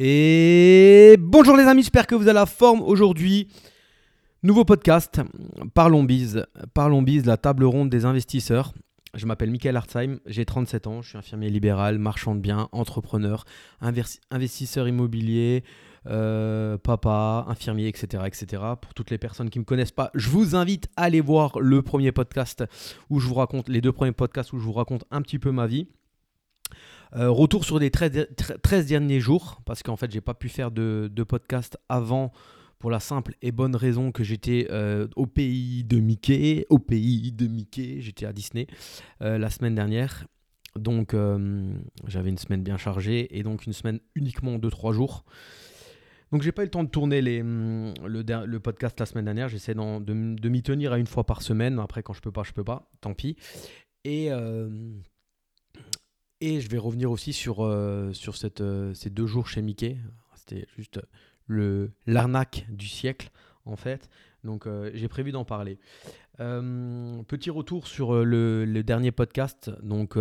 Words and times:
Et 0.00 1.16
bonjour 1.18 1.56
les 1.56 1.64
amis, 1.64 1.82
j'espère 1.82 2.06
que 2.06 2.14
vous 2.14 2.22
avez 2.22 2.32
la 2.32 2.46
forme 2.46 2.82
aujourd'hui. 2.82 3.48
Nouveau 4.44 4.64
podcast, 4.64 5.20
Parlons 5.74 6.04
Bise. 6.04 6.46
Parlons 6.72 7.02
Bise, 7.02 7.26
la 7.26 7.36
table 7.36 7.64
ronde 7.64 7.90
des 7.90 8.04
investisseurs. 8.04 8.74
Je 9.14 9.26
m'appelle 9.26 9.50
Michael 9.50 9.76
Hartzheim, 9.76 10.20
j'ai 10.26 10.44
37 10.44 10.86
ans, 10.86 11.02
je 11.02 11.08
suis 11.08 11.18
infirmier 11.18 11.50
libéral, 11.50 11.98
marchand 11.98 12.36
de 12.36 12.40
biens, 12.40 12.68
entrepreneur, 12.70 13.44
investisseur 14.30 14.86
immobilier, 14.86 15.64
euh, 16.06 16.78
papa, 16.78 17.46
infirmier, 17.48 17.88
etc., 17.88 18.22
etc. 18.24 18.62
Pour 18.80 18.94
toutes 18.94 19.10
les 19.10 19.18
personnes 19.18 19.50
qui 19.50 19.58
ne 19.58 19.62
me 19.62 19.66
connaissent 19.66 19.90
pas, 19.90 20.12
je 20.14 20.28
vous 20.28 20.54
invite 20.54 20.86
à 20.96 21.04
aller 21.04 21.20
voir 21.20 21.58
le 21.58 21.82
premier 21.82 22.12
podcast 22.12 22.62
où 23.10 23.18
je 23.18 23.26
vous 23.26 23.34
raconte, 23.34 23.68
les 23.68 23.80
deux 23.80 23.90
premiers 23.90 24.12
podcasts 24.12 24.52
où 24.52 24.60
je 24.60 24.64
vous 24.64 24.74
raconte 24.74 25.02
un 25.10 25.22
petit 25.22 25.40
peu 25.40 25.50
ma 25.50 25.66
vie. 25.66 25.88
Euh, 27.16 27.30
retour 27.30 27.64
sur 27.64 27.78
les 27.78 27.90
13, 27.90 28.86
derniers 28.86 29.20
jours, 29.20 29.60
parce 29.64 29.82
qu'en 29.82 29.96
fait, 29.96 30.10
j'ai 30.10 30.20
pas 30.20 30.34
pu 30.34 30.48
faire 30.48 30.70
de, 30.70 31.10
podcast 31.26 31.78
avant 31.88 32.32
pour 32.78 32.90
la 32.90 33.00
simple 33.00 33.34
et 33.42 33.50
bonne 33.50 33.74
raison 33.74 34.12
que 34.12 34.22
j'étais 34.22 34.68
euh, 34.70 35.08
au 35.16 35.26
pays 35.26 35.82
de 35.84 35.98
Mickey, 35.98 36.64
au 36.70 36.78
pays 36.78 37.32
de 37.32 37.46
Mickey, 37.48 37.96
j'étais 38.00 38.24
à 38.24 38.32
Disney 38.32 38.68
euh, 39.20 39.36
la 39.36 39.50
semaine 39.50 39.74
dernière. 39.74 40.26
Donc 40.76 41.16
j'avais 42.06 42.30
une 42.30 42.38
semaine 42.38 42.62
bien 42.62 42.76
chargée 42.76 43.36
et 43.36 43.42
donc 43.42 43.66
une 43.66 43.72
semaine 43.72 43.98
uniquement 44.14 44.58
de 44.58 44.70
3 44.70 44.92
jours. 44.92 45.24
Donc 46.30 46.42
j'ai 46.42 46.52
pas 46.52 46.62
eu 46.62 46.66
le 46.66 46.70
temps 46.70 46.84
de 46.84 46.88
tourner 46.88 47.40
hum, 47.40 47.94
le, 48.04 48.58
podcast 48.58 49.00
la 49.00 49.06
semaine 49.06 49.24
dernière. 49.24 49.48
J'essaie 49.48 49.74
de, 49.74 50.00
de 50.36 50.48
m'y 50.48 50.62
tenir 50.62 50.92
à 50.92 50.98
une 50.98 51.08
fois 51.08 51.24
par 51.24 51.42
semaine. 51.42 51.80
Après 51.80 52.04
quand 52.04 52.12
je 52.12 52.20
peux 52.20 52.30
pas, 52.30 52.44
je 52.44 52.52
peux 52.52 52.62
pas. 52.62 52.92
Tant 53.00 53.12
pis. 53.12 53.36
Et 54.04 54.30
et 56.40 56.60
je 56.60 56.68
vais 56.68 56.78
revenir 56.78 57.10
aussi 57.10 57.32
sur, 57.32 57.64
euh, 57.64 58.12
sur 58.12 58.34
euh, 58.60 58.94
ces 58.94 59.10
deux 59.10 59.26
jours 59.26 59.48
chez 59.48 59.62
Mickey. 59.62 59.98
C'était 60.34 60.66
juste 60.76 61.00
le, 61.46 61.90
l'arnaque 62.06 62.66
du 62.70 62.86
siècle, 62.86 63.30
en 63.64 63.76
fait. 63.76 64.08
Donc 64.44 64.66
euh, 64.66 64.90
j'ai 64.94 65.08
prévu 65.08 65.32
d'en 65.32 65.44
parler. 65.44 65.78
petit 66.36 67.50
retour 67.50 67.88
sur 67.88 68.24
le, 68.24 68.64
le 68.64 68.82
dernier 68.82 69.10
podcast. 69.10 69.70
Donc 69.82 70.16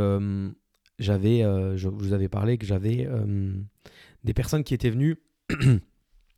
j'avais, 1.00 1.42
je 1.76 1.88
vous 1.88 2.14
avais 2.14 2.30
parlé 2.30 2.58
que 2.58 2.66
j'avais 2.66 3.08
des 4.24 4.34
personnes 4.34 4.64
qui 4.64 4.74
étaient 4.74 4.90
venues. 4.90 5.18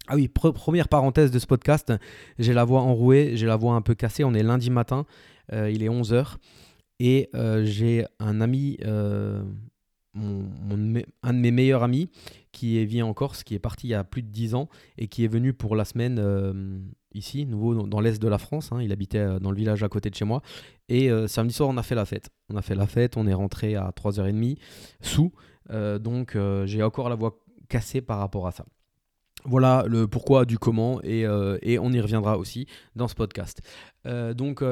ah 0.08 0.16
oui, 0.16 0.28
première 0.28 0.89
parenthèse 0.89 1.32
de 1.32 1.39
ce 1.39 1.48
podcast. 1.48 1.94
J'ai 2.38 2.54
la 2.54 2.66
voix 2.66 2.82
enrouée, 2.82 3.38
j'ai 3.38 3.48
la 3.48 3.56
voix 3.56 3.76
un 3.76 3.82
peu 3.82 3.95
cassée. 3.95 4.26
On 4.26 4.34
est 4.34 4.44
lundi 4.44 4.70
matin, 4.70 5.06
il 5.54 5.82
est 5.82 5.89
11h. 5.89 6.36
Et 7.00 7.30
j'ai 7.64 8.06
un 8.20 8.42
ami 8.42 8.78
un 10.16 11.34
de 11.34 11.40
mes 11.40 11.52
meilleurs 11.52 11.84
amis 11.84 12.10
qui 12.52 12.84
vit 12.86 13.02
en 13.02 13.14
Corse, 13.14 13.44
qui 13.44 13.56
est 13.56 13.60
parti 13.60 13.88
il 13.88 13.92
y 13.92 13.94
a 13.94 14.04
plus 14.04 14.24
de 14.24 14.30
10 14.30 14.56
ans 14.56 14.70
et 14.98 15.08
qui 15.08 15.24
est 15.24 15.28
venu 15.28 15.54
pour 15.54 15.76
la 15.76 15.86
semaine 15.86 16.18
euh, 16.20 16.80
ici, 17.14 17.46
nouveau 17.46 17.88
dans, 17.88 18.00
l'est 18.00 18.22
de 18.22 18.28
la 18.28 18.38
France. 18.38 18.72
Hein. 18.72 18.82
il 18.82 18.92
habitait 18.92 19.20
euh, 19.20 19.40
dans 19.40 19.52
le 19.52 19.58
village 19.58 19.84
à 19.84 19.90
côté 19.90 20.10
de 20.10 20.16
chez 20.16 20.26
moi. 20.26 20.42
Et 20.88 21.12
euh, 21.12 21.28
samedi 21.28 21.54
soir, 21.54 21.70
on 21.70 21.78
a 21.78 21.84
fait 21.84 21.96
la 21.96 22.06
fête. 22.06 22.30
On 22.52 22.58
a 22.58 22.62
fait 22.62 22.76
la 22.76 22.88
fête, 22.88 23.18
on 23.18 23.28
est 23.28 23.34
rentré 23.34 23.76
à 23.76 23.92
3h30 23.96 24.58
sous. 25.02 25.32
donc 25.70 26.36
j'ai 26.66 26.82
encore 26.82 27.10
la 27.10 27.16
voix 27.16 27.40
cassée 27.68 28.02
par 28.02 28.20
rapport 28.20 28.48
à 28.48 28.52
ça. 28.52 28.66
Voilà 29.46 29.86
le 29.88 30.06
pourquoi 30.08 30.44
du 30.44 30.58
comment 30.58 31.00
et, 31.04 31.22
et 31.62 31.80
on 31.80 31.92
y 31.92 32.02
reviendra 32.02 32.38
aussi 32.38 32.66
dans 32.96 33.08
ce 33.08 33.14
podcast. 33.14 33.62
donc, 34.06 34.64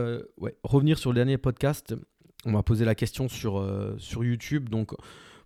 revenir 0.64 0.98
sur 0.98 1.12
le 1.12 1.16
dernier 1.16 1.38
podcast, 1.38 1.96
on 2.46 2.52
m'a 2.52 2.64
posé 2.64 2.86
la 2.86 2.96
question 2.96 3.28
sur, 3.28 3.66
sur 3.98 4.24
YouTube. 4.24 4.70
Donc, 4.70 4.94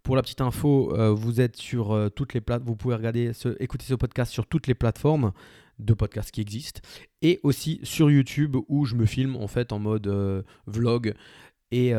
pour 0.03 0.16
la 0.16 0.22
petite 0.22 0.42
info, 0.42 0.94
euh, 0.95 1.11
vous 1.11 1.42
êtes 1.42 1.56
sur 1.56 1.92
euh, 1.92 2.09
toutes 2.09 2.33
les 2.33 2.42
plateformes, 2.42 2.67
vous 2.67 2.75
pouvez 2.75 2.95
regarder, 2.95 3.31
écouter 3.59 3.86
ce 3.86 3.94
podcast 3.94 4.31
sur 4.31 4.48
toutes 4.48 4.67
les 4.67 4.73
plateformes 4.73 5.31
de 5.80 5.94
podcasts 5.94 6.31
qui 6.31 6.42
existent 6.42 6.81
et 7.22 7.39
aussi 7.44 7.80
sur 7.83 8.09
YouTube 8.09 8.56
où 8.67 8.86
je 8.86 8.95
me 8.95 9.06
filme 9.06 9.36
en 9.36 9.48
fait 9.48 9.72
en 9.72 9.80
mode 9.80 10.08
euh, 10.08 10.44
vlog 10.67 11.14
et 11.71 11.93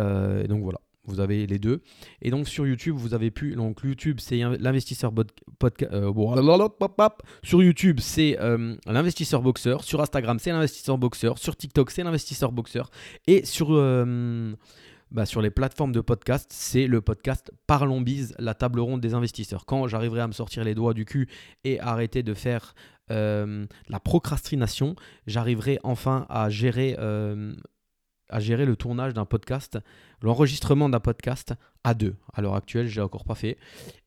donc 0.48 0.62
voilà. 0.62 0.80
Vous 1.04 1.18
avez 1.18 1.48
les 1.48 1.58
deux. 1.58 1.82
Et 2.20 2.30
donc 2.30 2.46
sur 2.46 2.64
YouTube, 2.64 2.94
vous 2.96 3.12
avez 3.12 3.32
pu. 3.32 3.56
Donc 3.56 3.80
YouTube, 3.82 4.18
c'est 4.20 4.36
l'investisseur 4.36 5.12
podcast. 5.58 5.90
sur 7.42 7.60
YouTube, 7.60 7.98
c'est 7.98 8.38
l'investisseur 8.86 9.42
boxeur. 9.42 9.82
Sur 9.82 10.00
Instagram, 10.00 10.38
c'est 10.38 10.52
l'investisseur 10.52 10.98
boxeur. 10.98 11.38
Sur 11.38 11.56
TikTok, 11.56 11.90
c'est 11.90 12.04
l'investisseur 12.04 12.52
boxeur. 12.52 12.88
Et 13.26 13.44
sur 13.44 13.70
bah, 15.12 15.26
sur 15.26 15.42
les 15.42 15.50
plateformes 15.50 15.92
de 15.92 16.00
podcast, 16.00 16.50
c'est 16.52 16.86
le 16.86 17.02
podcast 17.02 17.52
Parlons 17.66 18.00
Bise, 18.00 18.34
la 18.38 18.54
table 18.54 18.80
ronde 18.80 19.02
des 19.02 19.12
investisseurs. 19.12 19.66
Quand 19.66 19.86
j'arriverai 19.86 20.22
à 20.22 20.26
me 20.26 20.32
sortir 20.32 20.64
les 20.64 20.74
doigts 20.74 20.94
du 20.94 21.04
cul 21.04 21.28
et 21.64 21.78
arrêter 21.80 22.22
de 22.22 22.32
faire 22.32 22.74
euh, 23.10 23.66
la 23.88 24.00
procrastination, 24.00 24.96
j'arriverai 25.26 25.78
enfin 25.82 26.24
à 26.30 26.48
gérer, 26.48 26.96
euh, 26.98 27.54
à 28.30 28.40
gérer 28.40 28.64
le 28.64 28.74
tournage 28.74 29.12
d'un 29.12 29.26
podcast, 29.26 29.78
l'enregistrement 30.22 30.88
d'un 30.88 31.00
podcast 31.00 31.52
à 31.84 31.92
deux. 31.92 32.16
À 32.32 32.40
l'heure 32.40 32.54
actuelle, 32.54 32.88
je 32.88 32.96
l'ai 32.96 33.02
encore 33.02 33.24
pas 33.24 33.34
fait. 33.34 33.58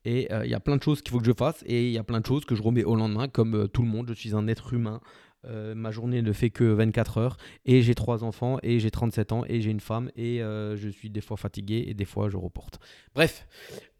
Et 0.06 0.32
euh, 0.34 0.44
il 0.44 0.50
y 0.50 0.56
a 0.56 0.60
plein 0.60 0.76
de 0.76 0.82
choses 0.82 1.04
qu'il 1.04 1.12
faut 1.12 1.20
que 1.20 1.26
je 1.26 1.34
fasse 1.38 1.64
et 1.68 1.86
il 1.86 1.92
y 1.92 2.00
a 2.00 2.04
plein 2.04 2.20
de 2.20 2.26
choses 2.26 2.46
que 2.46 2.56
je 2.56 2.64
remets 2.64 2.84
au 2.84 2.96
lendemain, 2.96 3.28
comme 3.28 3.70
tout 3.70 3.84
le 3.84 3.90
monde. 3.90 4.08
Je 4.10 4.14
suis 4.14 4.36
un 4.36 4.48
être 4.48 4.74
humain. 4.74 5.02
Euh, 5.48 5.76
ma 5.76 5.92
journée 5.92 6.22
ne 6.22 6.32
fait 6.32 6.50
que 6.50 6.64
24 6.64 7.18
heures 7.18 7.38
et 7.66 7.82
j'ai 7.82 7.96
trois 7.96 8.24
enfants 8.24 8.58
et 8.64 8.80
j'ai 8.80 8.92
37 8.92 9.32
ans 9.32 9.44
et 9.48 9.62
j'ai 9.62 9.72
une 9.72 9.80
femme 9.80 10.10
et 10.16 10.42
euh, 10.42 10.76
je 10.76 10.90
suis 10.90 11.10
des 11.10 11.22
fois 11.22 11.38
fatigué 11.38 11.86
et 11.88 11.94
des 11.94 12.06
fois 12.06 12.30
je 12.30 12.38
reporte. 12.38 12.80
Bref, 13.14 13.48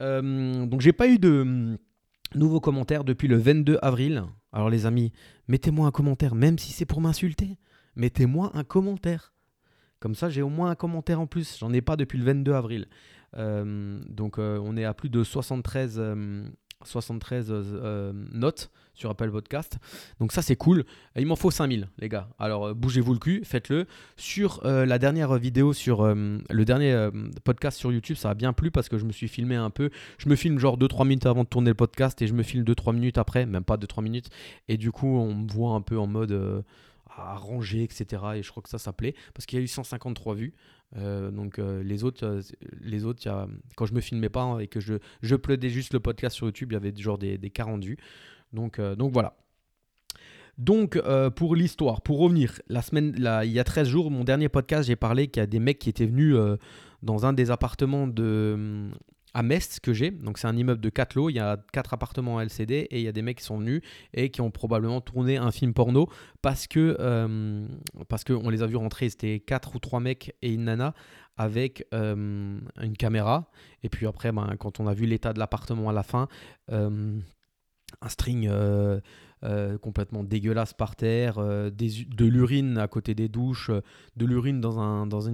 euh, 0.02 0.66
donc 0.66 0.82
j'ai 0.82 0.94
pas 0.94 1.08
eu 1.08 1.20
de 1.20 1.42
hum, 1.42 1.78
nouveaux 2.34 2.60
commentaires 2.60 3.04
depuis 3.04 3.28
le 3.28 3.38
22 3.38 3.78
avril. 3.82 4.24
Alors 4.52 4.70
les 4.70 4.86
amis, 4.86 5.12
mettez-moi 5.48 5.88
un 5.88 5.92
commentaire, 5.92 6.36
même 6.36 6.58
si 6.58 6.72
c'est 6.72 6.86
pour 6.86 7.02
m'insulter. 7.02 7.58
Mettez-moi 7.96 8.52
un 8.54 8.64
commentaire. 8.64 9.34
Comme 10.00 10.16
ça, 10.16 10.30
j'ai 10.30 10.42
au 10.42 10.50
moins 10.50 10.72
un 10.72 10.76
commentaire 10.76 11.20
en 11.20 11.28
plus. 11.28 11.58
J'en 11.60 11.72
ai 11.74 11.82
pas 11.82 11.96
depuis 11.96 12.18
le 12.18 12.26
22 12.26 12.54
avril. 12.54 12.88
donc 13.34 14.38
on 14.38 14.78
est 14.78 14.86
à 14.86 14.94
plus 14.94 15.10
de 15.10 15.24
73 15.24 16.02
73 16.84 17.52
euh, 17.52 17.54
euh, 17.54 18.14
notes 18.32 18.70
sur 18.94 19.10
Apple 19.10 19.32
Podcast. 19.32 19.78
Donc 20.20 20.32
ça 20.32 20.42
c'est 20.42 20.56
cool. 20.56 20.86
Il 21.16 21.26
m'en 21.26 21.36
faut 21.36 21.52
5000 21.52 21.90
les 22.00 22.10
gars. 22.10 22.30
Alors 22.40 22.68
euh, 22.68 22.74
bougez-vous 22.74 23.14
le 23.14 23.20
cul, 23.20 23.42
faites-le. 23.44 23.88
Sur 24.18 24.62
la 24.64 25.00
dernière 25.00 25.36
vidéo, 25.36 25.74
sur 25.74 26.06
le 26.06 26.64
dernier 26.66 27.10
podcast 27.44 27.78
sur 27.78 27.92
YouTube, 27.92 28.16
ça 28.16 28.30
a 28.30 28.34
bien 28.34 28.54
plu 28.54 28.72
parce 28.72 28.90
que 28.90 28.98
je 28.98 29.06
me 29.06 29.12
suis 29.12 29.28
filmé 29.28 29.56
un 29.56 29.70
peu. 29.70 29.90
Je 30.18 30.30
me 30.30 30.36
filme 30.36 30.60
genre 30.60 30.78
2-3 30.78 31.08
minutes 31.08 31.26
avant 31.26 31.44
de 31.44 31.50
tourner 31.50 31.70
le 31.70 31.76
podcast 31.76 32.22
et 32.22 32.28
je 32.28 32.34
me 32.34 32.44
filme 32.44 32.64
2-3 32.64 32.94
minutes 32.94 33.18
après, 33.18 33.46
même 33.46 33.64
pas 33.64 33.78
2-3 33.78 34.02
minutes. 34.04 34.30
Et 34.68 34.78
du 34.78 34.92
coup 34.92 35.08
on 35.08 35.36
me 35.36 35.52
voit 35.52 35.72
un 35.72 35.82
peu 35.82 35.98
en 35.98 36.08
mode 36.08 36.64
à 37.18 37.38
etc. 37.74 38.24
Et 38.36 38.44
je 38.44 38.52
crois 38.52 38.64
que 38.64 38.70
ça, 38.70 38.78
ça 38.78 38.94
plaît 38.94 39.16
parce 39.34 39.46
qu'il 39.46 39.60
y 39.60 39.62
a 39.62 39.64
eu 39.64 39.68
153 39.68 40.36
vues. 40.36 40.54
Euh, 40.98 41.32
donc 41.32 41.60
euh, 41.60 41.84
les 41.84 42.04
autres, 42.04 42.26
euh, 42.26 42.42
les 42.82 43.06
autres 43.06 43.22
quand 43.76 43.86
je 43.86 43.94
me 43.94 44.02
filmais 44.02 44.30
pas 44.30 44.44
hein, 44.44 44.60
et 44.60 44.68
que 44.68 44.80
je, 44.80 44.94
je 45.22 45.36
juste 45.64 45.94
le 45.94 46.00
podcast 46.00 46.36
sur 46.36 46.46
YouTube, 46.46 46.72
il 46.72 46.76
y 46.76 46.78
avait 46.78 46.96
genre 46.96 47.18
des, 47.18 47.38
des 47.38 47.50
40 47.50 47.84
vues. 47.84 47.98
Donc, 48.54 48.80
donc 48.80 49.12
voilà. 49.12 49.36
Donc, 50.58 50.98
pour 51.36 51.56
l'histoire, 51.56 52.02
pour 52.02 52.20
revenir, 52.20 52.62
la 52.70 52.82
semaine, 52.82 53.14
il 53.18 53.52
y 53.52 53.60
a 53.60 53.64
13 53.66 53.90
jours, 53.90 54.10
mon 54.10 54.24
dernier 54.24 54.48
podcast, 54.48 54.88
j'ai 54.88 54.96
parlé 54.96 55.28
qu'il 55.28 55.42
y 55.42 55.44
a 55.44 55.48
des 55.48 55.60
mecs 55.60 55.80
qui 55.80 55.90
étaient 55.90 56.06
venus 56.06 56.38
dans 57.04 57.26
un 57.26 57.34
des 57.34 57.52
appartements 57.52 58.08
de, 58.08 58.90
à 59.36 59.44
Metz 59.44 59.80
que 59.82 59.94
j'ai. 59.94 60.12
Donc 60.12 60.38
c'est 60.38 60.48
un 60.48 60.56
immeuble 60.56 60.82
de 60.82 60.90
4 60.90 61.16
lots, 61.16 61.30
il 61.30 61.36
y 61.36 61.40
a 61.40 61.58
4 61.74 61.94
appartements 61.94 62.40
LCD 62.40 62.88
et 62.90 63.00
il 63.00 63.04
y 63.04 63.08
a 63.10 63.12
des 63.12 63.22
mecs 63.22 63.40
qui 63.40 63.44
sont 63.44 63.58
venus 63.58 63.82
et 64.14 64.30
qui 64.30 64.40
ont 64.40 64.50
probablement 64.50 65.02
tourné 65.02 65.36
un 65.36 65.52
film 65.52 65.74
porno 65.74 66.08
parce 66.42 66.68
que 66.68 66.96
euh, 67.02 67.68
parce 68.08 68.24
qu'on 68.24 68.50
les 68.50 68.64
a 68.64 68.66
vus 68.66 68.78
rentrer, 68.78 69.10
c'était 69.10 69.42
4 69.42 69.76
ou 69.76 69.80
3 69.80 70.00
mecs 70.00 70.34
et 70.42 70.54
une 70.54 70.64
nana 70.64 70.94
avec 71.36 71.86
euh, 71.94 72.58
une 72.82 72.98
caméra. 72.98 73.52
Et 73.84 73.90
puis 73.90 74.08
après, 74.08 74.32
ben, 74.32 74.56
quand 74.58 74.80
on 74.80 74.88
a 74.88 74.94
vu 74.94 75.06
l'état 75.06 75.34
de 75.34 75.40
l'appartement 75.40 75.90
à 75.90 75.94
la 75.94 76.04
fin, 76.04 76.30
euh, 76.72 77.20
un 78.02 78.10
string 78.10 78.50
complètement 79.82 80.24
dégueulasse 80.24 80.74
par 80.74 80.96
terre, 80.96 81.40
de 81.40 82.26
l'urine 82.26 82.78
à 82.78 82.88
côté 82.88 83.14
des 83.14 83.28
douches, 83.28 83.70
de 84.16 84.26
l'urine 84.26 84.62
dans 84.62 84.80
un 84.80 85.08
dans 85.08 85.28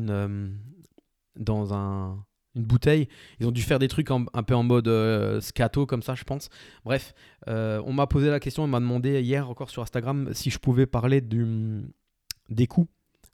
un 1.73 2.25
une 2.55 2.63
bouteille. 2.63 3.07
Ils 3.39 3.47
ont 3.47 3.51
dû 3.51 3.61
faire 3.61 3.79
des 3.79 3.87
trucs 3.87 4.09
un 4.11 4.43
peu 4.43 4.55
en 4.55 4.63
mode 4.63 4.87
euh, 4.87 5.41
scato 5.41 5.85
comme 5.85 6.03
ça, 6.03 6.15
je 6.15 6.23
pense. 6.23 6.49
Bref, 6.83 7.13
euh, 7.47 7.81
on 7.85 7.93
m'a 7.93 8.07
posé 8.07 8.29
la 8.29 8.39
question, 8.39 8.63
on 8.63 8.67
m'a 8.67 8.79
demandé 8.79 9.21
hier 9.21 9.49
encore 9.49 9.69
sur 9.69 9.81
Instagram 9.81 10.29
si 10.33 10.49
je 10.49 10.59
pouvais 10.59 10.85
parler 10.85 11.21
des 11.21 12.67
coûts, 12.67 12.87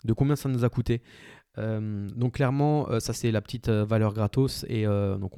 de 0.03 0.13
combien 0.13 0.35
ça 0.35 0.49
nous 0.49 0.63
a 0.63 0.69
coûté. 0.69 1.01
Euh, 1.57 2.07
donc 2.15 2.33
clairement, 2.33 2.88
ça 3.00 3.13
c'est 3.13 3.31
la 3.31 3.42
petite 3.42 3.69
valeur 3.69 4.13
gratos 4.13 4.65
et 4.69 4.86
donc 4.86 5.33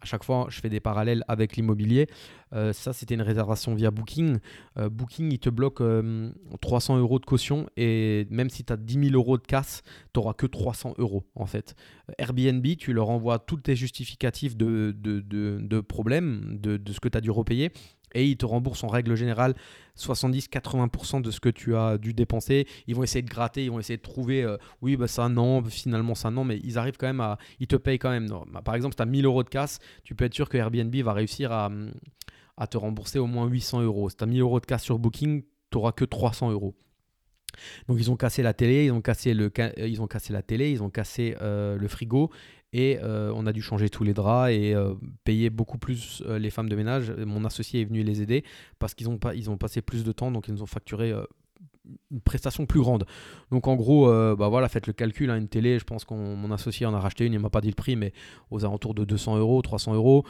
à 0.00 0.04
chaque 0.04 0.24
fois 0.24 0.46
je 0.48 0.60
fais 0.60 0.68
des 0.68 0.80
parallèles 0.80 1.24
avec 1.28 1.56
l'immobilier. 1.56 2.06
ça 2.52 2.92
c'était 2.92 3.14
une 3.14 3.22
réservation 3.22 3.74
via 3.74 3.90
Booking. 3.90 4.38
Booking 4.76 5.32
il 5.32 5.38
te 5.38 5.48
bloque 5.48 5.82
300 6.60 6.98
euros 6.98 7.18
de 7.18 7.24
caution 7.24 7.66
et 7.76 8.26
même 8.30 8.50
si 8.50 8.64
tu 8.64 8.72
as 8.72 8.76
10 8.76 9.10
000 9.10 9.14
euros 9.14 9.38
de 9.38 9.46
casse, 9.46 9.82
tu 10.12 10.20
n'auras 10.20 10.34
que 10.34 10.46
300 10.46 10.94
euros 10.98 11.24
en 11.34 11.46
fait. 11.46 11.74
Airbnb, 12.18 12.66
tu 12.78 12.92
leur 12.92 13.10
envoies 13.10 13.38
tous 13.38 13.58
tes 13.58 13.76
justificatifs 13.76 14.56
de, 14.56 14.94
de, 14.96 15.20
de, 15.20 15.80
problèmes, 15.80 16.58
de, 16.60 16.80
ce 16.92 17.00
que 17.00 17.08
tu 17.08 17.18
as 17.18 17.20
dû 17.20 17.30
repayer 17.30 17.72
et 18.14 18.26
ils 18.26 18.36
te 18.36 18.46
remboursent 18.46 18.84
en 18.84 18.88
règle 18.88 19.14
générale 19.14 19.54
70-80% 19.98 21.22
de 21.22 21.30
ce 21.30 21.40
que 21.40 21.48
tu 21.48 21.76
as 21.76 21.98
dû 21.98 22.14
dépenser. 22.14 22.66
Ils 22.86 22.94
vont 22.94 23.02
essayer 23.02 23.22
de 23.22 23.28
gratter, 23.28 23.64
ils 23.64 23.70
vont 23.70 23.78
essayer 23.78 23.96
de 23.96 24.02
trouver, 24.02 24.42
euh, 24.42 24.56
oui, 24.80 24.96
bah 24.96 25.08
ça 25.08 25.28
non, 25.28 25.62
finalement 25.64 26.14
ça 26.14 26.30
non, 26.30 26.44
mais 26.44 26.58
ils 26.64 26.78
arrivent 26.78 26.96
quand 26.96 27.06
même 27.06 27.20
à, 27.20 27.38
ils 27.60 27.66
te 27.66 27.76
payent 27.76 27.98
quand 27.98 28.10
même. 28.10 28.28
Bah, 28.52 28.62
par 28.62 28.74
exemple, 28.74 28.94
si 28.94 28.96
tu 28.96 29.02
as 29.02 29.06
1000 29.06 29.24
euros 29.24 29.42
de 29.42 29.48
casse, 29.48 29.78
tu 30.04 30.14
peux 30.14 30.24
être 30.24 30.34
sûr 30.34 30.48
que 30.48 30.56
Airbnb 30.56 30.94
va 30.96 31.12
réussir 31.12 31.52
à, 31.52 31.70
te 32.70 32.76
rembourser 32.76 33.18
au 33.18 33.26
moins 33.26 33.46
800 33.46 33.82
euros. 33.82 34.08
Si 34.08 34.16
tu 34.16 34.24
as 34.24 34.26
1000 34.26 34.40
euros 34.40 34.60
de 34.60 34.66
casse 34.66 34.84
sur 34.84 34.98
Booking, 34.98 35.42
tu 35.42 35.78
n'auras 35.78 35.92
que 35.92 36.04
300 36.04 36.52
euros. 36.52 36.74
Donc 37.88 37.98
ils 37.98 38.10
ont 38.10 38.16
cassé 38.16 38.42
la 38.42 38.54
télé, 38.54 38.86
ils 38.86 38.92
ont 38.92 39.02
cassé, 39.02 39.34
le, 39.34 39.52
ils 39.76 40.00
ont 40.00 40.06
cassé 40.06 40.32
la 40.32 40.42
télé, 40.42 40.70
ils 40.70 40.82
ont 40.82 40.88
cassé 40.88 41.36
euh, 41.42 41.76
le 41.76 41.88
frigo 41.88 42.30
et 42.72 42.98
euh, 43.02 43.32
on 43.34 43.46
a 43.46 43.52
dû 43.52 43.62
changer 43.62 43.88
tous 43.88 44.04
les 44.04 44.14
draps 44.14 44.52
et 44.52 44.74
euh, 44.74 44.94
payer 45.24 45.50
beaucoup 45.50 45.78
plus 45.78 46.22
les 46.26 46.50
femmes 46.50 46.68
de 46.68 46.76
ménage. 46.76 47.10
Mon 47.10 47.44
associé 47.44 47.82
est 47.82 47.84
venu 47.84 48.02
les 48.02 48.22
aider 48.22 48.44
parce 48.78 48.94
qu'ils 48.94 49.08
ont, 49.08 49.18
pas, 49.18 49.34
ils 49.34 49.50
ont 49.50 49.56
passé 49.56 49.82
plus 49.82 50.04
de 50.04 50.12
temps, 50.12 50.30
donc 50.30 50.48
ils 50.48 50.54
nous 50.54 50.62
ont 50.62 50.66
facturé 50.66 51.12
une 52.10 52.20
prestation 52.20 52.64
plus 52.66 52.80
grande. 52.80 53.04
Donc 53.50 53.68
en 53.68 53.76
gros, 53.76 54.06
bah 54.36 54.48
voilà, 54.48 54.68
faites 54.68 54.86
le 54.86 54.92
calcul. 54.92 55.30
Hein, 55.30 55.36
une 55.36 55.48
télé, 55.48 55.78
je 55.78 55.84
pense 55.84 56.04
que 56.04 56.14
mon 56.14 56.50
associé 56.50 56.86
en 56.86 56.94
a 56.94 57.00
racheté 57.00 57.26
une, 57.26 57.34
il 57.34 57.40
m'a 57.40 57.50
pas 57.50 57.60
dit 57.60 57.68
le 57.68 57.74
prix, 57.74 57.96
mais 57.96 58.12
aux 58.50 58.64
alentours 58.64 58.94
de 58.94 59.04
200 59.04 59.38
euros, 59.38 59.60
300 59.60 59.94
euros. 59.94 60.24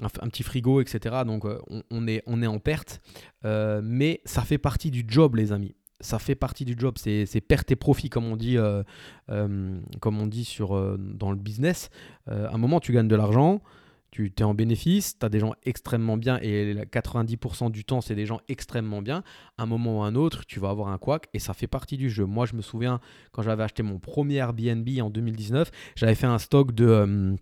Un, 0.00 0.08
petit 0.08 0.42
frigo, 0.42 0.80
etc. 0.80 1.22
Donc 1.24 1.46
on, 1.90 2.08
est, 2.08 2.24
on 2.26 2.42
est 2.42 2.48
en 2.48 2.58
perte. 2.58 3.00
mais 3.44 4.20
ça 4.24 4.42
fait 4.42 4.58
partie 4.58 4.90
du 4.90 5.04
job, 5.06 5.36
les 5.36 5.52
amis 5.52 5.74
ça 6.04 6.18
fait 6.18 6.34
partie 6.34 6.64
du 6.64 6.74
job, 6.78 6.96
c'est 6.98 7.40
perte 7.40 7.70
et 7.70 7.76
profit 7.76 8.10
comme 8.10 8.26
on 8.26 8.36
dit, 8.36 8.58
euh, 8.58 8.82
euh, 9.30 9.80
comme 10.00 10.20
on 10.20 10.26
dit 10.26 10.44
sur, 10.44 10.76
euh, 10.76 10.98
dans 10.98 11.30
le 11.30 11.38
business. 11.38 11.88
à 12.26 12.54
un 12.54 12.58
moment, 12.58 12.78
tu 12.78 12.92
gagnes 12.92 13.08
de 13.08 13.16
l'argent, 13.16 13.62
tu 14.10 14.32
es 14.36 14.42
en 14.42 14.54
bénéfice, 14.54 15.18
tu 15.18 15.24
as 15.24 15.28
des 15.28 15.40
gens 15.40 15.54
extrêmement 15.64 16.16
bien 16.16 16.38
et 16.42 16.74
90% 16.74 17.70
du 17.70 17.84
temps, 17.84 18.00
c'est 18.00 18.14
des 18.14 18.26
gens 18.26 18.40
extrêmement 18.48 19.02
bien. 19.02 19.24
À 19.56 19.62
un 19.62 19.66
moment 19.66 20.00
ou 20.00 20.02
un 20.02 20.14
autre, 20.14 20.44
tu 20.46 20.60
vas 20.60 20.68
avoir 20.68 20.88
un 20.88 20.98
couac 20.98 21.28
et 21.32 21.38
ça 21.38 21.54
fait 21.54 21.66
partie 21.66 21.96
du 21.96 22.10
jeu. 22.10 22.26
Moi, 22.26 22.44
je 22.46 22.54
me 22.54 22.62
souviens 22.62 23.00
quand 23.32 23.42
j'avais 23.42 23.62
acheté 23.62 23.82
mon 23.82 23.98
premier 23.98 24.36
Airbnb 24.36 24.88
en 25.00 25.10
2019, 25.10 25.70
j'avais 25.96 26.14
fait 26.14 26.26
un 26.26 26.38
stock 26.38 26.72
de... 26.72 27.34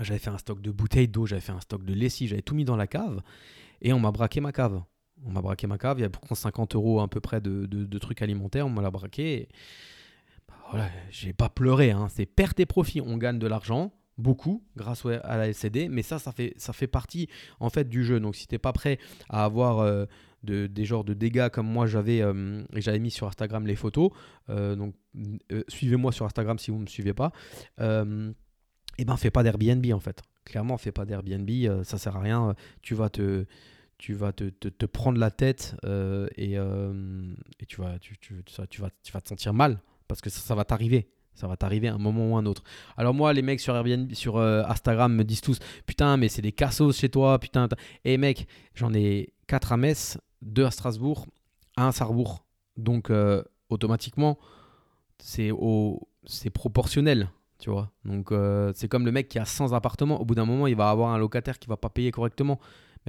j'avais 0.00 0.18
fait 0.18 0.30
un 0.30 0.38
stock 0.38 0.62
de 0.62 0.70
bouteilles 0.70 1.08
d'eau, 1.08 1.26
j'avais 1.26 1.42
fait 1.42 1.52
un 1.52 1.60
stock 1.60 1.84
de 1.84 1.92
lessive, 1.92 2.30
j'avais 2.30 2.42
tout 2.42 2.54
mis 2.54 2.64
dans 2.64 2.76
la 2.76 2.86
cave 2.86 3.20
et 3.82 3.92
on 3.92 4.00
m'a 4.00 4.10
braqué 4.10 4.40
ma 4.40 4.52
cave 4.52 4.82
on 5.26 5.32
m'a 5.32 5.40
braqué 5.40 5.66
ma 5.66 5.78
cave, 5.78 5.98
il 5.98 6.02
y 6.02 6.04
a 6.04 6.10
pourtant 6.10 6.34
50 6.34 6.74
euros 6.74 7.00
à 7.00 7.08
peu 7.08 7.20
près 7.20 7.40
de, 7.40 7.98
trucs 7.98 8.22
alimentaires, 8.22 8.66
on 8.66 8.70
m'a 8.70 8.82
l'a 8.82 8.90
braqué. 8.90 9.48
Bah, 10.48 10.54
voilà, 10.70 10.90
pas 11.36 11.48
pleuré, 11.48 11.90
hein. 11.90 12.08
c'est 12.10 12.26
perte 12.26 12.60
et 12.60 12.66
profit. 12.66 13.00
On 13.00 13.16
gagne 13.16 13.38
de 13.38 13.46
l'argent, 13.46 13.92
beaucoup, 14.18 14.62
grâce 14.76 15.04
à 15.06 15.36
la 15.36 15.48
LCD, 15.48 15.88
mais 15.88 16.02
ça, 16.02 16.18
ça 16.18 16.32
fait, 16.32 16.54
ça 16.56 16.72
fait 16.72 16.86
partie 16.86 17.28
en 17.60 17.70
fait 17.70 17.88
du 17.88 18.04
jeu. 18.04 18.20
Donc 18.20 18.36
si 18.36 18.46
t'es 18.46 18.58
pas 18.58 18.72
prêt 18.72 18.98
à 19.28 19.44
avoir 19.44 19.80
euh, 19.80 20.06
des 20.42 20.84
genres 20.84 21.04
de 21.04 21.14
dégâts 21.14 21.48
comme 21.48 21.66
moi 21.66 21.86
j'avais 21.86 22.20
euh, 22.20 22.62
et 22.74 22.98
mis 22.98 23.10
sur 23.10 23.26
Instagram 23.26 23.66
les 23.66 23.76
photos, 23.76 24.10
euh, 24.50 24.76
donc 24.76 24.94
suivez-moi 25.68 26.12
sur 26.12 26.26
Instagram 26.26 26.58
si 26.58 26.70
vous 26.70 26.78
me 26.78 26.86
suivez 26.86 27.14
pas. 27.14 27.32
et 27.78 29.04
ben 29.04 29.16
fais 29.16 29.30
pas 29.30 29.42
d'Airbnb 29.42 29.86
en 29.92 30.00
fait. 30.00 30.22
Clairement, 30.44 30.76
fais 30.76 30.92
pas 30.92 31.06
d'Airbnb, 31.06 31.84
ça 31.84 31.96
sert 31.96 32.16
à 32.16 32.20
rien. 32.20 32.54
Tu 32.82 32.94
vas 32.94 33.08
te 33.08 33.46
tu 33.98 34.14
vas 34.14 34.32
te, 34.32 34.44
te, 34.44 34.86
prendre 34.86 35.18
la 35.18 35.30
tête 35.30 35.76
euh, 35.84 36.28
et, 36.36 36.58
euh, 36.58 37.34
et, 37.60 37.66
tu, 37.66 37.80
vas, 37.80 37.98
tu, 37.98 38.18
tu, 38.18 38.42
tu, 38.44 38.80
vas, 38.80 38.90
tu 39.02 39.12
vas 39.12 39.20
te 39.20 39.28
sentir 39.28 39.54
mal 39.54 39.80
parce 40.08 40.20
que 40.20 40.30
ça, 40.30 40.40
ça 40.40 40.54
va 40.54 40.64
t'arriver. 40.64 41.08
Ça 41.34 41.48
va 41.48 41.56
t'arriver 41.56 41.88
à 41.88 41.94
un 41.94 41.98
moment 41.98 42.30
ou 42.30 42.36
un 42.36 42.46
autre. 42.46 42.62
Alors 42.96 43.12
moi, 43.12 43.32
les 43.32 43.42
mecs 43.42 43.58
sur 43.58 43.74
Airbnb, 43.74 44.12
sur 44.12 44.36
euh, 44.36 44.62
Instagram 44.68 45.12
me 45.14 45.24
disent 45.24 45.40
tous 45.40 45.58
Putain, 45.84 46.16
mais 46.16 46.28
c'est 46.28 46.42
des 46.42 46.52
cassos 46.52 46.96
chez 46.96 47.08
toi. 47.08 47.38
Putain. 47.38 47.68
Et 48.04 48.18
mec, 48.18 48.46
j'en 48.74 48.94
ai 48.94 49.32
4 49.48 49.72
à 49.72 49.76
Metz, 49.76 50.18
2 50.42 50.64
à 50.64 50.70
Strasbourg, 50.70 51.26
1 51.76 51.88
à 51.88 51.92
Sarrebourg. 51.92 52.44
Donc 52.76 53.10
automatiquement, 53.68 54.38
c'est 55.18 55.50
au... 55.50 56.08
proportionnel. 56.52 57.30
Tu 57.58 57.70
vois 57.70 57.90
Donc 58.04 58.32
c'est 58.74 58.88
comme 58.88 59.04
le 59.04 59.12
mec 59.12 59.28
qui 59.28 59.38
a 59.38 59.44
100 59.44 59.72
appartements. 59.72 60.20
Au 60.20 60.24
bout 60.24 60.34
d'un 60.36 60.44
moment, 60.44 60.68
il 60.68 60.76
va 60.76 60.90
avoir 60.90 61.10
un 61.10 61.18
locataire 61.18 61.58
qui 61.58 61.68
va 61.68 61.76
pas 61.76 61.88
payer 61.88 62.12
correctement 62.12 62.60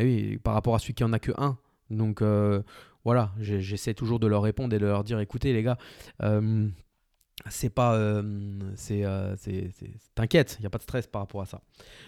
oui, 0.04 0.38
par 0.44 0.54
rapport 0.54 0.76
à 0.76 0.80
celui 0.80 0.94
qui 0.94 1.04
en 1.04 1.14
a 1.14 1.20
que 1.20 1.32
un. 1.38 1.58
Donc 1.90 2.22
euh, 2.22 2.62
voilà, 3.04 3.32
j'essaie 3.40 3.94
toujours 3.94 4.20
de 4.20 4.28
leur 4.28 4.42
répondre 4.42 4.76
et 4.76 4.80
de 4.80 4.86
leur 4.86 5.04
dire 5.04 5.20
écoutez 5.20 5.54
les 5.54 5.64
gars, 5.64 5.78
euh, 6.24 6.68
c'est 7.50 7.70
pas. 7.70 7.96
Euh, 7.96 8.22
c'est, 8.76 9.04
t'inquiète, 10.16 10.58
il 10.60 10.64
n'y 10.64 10.68
a 10.68 10.70
pas 10.70 10.78
de 10.78 10.84
stress 10.84 11.08
par 11.08 11.22
rapport 11.22 11.42
à 11.42 11.46
ça. 11.46 11.62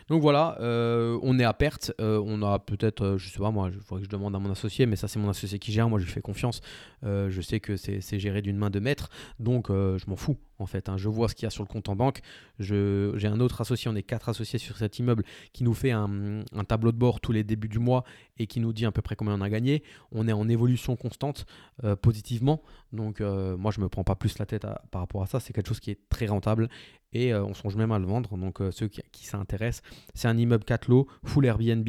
Donc 0.09 0.21
voilà, 0.21 0.57
on 0.59 1.39
est 1.39 1.43
à 1.43 1.53
perte. 1.53 1.91
on 1.99 2.41
a 2.41 2.59
peut-être, 2.59 3.17
je 3.17 3.29
sais 3.29 3.39
pas 3.39 3.51
moi, 3.51 3.69
il 3.73 3.79
faudrait 3.81 4.01
que 4.01 4.05
je 4.05 4.11
demande 4.11 4.35
à 4.35 4.39
mon 4.39 4.51
associé, 4.51 4.85
mais 4.85 4.95
ça 4.95 5.07
c'est 5.07 5.19
mon 5.19 5.29
associé 5.29 5.59
qui 5.59 5.71
gère. 5.71 5.89
Moi 5.89 5.99
je 5.99 6.05
lui 6.05 6.11
fais 6.11 6.21
confiance. 6.21 6.61
je 7.03 7.41
sais 7.41 7.59
que 7.59 7.77
c'est, 7.77 8.19
géré 8.19 8.41
d'une 8.41 8.57
main 8.57 8.69
de 8.69 8.79
maître, 8.79 9.09
donc 9.39 9.67
je 9.69 10.09
m'en 10.09 10.15
fous 10.15 10.37
en 10.59 10.65
fait. 10.65 10.89
Hein. 10.89 10.97
Je 10.97 11.09
vois 11.09 11.29
ce 11.29 11.35
qu'il 11.35 11.43
y 11.43 11.47
a 11.47 11.49
sur 11.49 11.63
le 11.63 11.67
compte 11.67 11.89
en 11.89 11.95
banque. 11.95 12.21
J'ai 12.59 13.27
un 13.27 13.39
autre 13.39 13.61
associé, 13.61 13.89
on 13.89 13.95
est 13.95 14.03
quatre 14.03 14.29
associés 14.29 14.59
sur 14.59 14.77
cet 14.77 14.99
immeuble, 14.99 15.23
qui 15.53 15.63
nous 15.63 15.73
fait 15.73 15.91
un, 15.91 16.43
tableau 16.67 16.91
de 16.91 16.97
bord 16.97 17.19
tous 17.19 17.31
les 17.31 17.43
débuts 17.43 17.69
du 17.69 17.79
mois 17.79 18.03
et 18.37 18.47
qui 18.47 18.59
nous 18.59 18.73
dit 18.73 18.85
à 18.85 18.91
peu 18.91 19.01
près 19.01 19.15
combien 19.15 19.35
on 19.35 19.41
a 19.41 19.49
gagné. 19.49 19.83
On 20.11 20.27
est 20.27 20.33
en 20.33 20.47
évolution 20.49 20.95
constante 20.95 21.45
euh, 21.83 21.95
positivement. 21.95 22.61
Donc 22.93 23.21
euh, 23.21 23.57
moi, 23.57 23.71
je 23.71 23.79
ne 23.79 23.85
me 23.85 23.89
prends 23.89 24.03
pas 24.03 24.15
plus 24.15 24.39
la 24.39 24.45
tête 24.45 24.65
par 24.91 25.01
rapport 25.01 25.21
à 25.21 25.26
ça. 25.27 25.39
C'est 25.39 25.53
quelque 25.53 25.67
chose 25.67 25.79
qui 25.79 25.91
est 25.91 25.99
très 26.09 26.27
rentable 26.27 26.69
et 27.13 27.33
euh, 27.33 27.43
on 27.43 27.53
songe 27.53 27.75
même 27.75 27.91
à 27.91 27.99
le 27.99 28.05
vendre. 28.05 28.37
Donc 28.37 28.59
ceux 28.71 28.87
qui, 28.87 29.25
s'intéressent, 29.25 29.83
c'est 30.13 30.27
un 30.27 30.37
immeuble 30.37 30.63
4 30.63 30.87
lots, 30.89 31.07
full 31.23 31.45
Airbnb, 31.45 31.87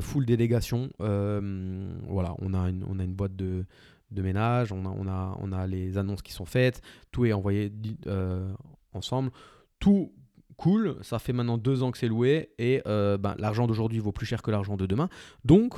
full 0.00 0.26
délégation. 0.26 0.90
voilà, 0.98 2.34
on 2.38 2.54
a 2.54 2.70
on 2.88 2.98
a 2.98 3.04
une 3.04 3.14
boîte 3.14 3.36
de 3.36 3.64
de 4.10 4.22
ménage, 4.22 4.72
on 4.72 4.84
a, 4.84 4.88
on, 4.88 5.06
a, 5.08 5.36
on 5.40 5.52
a 5.52 5.66
les 5.66 5.98
annonces 5.98 6.22
qui 6.22 6.32
sont 6.32 6.44
faites, 6.44 6.82
tout 7.12 7.24
est 7.26 7.32
envoyé 7.32 7.72
euh, 8.06 8.52
ensemble. 8.92 9.30
Tout 9.78 10.12
cool, 10.56 10.96
ça 11.02 11.18
fait 11.18 11.32
maintenant 11.32 11.58
deux 11.58 11.82
ans 11.82 11.90
que 11.90 11.98
c'est 11.98 12.08
loué 12.08 12.50
et 12.58 12.82
euh, 12.86 13.16
ben, 13.16 13.34
l'argent 13.38 13.66
d'aujourd'hui 13.66 13.98
vaut 13.98 14.12
plus 14.12 14.26
cher 14.26 14.42
que 14.42 14.50
l'argent 14.50 14.76
de 14.76 14.86
demain. 14.86 15.08
Donc, 15.44 15.74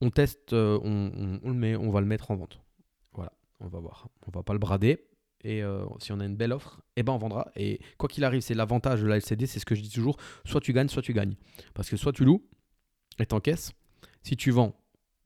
on 0.00 0.10
teste, 0.10 0.52
euh, 0.52 0.80
on, 0.82 1.48
le 1.48 1.54
met, 1.54 1.76
on 1.76 1.90
va 1.90 2.00
le 2.00 2.06
mettre 2.06 2.30
en 2.30 2.36
vente. 2.36 2.60
Voilà, 3.12 3.32
on 3.60 3.68
va 3.68 3.78
voir. 3.78 4.08
On 4.26 4.30
va 4.30 4.42
pas 4.42 4.52
le 4.52 4.58
brader. 4.58 5.04
Et 5.44 5.62
si 6.00 6.12
on 6.12 6.20
a 6.20 6.26
une 6.26 6.36
belle 6.36 6.52
offre, 6.52 6.82
eh 6.96 7.02
ben 7.02 7.12
on 7.12 7.18
vendra. 7.18 7.50
Et 7.56 7.80
quoi 7.96 8.08
qu'il 8.08 8.24
arrive, 8.24 8.42
c'est 8.42 8.54
l'avantage 8.54 9.00
de 9.00 9.06
la 9.06 9.16
LCD, 9.16 9.46
c'est 9.46 9.58
ce 9.58 9.64
que 9.64 9.74
je 9.74 9.80
dis 9.80 9.90
toujours. 9.90 10.16
Soit 10.44 10.60
tu 10.60 10.72
gagnes, 10.72 10.88
soit 10.88 11.02
tu 11.02 11.14
gagnes. 11.14 11.34
Parce 11.74 11.88
que 11.88 11.96
soit 11.96 12.12
tu 12.12 12.24
loues 12.24 12.44
et 13.18 13.26
t'encaisses. 13.26 13.72
Si 14.22 14.36
tu 14.36 14.50
vends, 14.50 14.76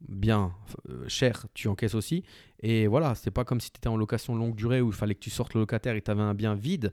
bien 0.09 0.53
euh, 0.89 1.05
cher, 1.09 1.47
tu 1.55 1.69
encaisses 1.69 1.95
aussi. 1.95 2.23
Et 2.61 2.87
voilà, 2.87 3.15
c'est 3.15 3.31
pas 3.31 3.45
comme 3.45 3.61
si 3.61 3.71
tu 3.71 3.79
étais 3.79 3.89
en 3.89 3.97
location 3.97 4.35
longue 4.35 4.55
durée 4.55 4.81
où 4.81 4.89
il 4.89 4.95
fallait 4.95 5.15
que 5.15 5.21
tu 5.21 5.31
sortes 5.31 5.55
le 5.55 5.61
locataire 5.61 5.95
et 5.97 6.03
tu 6.03 6.11
avais 6.11 6.23
un 6.23 6.35
bien 6.35 6.55
vide. 6.55 6.93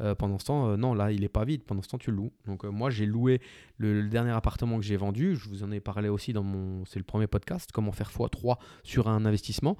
Euh, 0.00 0.14
pendant 0.14 0.38
ce 0.38 0.46
temps, 0.46 0.68
euh, 0.68 0.76
non, 0.76 0.94
là, 0.94 1.12
il 1.12 1.22
est 1.22 1.28
pas 1.28 1.44
vide. 1.44 1.62
Pendant 1.64 1.82
ce 1.82 1.88
temps, 1.88 1.98
tu 1.98 2.10
le 2.10 2.16
loues. 2.16 2.32
Donc, 2.46 2.64
moi, 2.64 2.90
j'ai 2.90 3.06
loué 3.06 3.40
le, 3.76 4.08
dernier 4.08 4.30
appartement 4.30 4.78
que 4.78 4.84
j'ai 4.84 4.96
vendu. 4.96 5.36
Je 5.36 5.48
vous 5.48 5.62
en 5.62 5.70
ai 5.70 5.80
parlé 5.80 6.08
aussi 6.08 6.32
dans 6.32 6.42
mon. 6.42 6.84
C'est 6.86 6.98
le 6.98 7.04
premier 7.04 7.26
podcast, 7.26 7.70
comment 7.72 7.92
faire 7.92 8.10
x3 8.10 8.56
sur 8.82 9.08
un 9.08 9.24
investissement. 9.26 9.76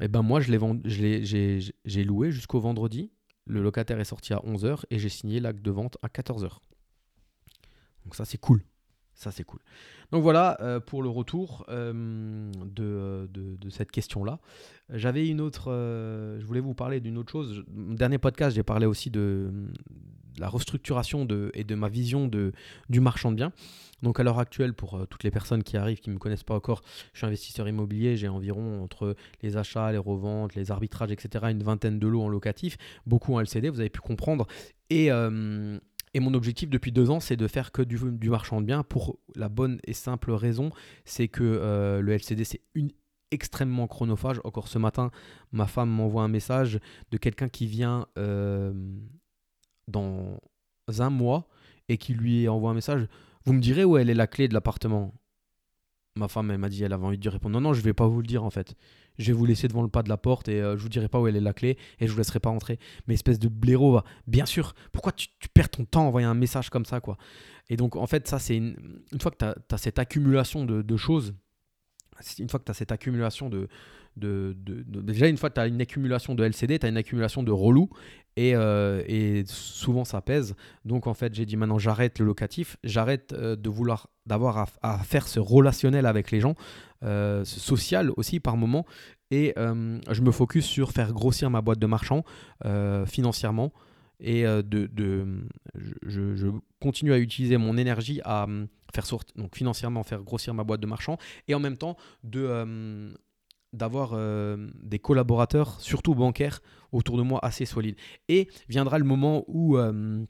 Eh 0.00 0.08
ben, 0.08 0.22
moi, 0.22 0.40
je 0.40 0.50
l'ai 0.50 1.72
j'ai 1.84 2.04
loué 2.04 2.30
jusqu'au 2.30 2.60
vendredi. 2.60 3.12
Le 3.46 3.62
locataire 3.62 4.00
est 4.00 4.04
sorti 4.04 4.32
à 4.34 4.38
11h 4.38 4.84
et 4.90 4.98
j'ai 4.98 5.08
signé 5.08 5.40
l'acte 5.40 5.62
de 5.62 5.70
vente 5.70 5.98
à 6.02 6.08
14h. 6.08 6.58
Donc, 8.04 8.14
ça, 8.14 8.24
c'est 8.24 8.38
cool. 8.38 8.62
Ça, 9.14 9.30
c'est 9.30 9.44
cool. 9.44 9.60
Donc 10.12 10.22
voilà 10.22 10.56
euh, 10.60 10.78
pour 10.78 11.02
le 11.02 11.08
retour 11.08 11.64
euh, 11.68 12.52
de, 12.66 13.28
de, 13.32 13.70
cette 13.70 13.90
question-là. 13.90 14.38
J'avais 14.90 15.26
une 15.26 15.40
autre. 15.40 15.72
Euh, 15.72 16.38
je 16.38 16.44
voulais 16.44 16.60
vous 16.60 16.74
parler 16.74 17.00
d'une 17.00 17.18
autre 17.18 17.32
chose. 17.32 17.64
Mon 17.72 17.94
dernier 17.94 18.18
podcast, 18.18 18.54
j'ai 18.54 18.62
parlé 18.62 18.86
aussi 18.86 19.10
de, 19.10 19.50
la 20.38 20.48
restructuration 20.48 21.24
de, 21.24 21.50
et 21.54 21.64
de 21.64 21.74
ma 21.74 21.88
vision 21.88 22.28
de, 22.28 22.52
du 22.88 23.00
marchand 23.00 23.30
de 23.30 23.36
biens. 23.36 23.52
Donc 24.02 24.20
à 24.20 24.22
l'heure 24.22 24.38
actuelle, 24.38 24.74
pour 24.74 25.06
toutes 25.08 25.24
les 25.24 25.30
personnes 25.30 25.62
qui 25.62 25.76
arrivent, 25.76 26.00
qui 26.00 26.10
ne 26.10 26.14
me 26.14 26.18
connaissent 26.18 26.44
pas 26.44 26.54
encore, 26.54 26.82
je 27.12 27.18
suis 27.18 27.26
investisseur 27.26 27.66
immobilier. 27.66 28.16
J'ai 28.16 28.28
environ 28.28 28.82
entre 28.82 29.16
les 29.42 29.56
achats, 29.56 29.90
les 29.90 29.98
reventes, 29.98 30.54
les 30.54 30.70
arbitrages, 30.70 31.10
etc., 31.10 31.46
une 31.48 31.62
vingtaine 31.62 31.98
de 31.98 32.06
lots 32.06 32.22
en 32.22 32.28
locatif, 32.28 32.76
beaucoup 33.06 33.34
en 33.34 33.40
LCD, 33.40 33.70
vous 33.70 33.80
avez 33.80 33.88
pu 33.88 34.00
comprendre. 34.00 34.46
Et 34.90 35.10
et 36.16 36.20
mon 36.20 36.32
objectif 36.32 36.70
depuis 36.70 36.92
deux 36.92 37.10
ans, 37.10 37.20
c'est 37.20 37.36
de 37.36 37.46
faire 37.46 37.72
que 37.72 37.82
du, 37.82 37.98
marchand 38.30 38.62
de 38.62 38.66
biens 38.66 38.82
pour 38.82 39.18
la 39.34 39.50
bonne 39.50 39.80
et 39.84 39.92
simple 39.92 40.32
raison, 40.32 40.70
c'est 41.04 41.28
que 41.28 41.42
euh, 41.44 42.00
le 42.00 42.12
LCD, 42.12 42.44
c'est 42.44 42.62
une 42.74 42.90
extrêmement 43.30 43.86
chronophage. 43.86 44.40
Encore 44.42 44.68
ce 44.68 44.78
matin, 44.78 45.10
ma 45.52 45.66
femme 45.66 45.90
m'envoie 45.90 46.22
un 46.22 46.28
message 46.28 46.80
de 47.10 47.18
quelqu'un 47.18 47.50
qui 47.50 47.66
vient 47.66 48.06
euh, 48.16 48.72
dans 49.88 50.38
un 50.98 51.10
mois 51.10 51.48
et 51.88 51.98
qui 51.98 52.14
lui 52.14 52.48
envoie 52.48 52.70
un 52.70 52.74
message. 52.74 53.06
Vous 53.44 53.52
me 53.52 53.60
direz 53.60 53.84
où 53.84 53.96
elle 53.96 54.10
est 54.10 54.14
la 54.14 54.26
clé 54.26 54.48
de 54.48 54.54
l'appartement 54.54 55.14
Ma 56.16 56.28
femme, 56.28 56.50
elle 56.50 56.58
m'a 56.58 56.70
dit, 56.70 56.82
elle 56.82 56.94
avait 56.94 57.04
envie 57.04 57.18
de 57.18 57.28
répondre. 57.28 57.52
Non, 57.52 57.60
non, 57.60 57.74
je 57.74 57.82
vais 57.82 57.92
pas 57.92 58.06
vous 58.06 58.22
le 58.22 58.26
dire 58.26 58.42
en 58.42 58.50
fait 58.50 58.74
je 59.18 59.26
vais 59.26 59.32
vous 59.32 59.46
laisser 59.46 59.68
devant 59.68 59.82
le 59.82 59.88
pas 59.88 60.02
de 60.02 60.08
la 60.08 60.16
porte 60.16 60.48
et 60.48 60.60
euh, 60.60 60.76
je 60.76 60.82
vous 60.82 60.88
dirai 60.88 61.08
pas 61.08 61.20
où 61.20 61.26
elle 61.26 61.36
est 61.36 61.40
la 61.40 61.52
clé 61.52 61.78
et 61.98 62.06
je 62.06 62.12
vous 62.12 62.18
laisserai 62.18 62.40
pas 62.40 62.50
rentrer. 62.50 62.78
Mais 63.06 63.14
espèce 63.14 63.38
de 63.38 63.48
blaireau, 63.48 64.00
bien 64.26 64.46
sûr, 64.46 64.74
pourquoi 64.92 65.12
tu, 65.12 65.28
perds 65.54 65.70
ton 65.70 65.84
temps 65.84 66.02
à 66.02 66.04
envoyer 66.04 66.26
un 66.26 66.34
message 66.34 66.70
comme 66.70 66.84
ça, 66.84 67.00
quoi? 67.00 67.16
Et 67.68 67.76
donc, 67.76 67.96
en 67.96 68.06
fait, 68.06 68.28
ça, 68.28 68.38
c'est 68.38 68.56
une, 68.56 68.76
fois 69.20 69.30
que 69.30 69.38
tu 69.38 69.74
as, 69.74 69.78
cette 69.78 69.98
accumulation 69.98 70.64
de, 70.64 70.96
choses, 70.96 71.34
une 72.38 72.48
fois 72.48 72.60
que 72.60 72.64
tu 72.64 72.70
as 72.70 72.74
cette 72.74 72.92
accumulation 72.92 73.48
de, 73.48 73.68
de, 74.16 74.56
Déjà, 75.02 75.28
une 75.28 75.36
fois 75.36 75.50
tu 75.50 75.60
as 75.60 75.66
une 75.66 75.80
accumulation 75.80 76.34
de 76.34 76.44
LCD, 76.44 76.78
tu 76.78 76.86
as 76.86 76.88
une 76.88 76.96
accumulation 76.96 77.42
de 77.42 77.52
relou. 77.52 77.90
Et, 78.36 78.54
euh, 78.54 79.02
et, 79.06 79.44
souvent, 79.46 80.04
ça 80.04 80.20
pèse. 80.20 80.54
Donc, 80.84 81.06
en 81.06 81.14
fait, 81.14 81.34
j'ai 81.34 81.46
dit 81.46 81.56
maintenant, 81.56 81.78
j'arrête 81.78 82.18
le 82.18 82.26
locatif. 82.26 82.76
J'arrête 82.84 83.32
euh, 83.32 83.56
de 83.56 83.70
vouloir 83.70 84.08
d'avoir 84.26 84.68
à, 84.82 84.98
faire 84.98 85.26
ce 85.28 85.40
relationnel 85.40 86.04
avec 86.04 86.30
les 86.32 86.40
gens, 86.40 86.54
euh, 87.04 87.44
ce 87.44 87.60
social 87.60 88.10
aussi 88.16 88.40
par 88.40 88.56
moment. 88.56 88.84
Et 89.30 89.54
je 89.56 90.20
me 90.20 90.30
focus 90.30 90.66
sur 90.66 90.92
faire 90.92 91.12
grossir 91.12 91.50
ma 91.50 91.60
boîte 91.60 91.78
de 91.80 91.86
marchand 91.86 92.24
financièrement. 93.06 93.72
Et 94.20 94.44
de 94.44 94.88
je, 95.74 96.36
je, 96.36 96.46
continue 96.80 97.12
à 97.12 97.18
utiliser 97.18 97.56
mon 97.56 97.76
énergie 97.76 98.20
à 98.24 98.46
faire 98.94 99.04
sortir, 99.04 99.34
donc 99.36 99.56
financièrement 99.56 100.04
faire 100.04 100.22
grossir 100.22 100.54
ma 100.54 100.62
boîte 100.62 100.80
de 100.80 100.86
marchand. 100.86 101.18
Et 101.48 101.54
en 101.54 101.60
même 101.60 101.76
temps, 101.76 101.96
de 102.22 103.12
d'avoir 103.72 104.10
euh, 104.12 104.68
des 104.82 104.98
collaborateurs, 104.98 105.80
surtout 105.80 106.14
bancaires, 106.14 106.60
autour 106.92 107.16
de 107.18 107.22
moi 107.22 107.44
assez 107.44 107.66
solides. 107.66 107.96
Et 108.28 108.48
viendra 108.68 108.98
le 108.98 109.04
moment 109.04 109.44
où, 109.48 109.76
euh, 109.76 110.24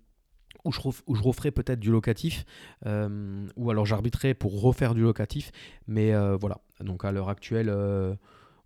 où, 0.65 0.73
je, 0.73 0.81
où, 1.07 1.15
je, 1.15 1.23
referai 1.23 1.51
peut-être 1.51 1.81
du 1.81 1.91
locatif, 1.91 2.45
euh, 2.87 3.47
ou 3.57 3.71
alors 3.71 3.87
j'arbitrerai 3.87 4.35
pour 4.35 4.61
refaire 4.61 4.95
du 4.95 5.03
locatif. 5.03 5.53
Mais 5.87 6.13
voilà, 6.37 6.61
donc 6.81 7.05
à 7.05 7.13
l'heure 7.13 7.29
actuelle, 7.29 7.71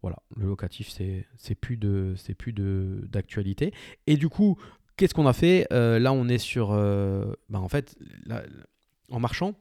voilà, 0.03 0.17
le 0.37 0.47
locatif, 0.47 0.89
c'est 0.89 1.27
c'est 1.37 1.55
plus 1.55 1.77
d'actualité. 1.77 3.75
Et 4.07 4.17
du 4.17 4.29
coup, 4.29 4.59
qu'est-ce 4.97 5.15
qu'on 5.15 5.27
a 5.27 5.35
fait? 5.35 5.67
Là, 5.71 6.12
on 6.12 6.29
est 6.29 6.39
sur... 6.39 6.71
Ben, 6.71 7.59
en 7.59 7.69
fait, 7.69 7.99
en 9.11 9.21
marchand, 9.21 9.55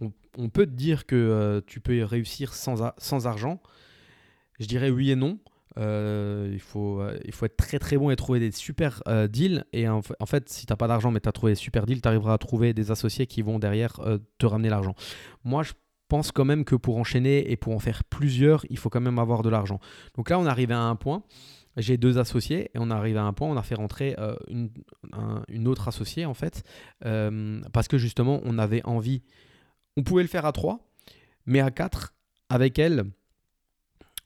on, 0.00 0.12
on, 0.36 0.48
peut 0.48 0.66
te 0.66 0.72
dire 0.72 1.06
que 1.06 1.62
tu 1.66 1.80
peux 1.80 2.02
réussir 2.02 2.54
sans, 2.54 2.92
sans 2.98 3.26
argent. 3.26 3.60
Je 4.60 4.66
dirais 4.66 4.90
oui 4.90 5.10
et 5.10 5.16
non. 5.16 5.38
Euh, 5.78 6.50
il, 6.52 6.60
faut, 6.60 7.00
euh, 7.00 7.16
il 7.24 7.32
faut 7.32 7.46
être 7.46 7.56
très 7.56 7.78
très 7.78 7.96
bon 7.96 8.10
et 8.10 8.16
trouver 8.16 8.40
des 8.40 8.50
super 8.50 9.02
euh, 9.06 9.28
deals. 9.28 9.64
Et 9.72 9.88
en, 9.88 10.02
fait, 10.02 10.48
si 10.48 10.66
tu 10.66 10.72
n'as 10.72 10.76
pas 10.76 10.88
d'argent 10.88 11.10
mais 11.10 11.20
tu 11.20 11.28
as 11.28 11.32
trouvé 11.32 11.52
des 11.52 11.56
super 11.56 11.86
deals, 11.86 12.00
tu 12.00 12.08
arriveras 12.08 12.34
à 12.34 12.38
trouver 12.38 12.72
des 12.74 12.90
associés 12.90 13.26
qui 13.26 13.42
vont 13.42 13.58
derrière 13.58 14.00
te 14.38 14.46
ramener 14.46 14.68
l'argent. 14.68 14.94
Moi, 15.44 15.62
je 15.62 15.72
pense 16.08 16.32
quand 16.32 16.44
même 16.44 16.64
que 16.64 16.74
pour 16.74 16.96
enchaîner 16.96 17.50
et 17.50 17.56
pour 17.56 17.74
en 17.74 17.78
faire 17.78 18.02
plusieurs, 18.04 18.64
il 18.70 18.78
faut 18.78 18.88
quand 18.88 19.00
même 19.00 19.18
avoir 19.18 19.42
de 19.42 19.50
l'argent. 19.50 19.78
Donc 20.16 20.30
là, 20.30 20.38
on 20.38 20.46
est 20.46 20.50
arrivé 20.50 20.74
à 20.74 20.80
un 20.80 20.96
point. 20.96 21.22
J'ai 21.76 21.96
deux 21.96 22.18
associés 22.18 22.70
et 22.74 22.78
on 22.78 22.90
est 22.90 22.94
arrivé 22.94 23.18
à 23.18 23.24
un 23.24 23.32
point, 23.32 23.46
on 23.48 23.56
a 23.56 23.62
fait 23.62 23.76
rentrer 23.76 24.16
une, 24.48 25.68
autre 25.68 25.86
associée 25.86 26.24
en 26.24 26.34
fait, 26.34 26.64
parce 27.00 27.86
que 27.86 27.98
justement, 27.98 28.40
on 28.44 28.58
avait 28.58 28.84
envie. 28.84 29.22
On 29.96 30.02
pouvait 30.02 30.22
le 30.22 30.28
faire 30.28 30.46
à 30.46 30.52
trois, 30.52 30.80
mais 31.46 31.60
à 31.60 31.70
quatre, 31.70 32.14
avec 32.48 32.78
elle, 32.78 33.04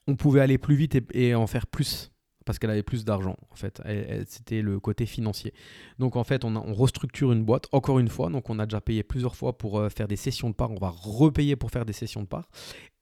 on 0.06 0.16
pouvait 0.16 0.40
aller 0.40 0.58
plus 0.58 0.74
vite 0.74 0.98
et, 1.12 1.34
en 1.34 1.46
faire 1.46 1.66
plus 1.66 2.10
parce 2.44 2.58
qu'elle 2.58 2.70
avait 2.70 2.82
plus 2.82 3.04
d'argent 3.04 3.36
en 3.50 3.54
fait. 3.54 3.80
C'était 4.26 4.62
le 4.62 4.80
côté 4.80 5.06
financier. 5.06 5.54
Donc 5.98 6.16
en 6.16 6.24
fait, 6.24 6.44
on, 6.44 6.74
restructure 6.74 7.32
une 7.32 7.44
boîte 7.44 7.68
encore 7.72 8.00
une 8.00 8.08
fois. 8.08 8.30
Donc 8.30 8.50
on 8.50 8.58
a 8.58 8.66
déjà 8.66 8.80
payé 8.80 9.04
plusieurs 9.04 9.36
fois 9.36 9.56
pour 9.56 9.78
euh, 9.78 9.88
faire 9.88 10.08
des 10.08 10.16
sessions 10.16 10.50
de 10.50 10.54
parts. 10.54 10.72
On 10.72 10.78
va 10.78 10.90
repayer 10.90 11.54
pour 11.54 11.70
faire 11.70 11.84
des 11.84 11.92
sessions 11.92 12.22
de 12.22 12.26
parts. 12.26 12.48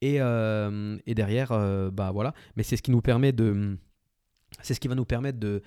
Et, 0.02 0.21
euh, 0.21 0.99
derrière, 1.07 1.52
euh, 1.52 1.90
bah 1.90 2.11
voilà. 2.12 2.35
Mais 2.57 2.62
c'est 2.62 2.76
ce 2.76 2.83
qui 2.83 2.90
nous 2.90 3.00
permet 3.00 3.33
de, 3.33 3.78
c'est 4.62 4.75
ce 4.75 4.80
qui 4.80 4.88
va 4.88 4.95
nous 4.95 5.07
permettre 5.07 5.38
de 5.38 5.62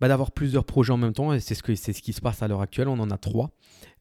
bah, 0.00 0.08
d'avoir 0.08 0.32
plusieurs 0.32 0.64
projets 0.64 0.92
en 0.92 0.96
même 0.96 1.12
temps. 1.12 1.32
Et 1.32 1.40
c'est 1.40 1.54
ce, 1.54 1.62
ce 1.74 2.02
qui 2.02 2.12
se 2.12 2.20
passe 2.20 2.42
à 2.42 2.48
l'heure 2.48 2.60
actuelle. 2.60 2.88
On 2.88 2.98
en 2.98 3.10
a 3.10 3.18
trois. 3.18 3.50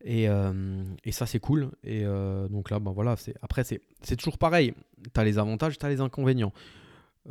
Et, 0.03 0.27
euh, 0.27 0.83
et 1.03 1.11
ça, 1.11 1.25
c'est 1.25 1.39
cool. 1.39 1.71
Et 1.83 2.03
euh, 2.05 2.47
donc 2.49 2.69
là, 2.69 2.79
bah, 2.79 2.91
voilà, 2.93 3.15
c'est, 3.15 3.35
après, 3.41 3.63
c'est, 3.63 3.81
c'est 4.01 4.15
toujours 4.15 4.37
pareil. 4.37 4.73
Tu 5.13 5.19
as 5.19 5.23
les 5.23 5.37
avantages, 5.37 5.77
tu 5.77 5.85
as 5.85 5.89
les 5.89 6.01
inconvénients. 6.01 6.53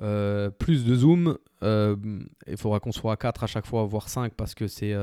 Euh, 0.01 0.49
plus 0.49 0.87
de 0.87 0.95
zoom, 0.95 1.37
il 1.61 2.57
faudra 2.57 2.81
qu'on 2.81 2.93
soit 2.93 3.13
à 3.13 3.17
4 3.17 3.45
à 3.45 3.47
chaque 3.47 3.67
fois, 3.67 3.85
voire 3.85 4.09
5, 4.09 4.33
parce 4.33 4.55
que 4.55 4.67
c'est. 4.67 4.95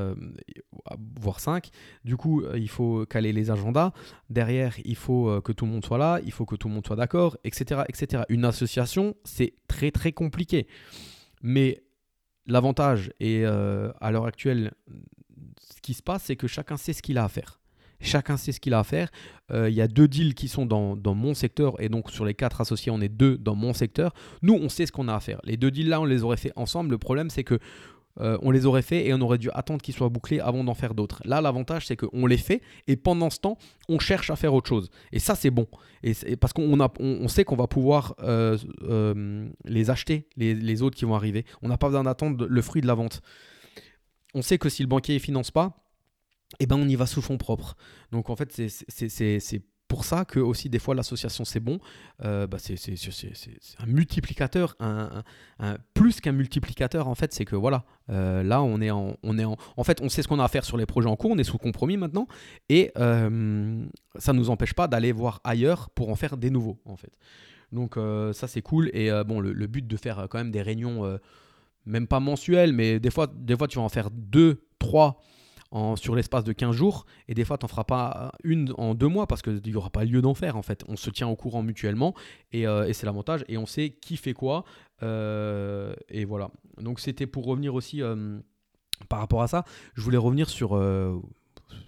voire 1.20 1.40
5. 1.40 1.70
Du 2.04 2.18
coup, 2.18 2.44
il 2.56 2.70
faut 2.70 3.06
caler 3.06 3.32
les 3.32 3.52
agendas. 3.52 3.92
Derrière, 4.32 4.76
il 4.84 4.96
faut 4.96 5.42
que 5.42 5.52
tout 5.52 5.66
le 5.66 5.72
monde 5.72 5.86
soit 5.86 6.00
là, 6.00 6.20
il 6.26 6.32
faut 6.32 6.46
que 6.46 6.56
tout 6.56 6.68
le 6.68 6.74
monde 6.74 6.88
soit 6.88 6.96
d'accord, 6.96 7.38
etc. 7.44 7.82
etc. 7.88 8.24
Une 8.30 8.46
association, 8.46 9.16
c'est 9.24 9.54
très 9.68 9.92
très 9.92 10.12
compliqué. 10.12 10.66
Mais 11.44 11.84
L'avantage, 12.48 13.12
et 13.20 13.46
euh, 13.46 13.92
à 14.02 14.12
l'heure 14.12 14.26
actuelle, 14.26 14.72
ce 15.60 15.82
qui 15.82 15.94
se 15.94 16.02
passe, 16.02 16.24
c'est 16.24 16.36
que 16.36 16.48
chacun 16.48 16.78
sait 16.78 16.94
ce 16.94 17.02
qu'il 17.02 17.18
a 17.18 17.24
à 17.24 17.28
faire. 17.28 17.60
Chacun 18.02 18.38
sait 18.38 18.54
ce 18.54 18.60
qu'il 18.60 18.74
a 18.74 18.80
à 18.80 18.84
faire. 18.84 19.10
Euh, 19.52 19.70
il 19.70 19.76
y 19.76 19.82
a 19.82 19.88
deux 19.88 20.08
deals 20.08 20.34
qui 20.34 20.48
sont 20.48 20.66
dans, 20.66 20.96
mon 21.14 21.34
secteur, 21.34 21.80
et 21.82 21.90
donc 21.90 22.12
sur 22.12 22.26
les 22.26 22.34
quatre 22.34 22.62
associés, 22.62 22.92
on 22.92 23.02
est 23.02 23.10
deux 23.10 23.38
dans 23.38 23.56
mon 23.56 23.74
secteur. 23.74 24.14
Nous, 24.42 24.54
on 24.54 24.70
sait 24.70 24.86
ce 24.86 24.92
qu'on 24.92 25.08
a 25.08 25.16
à 25.16 25.20
faire. 25.20 25.40
Les 25.44 25.58
deux 25.58 25.70
deals 25.70 25.90
là, 25.90 26.00
on 26.00 26.06
les 26.06 26.24
aurait 26.24 26.38
fait 26.38 26.54
ensemble. 26.56 26.92
Le 26.92 26.98
problème, 26.98 27.30
c'est 27.30 27.44
que 27.44 27.60
euh, 28.22 28.38
on 28.42 28.52
les 28.52 28.66
aurait 28.66 28.82
fait 28.82 29.08
et 29.08 29.14
on 29.14 29.22
aurait 29.22 29.38
dû 29.38 29.50
attendre 29.52 29.82
qu'ils 29.82 29.94
soient 29.94 30.10
bouclés 30.10 30.40
avant 30.40 30.64
d'en 30.64 30.74
faire 30.74 30.94
d'autres. 30.94 31.22
Là, 31.26 31.42
l'avantage, 31.42 31.88
c'est 31.88 31.96
qu'on 31.96 32.26
les 32.26 32.38
fait 32.38 32.62
et 32.88 32.96
pendant 32.96 33.30
ce 33.30 33.40
temps, 33.40 33.58
on 33.88 34.00
cherche 34.00 34.30
à 34.30 34.36
faire 34.36 34.54
autre 34.54 34.68
chose. 34.68 34.90
Et 35.12 35.20
ça, 35.20 35.36
c'est 35.36 35.52
bon. 35.52 35.68
Et, 36.04 36.14
parce 36.36 36.54
qu'on 36.54 36.80
on, 37.00 37.28
sait 37.28 37.44
qu'on 37.44 37.56
va 37.56 37.68
pouvoir 37.68 38.16
euh, 38.22 38.58
euh, 38.84 39.50
les 39.66 39.90
acheter, 39.90 40.28
les, 40.38 40.82
autres 40.82 40.98
qui 40.98 41.06
vont 41.06 41.16
arriver. 41.16 41.46
On 41.62 41.68
n'a 41.68 41.78
pas 41.78 41.88
besoin 41.88 42.04
d'attendre 42.04 42.46
le 42.46 42.62
fruit 42.62 42.82
de 42.82 42.88
la 42.88 42.94
vente. 42.94 43.22
On 44.34 44.42
sait 44.42 44.58
que 44.58 44.70
si 44.70 44.82
le 44.82 44.88
banquier 44.88 45.16
ne 45.16 45.20
finance 45.20 45.52
pas, 45.52 45.86
eh 46.60 46.66
ben 46.66 46.78
on 46.78 46.88
y 46.88 46.96
va 46.96 47.06
sous 47.06 47.22
fonds 47.22 47.38
propres. 47.38 47.76
Donc 48.12 48.30
en 48.30 48.36
fait, 48.36 48.52
c'est 48.54 49.64
pour 49.90 50.06
ça 50.06 50.24
que 50.24 50.40
aussi 50.40 50.70
des 50.70 50.80
fois 50.80 50.96
l'association 50.96 51.44
c'est 51.44 51.60
bon. 51.60 51.80
Euh, 52.24 52.48
bah, 52.48 52.58
c'est 52.60 52.78
un 53.80 53.86
multiplicateur, 53.88 54.78
plus 55.94 56.22
qu'un 56.22 56.32
multiplicateur 56.32 57.10
en 57.10 57.16
fait, 57.16 57.34
c'est 57.34 57.44
que 57.44 57.58
voilà, 57.58 57.84
euh, 58.10 58.44
là 58.44 58.62
on 58.62 58.80
est 58.80 58.92
en, 58.92 59.18
en, 59.24 59.84
fait 59.84 60.00
on 60.02 60.08
sait 60.08 60.22
ce 60.22 60.28
qu'on 60.30 60.40
a 60.40 60.46
à 60.46 60.48
faire 60.48 60.64
sur 60.64 60.78
les 60.78 60.86
projets 60.86 61.10
en 61.10 61.18
cours, 61.18 61.32
on 61.32 61.38
est 61.38 61.44
sous 61.44 61.58
compromis 61.58 61.98
maintenant 61.98 62.28
et 62.70 62.92
euh, 62.98 63.84
ça 64.18 64.32
nous 64.32 64.50
empêche 64.52 64.74
pas 64.74 64.88
d'aller 64.88 65.12
voir 65.12 65.42
ailleurs 65.44 65.90
pour 65.90 66.10
en 66.10 66.16
faire 66.16 66.38
des 66.38 66.52
nouveaux 66.52 66.80
en 66.86 66.96
fait. 66.96 67.12
Donc 67.72 67.98
ça 68.34 68.48
c'est 68.48 68.62
cool 68.62 68.90
et 68.94 69.12
bon 69.26 69.40
le, 69.40 69.68
but 69.68 69.86
de 69.86 69.98
faire 69.98 70.28
quand 70.30 70.38
même 70.38 70.52
des 70.52 70.62
réunions 70.62 71.20
même 71.86 72.08
pas 72.08 72.20
mensuelles 72.20 72.74
mais 72.74 73.00
des 73.00 73.10
fois 73.10 73.28
tu 73.68 73.78
vas 73.78 73.84
en 73.84 73.90
faire 73.90 74.10
deux, 74.12 74.64
trois 74.78 75.22
sur 75.96 76.16
l'espace 76.16 76.44
de 76.44 76.52
15 76.52 76.76
jours, 76.76 77.06
et 77.28 77.34
des 77.34 77.46
fois, 77.46 77.58
tu 77.58 77.64
n'en 77.64 77.68
feras 77.68 77.84
pas 77.84 78.32
une 78.44 78.74
en 78.78 78.96
deux 78.96 79.08
mois 79.08 79.28
parce 79.28 79.42
qu'il 79.42 79.62
n'y 79.64 79.76
aura 79.76 79.90
pas 79.90 80.04
lieu 80.04 80.22
d'en 80.22 80.34
faire 80.34 80.56
en 80.58 80.62
fait. 80.62 80.84
On 80.88 80.96
se 80.96 81.10
tient 81.10 81.28
au 81.28 81.36
courant 81.36 81.62
mutuellement, 81.62 82.16
et, 82.52 82.68
euh, 82.68 82.92
c'est 82.94 83.06
l'avantage, 83.06 83.46
et 83.48 83.58
on 83.58 83.66
sait 83.66 83.92
qui 83.92 84.18
fait 84.18 84.34
quoi, 84.34 84.64
euh, 85.04 85.94
et 86.10 86.26
voilà. 86.26 86.50
Donc 86.82 87.00
c'était 87.00 87.28
pour 87.28 87.46
revenir 87.46 87.76
aussi 87.76 88.02
euh, 88.02 88.40
par 89.10 89.20
rapport 89.20 89.44
à 89.44 89.48
ça, 89.48 89.64
je 89.94 90.02
voulais 90.02 90.18
revenir 90.18 90.50
sur 90.50 90.70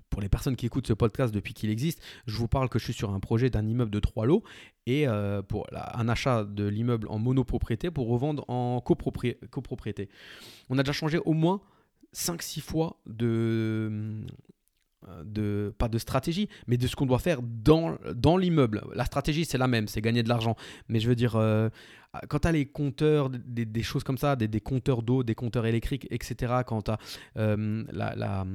pour 0.09 0.21
les 0.21 0.29
personnes 0.29 0.57
qui 0.57 0.65
écoutent 0.65 0.87
ce 0.87 0.93
podcast 0.93 1.33
depuis 1.33 1.53
qu'il 1.53 1.69
existe, 1.69 2.03
je 2.27 2.37
vous 2.37 2.47
parle 2.47 2.69
que 2.69 2.77
je 2.77 2.83
suis 2.83 2.93
sur 2.93 3.11
un 3.11 3.19
projet 3.19 3.49
d'un 3.49 3.65
immeuble 3.65 3.91
de 3.91 3.99
trois 3.99 4.25
lots 4.25 4.43
et 4.85 5.05
pour 5.47 5.67
un 5.71 6.09
achat 6.09 6.43
de 6.43 6.67
l'immeuble 6.67 7.07
en 7.09 7.17
monopropriété 7.17 7.89
pour 7.91 8.07
revendre 8.07 8.45
en 8.49 8.81
copropriété. 8.81 10.09
On 10.69 10.77
a 10.77 10.83
déjà 10.83 10.93
changé 10.93 11.17
au 11.17 11.33
moins 11.33 11.61
5-6 12.15 12.61
fois 12.61 12.97
de, 13.05 14.25
de, 15.23 15.73
pas 15.77 15.87
de 15.87 15.97
stratégie, 15.97 16.49
mais 16.67 16.77
de 16.77 16.87
ce 16.87 16.95
qu'on 16.95 17.05
doit 17.05 17.19
faire 17.19 17.39
dans, 17.41 17.97
l'immeuble. 18.37 18.83
La 18.93 19.05
stratégie, 19.05 19.45
c'est 19.45 19.57
la 19.57 19.67
même, 19.67 19.87
c'est 19.87 20.01
gagner 20.01 20.23
de 20.23 20.29
l'argent. 20.29 20.55
Mais 20.89 20.99
je 20.99 21.07
veux 21.07 21.15
dire, 21.15 21.35
euh, 21.35 21.69
quand 22.29 22.39
tu 22.39 22.51
les 22.51 22.65
compteurs, 22.65 23.29
des, 23.29 23.83
choses 23.83 24.03
comme 24.03 24.17
ça, 24.17 24.35
des, 24.35 24.61
compteurs 24.61 25.03
d'eau, 25.03 25.23
des 25.23 25.35
compteurs 25.35 25.65
électriques, 25.65 26.07
etc., 26.11 26.61
quand 26.65 26.83
tu 26.83 26.91
euh, 27.37 27.83
la, 27.91 28.45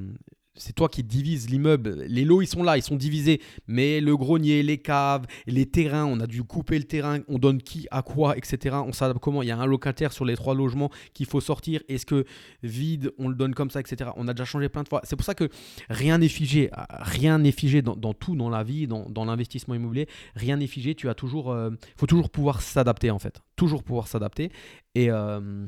c'est 0.57 0.75
toi 0.75 0.89
qui 0.89 1.03
divises 1.03 1.51
l'immeuble. 1.51 2.05
Les 2.09 2.25
lots, 2.25 2.43
ils 2.43 2.47
sont 2.47 2.63
là, 2.63 2.77
ils 2.77 2.83
sont 2.83 2.97
divisés. 2.97 3.41
Mais 3.67 4.01
le 4.01 4.17
grenier, 4.17 4.63
les 4.63 4.79
caves, 4.79 5.27
les 5.47 5.67
terrains, 5.67 6.07
on 6.07 6.21
a 6.21 6.27
dû 6.27 6.43
couper 6.43 6.79
le 6.79 6.85
terrain, 6.85 7.21
on 7.29 7.39
donne 7.39 7.63
qui 7.63 7.87
à 7.91 8.03
quoi, 8.03 8.37
etc. 8.37 8.77
On 8.87 8.93
s'adapte 8.93 9.21
comment 9.21 9.43
Il 9.43 9.49
y 9.49 9.51
a 9.51 9.59
un 9.59 9.67
locataire 9.67 10.13
sur 10.13 10.25
les 10.25 10.37
trois 10.37 10.55
logements 10.55 10.91
qu'il 11.15 11.27
faut 11.27 11.41
sortir. 11.41 11.83
Est-ce 11.89 12.07
que 12.07 12.25
vide, 12.63 13.13
on 13.19 13.29
le 13.29 13.35
donne 13.35 13.55
comme 13.55 13.71
ça, 13.71 13.81
etc. 13.81 14.11
On 14.17 14.29
a 14.29 14.35
déjà 14.35 14.45
changé 14.45 14.69
plein 14.69 14.83
de 14.83 14.89
fois. 14.89 15.01
C'est 15.05 15.17
pour 15.17 15.25
ça 15.25 15.35
que 15.35 15.49
rien 15.89 16.19
n'est 16.19 16.29
figé. 16.29 16.71
Rien 16.91 17.39
n'est 17.39 17.53
figé 17.53 17.83
dans, 17.83 17.95
tout, 18.15 18.37
dans 18.37 18.51
la 18.51 18.63
vie, 18.63 18.87
dans, 18.87 19.25
l'investissement 19.25 19.75
immobilier. 19.75 20.09
Rien 20.35 20.57
n'est 20.57 20.67
figé. 20.67 20.95
Tu 20.95 21.09
as 21.09 21.15
toujours, 21.15 21.51
euh, 21.51 21.71
faut 21.97 22.07
toujours 22.07 22.31
pouvoir 22.31 22.63
s'adapter 22.63 23.11
en 23.11 23.19
fait. 23.19 23.41
Toujours 23.57 23.83
pouvoir 23.83 24.07
s'adapter. 24.07 24.51
Et 24.95 25.11
euh, 25.11 25.67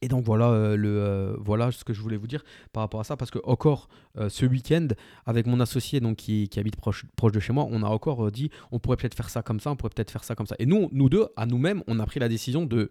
et 0.00 0.08
donc 0.08 0.24
voilà, 0.24 0.50
euh, 0.50 0.76
le, 0.76 1.36
voilà 1.40 1.70
ce 1.72 1.84
que 1.84 1.92
je 1.92 2.00
voulais 2.00 2.16
vous 2.16 2.26
dire 2.26 2.44
par 2.72 2.82
rapport 2.82 3.00
à 3.00 3.04
ça, 3.04 3.16
parce 3.16 3.30
que 3.30 3.38
encore 3.44 3.88
euh, 4.18 4.28
ce 4.28 4.46
week-end, 4.46 4.88
avec 5.26 5.46
mon 5.46 5.60
associé 5.60 6.00
donc, 6.00 6.16
qui, 6.16 6.48
habite 6.56 6.76
proche, 6.76 7.04
de 7.22 7.40
chez 7.40 7.52
moi, 7.52 7.66
on 7.70 7.82
a 7.82 7.86
encore 7.86 8.30
dit 8.30 8.50
on 8.70 8.78
pourrait 8.78 8.96
peut-être 8.96 9.14
faire 9.14 9.30
ça 9.30 9.42
comme 9.42 9.60
ça, 9.60 9.70
on 9.70 9.76
pourrait 9.76 9.90
peut-être 9.94 10.10
faire 10.10 10.24
ça 10.24 10.34
comme 10.34 10.46
ça. 10.46 10.56
Et 10.58 10.66
nous, 10.66 10.88
nous 10.92 11.08
deux, 11.08 11.26
à 11.36 11.46
nous-mêmes, 11.46 11.82
on 11.86 11.98
a 11.98 12.06
pris 12.06 12.20
la 12.20 12.28
décision 12.28 12.66
de, 12.66 12.90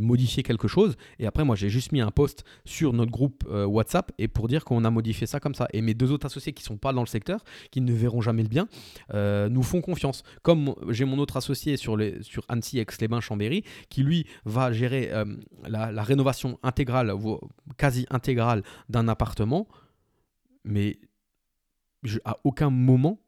modifier 0.00 0.42
quelque 0.42 0.68
chose. 0.68 0.96
Et 1.18 1.26
après, 1.26 1.44
moi, 1.44 1.56
j'ai 1.56 1.68
juste 1.68 1.92
mis 1.92 2.00
un 2.00 2.10
post 2.10 2.44
sur 2.64 2.92
notre 2.92 3.10
groupe 3.10 3.44
euh, 3.50 3.66
WhatsApp 3.66 4.12
et 4.18 4.28
pour 4.28 4.48
dire 4.48 4.64
qu'on 4.64 4.84
a 4.84 4.90
modifié 4.90 5.26
ça 5.26 5.40
comme 5.40 5.54
ça. 5.54 5.68
Et 5.72 5.82
mes 5.82 5.94
deux 5.94 6.10
autres 6.12 6.26
associés 6.26 6.52
qui 6.52 6.62
sont 6.62 6.78
pas 6.78 6.92
dans 6.92 7.02
le 7.02 7.06
secteur, 7.06 7.44
qui 7.70 7.80
ne 7.80 7.92
verront 7.92 8.22
jamais 8.22 8.42
le 8.42 8.48
bien, 8.48 8.68
euh, 9.12 9.48
nous 9.48 9.62
font 9.62 9.80
confiance. 9.80 10.22
Comme 10.42 10.74
j'ai 10.88 11.04
mon 11.04 11.18
autre 11.18 11.36
associé 11.36 11.76
sur, 11.76 11.96
les, 11.96 12.22
sur 12.22 12.44
Annecy, 12.48 12.78
Aix-les-Bains, 12.78 13.20
Chambéry, 13.20 13.64
qui 13.90 14.02
lui 14.02 14.26
va 14.44 14.72
gérer 14.72 15.10
euh, 15.12 15.24
la, 15.66 16.02
rénovation 16.02 16.58
intégrale, 16.62 17.12
quasi 17.76 18.06
intégrale 18.10 18.62
d'un 18.88 19.08
appartement, 19.08 19.68
mais 20.64 20.98
à 22.24 22.38
aucun 22.44 22.70
moment, 22.70 23.20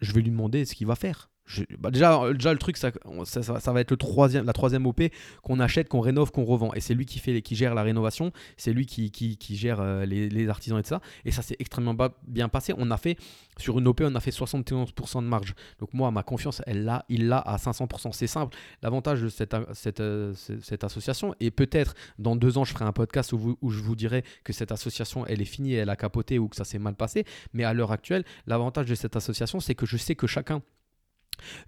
je 0.00 0.12
vais 0.12 0.20
lui 0.20 0.30
demander 0.30 0.64
ce 0.64 0.74
qu'il 0.74 0.86
va 0.86 0.94
faire. 0.94 1.30
Bah, 1.78 1.90
déjà, 1.90 2.32
déjà, 2.32 2.52
le 2.52 2.58
truc, 2.58 2.76
ça, 2.76 2.90
ça, 3.24 3.72
va 3.72 3.80
être 3.80 3.90
le 3.90 3.96
troisième, 3.96 4.44
la 4.44 4.52
troisième 4.52 4.86
OP 4.86 5.02
qu'on 5.42 5.60
achète, 5.60 5.88
qu'on 5.88 6.00
rénove, 6.00 6.30
qu'on 6.30 6.44
revend. 6.44 6.72
Et 6.74 6.80
c'est 6.80 6.94
lui 6.94 7.06
qui, 7.06 7.18
fait, 7.18 7.42
qui 7.42 7.56
gère 7.56 7.74
la 7.74 7.82
rénovation, 7.82 8.32
c'est 8.56 8.72
lui 8.72 8.86
qui, 8.86 9.10
qui, 9.10 9.56
gère 9.56 9.80
euh, 9.80 10.04
les, 10.04 10.48
artisans 10.48 10.78
et 10.78 10.82
tout 10.82 10.88
ça. 10.88 11.00
Et 11.24 11.30
ça 11.30 11.42
s'est 11.42 11.56
extrêmement 11.58 11.94
bien 12.26 12.48
passé. 12.48 12.74
On 12.76 12.90
a 12.90 12.96
fait, 12.96 13.16
sur 13.58 13.78
une 13.78 13.88
OP, 13.88 14.02
on 14.04 14.14
a 14.14 14.20
fait 14.20 14.30
71% 14.30 15.22
de 15.22 15.28
marge. 15.28 15.54
Donc 15.78 15.92
moi, 15.94 16.10
ma 16.10 16.22
confiance, 16.22 16.62
elle 16.66 16.84
l'a, 16.84 17.04
il 17.08 17.28
l'a 17.28 17.38
à 17.38 17.56
500%. 17.56 18.12
C'est 18.12 18.26
simple. 18.26 18.56
L'avantage 18.82 19.22
de 19.22 19.28
cette, 19.28 19.56
cette, 19.72 20.00
euh, 20.00 20.32
cette, 20.34 20.84
association, 20.84 21.34
et 21.40 21.50
peut-être 21.50 21.94
dans 22.18 22.36
deux 22.36 22.58
ans, 22.58 22.64
je 22.64 22.72
ferai 22.72 22.84
un 22.84 22.92
podcast 22.92 23.32
où, 23.32 23.58
où 23.60 23.70
je 23.70 23.80
vous 23.80 23.96
dirai 23.96 24.24
que 24.44 24.52
cette 24.52 24.72
association, 24.72 25.26
elle 25.26 25.40
est 25.42 25.46
finie, 25.46 25.74
elle 25.74 25.90
a 25.90 25.96
capoté 25.96 26.38
ou 26.38 26.48
que 26.48 26.56
ça 26.56 26.64
s'est 26.64 26.78
mal 26.78 26.94
passé. 26.94 27.24
Mais 27.52 27.64
à 27.64 27.74
l'heure 27.74 27.92
actuelle, 27.92 28.24
l'avantage 28.46 28.86
de 28.86 28.94
cette 28.94 29.16
association, 29.16 29.60
c'est 29.60 29.74
que 29.74 29.86
je 29.86 29.96
sais 29.96 30.14
que 30.14 30.26
chacun 30.26 30.62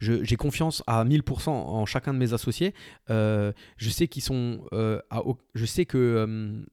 j'ai 0.00 0.36
confiance 0.36 0.82
à 0.86 1.04
1000% 1.04 1.48
en 1.50 1.86
chacun 1.86 2.12
de 2.12 2.18
mes 2.18 2.32
associés. 2.32 2.74
Euh, 3.10 3.52
je 3.76 3.90
sais 3.90 4.08
qu'ils 4.08 4.22
sont, 4.22 4.64
euh, 4.72 5.00
je 5.54 5.64
sais 5.64 5.84
que 5.84 5.98
euh, 5.98 6.64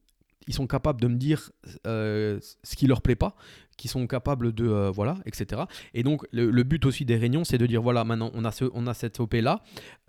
ils 0.48 0.54
sont 0.54 0.68
capables 0.68 1.02
de 1.02 1.08
me 1.08 1.16
dire 1.16 1.52
ce 1.86 2.76
qui 2.76 2.88
leur 2.88 3.02
plaît 3.02 3.16
pas, 3.16 3.36
qui 3.80 3.88
sont 3.88 4.06
capables 4.08 4.54
de 4.54 4.68
euh, 4.68 4.92
voilà 4.92 5.18
etc 5.26 5.64
et 5.94 6.04
donc 6.04 6.28
le, 6.32 6.64
but 6.64 6.86
aussi 6.86 7.06
des 7.06 7.16
réunions 7.16 7.46
c'est 7.46 7.58
de 7.58 7.66
dire 7.66 7.82
voilà 7.82 8.04
maintenant 8.04 8.30
on 8.34 8.44
a 8.44 8.52
ce, 8.52 8.66
on 8.74 8.86
a 8.86 8.94
cette 8.94 9.20
op 9.20 9.34
là 9.34 9.62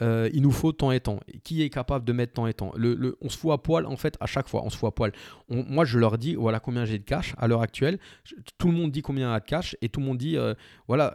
euh, 0.03 0.29
il 0.33 0.43
nous 0.43 0.51
faut 0.51 0.73
temps 0.73 0.91
et 0.91 1.01
temps 1.01 1.21
qui 1.45 1.63
est 1.63 1.71
capable 1.71 2.05
de 2.05 2.13
mettre 2.13 2.33
temps 2.33 2.47
et 2.47 2.55
temps 2.55 2.73
le, 2.77 3.17
on 3.21 3.29
se 3.29 3.39
fout 3.39 3.53
à 3.53 3.59
poil 3.59 3.87
en 3.87 3.97
fait 3.97 4.17
à 4.21 4.27
chaque 4.27 4.49
fois 4.49 4.63
on 4.65 4.71
se 4.71 4.77
fout 4.77 4.89
à 4.89 4.91
poil. 4.91 5.13
Moi 5.49 5.85
je 5.85 5.99
leur 5.99 6.19
dis 6.19 6.35
voilà 6.35 6.61
combien 6.61 6.85
j'ai 6.85 6.99
de 6.99 7.05
cash 7.05 7.35
à 7.39 7.47
l'heure 7.47 7.63
actuelle. 7.63 7.99
Tout 8.59 8.69
le 8.69 8.75
monde 8.75 8.91
dit 8.91 9.03
combien 9.03 9.33
a 9.33 9.41
de 9.41 9.45
cash 9.45 9.77
et 9.83 9.89
tout 9.89 10.01
le 10.01 10.07
monde 10.07 10.19
dit 10.19 10.37
euh, 10.37 10.55
voilà 10.89 11.15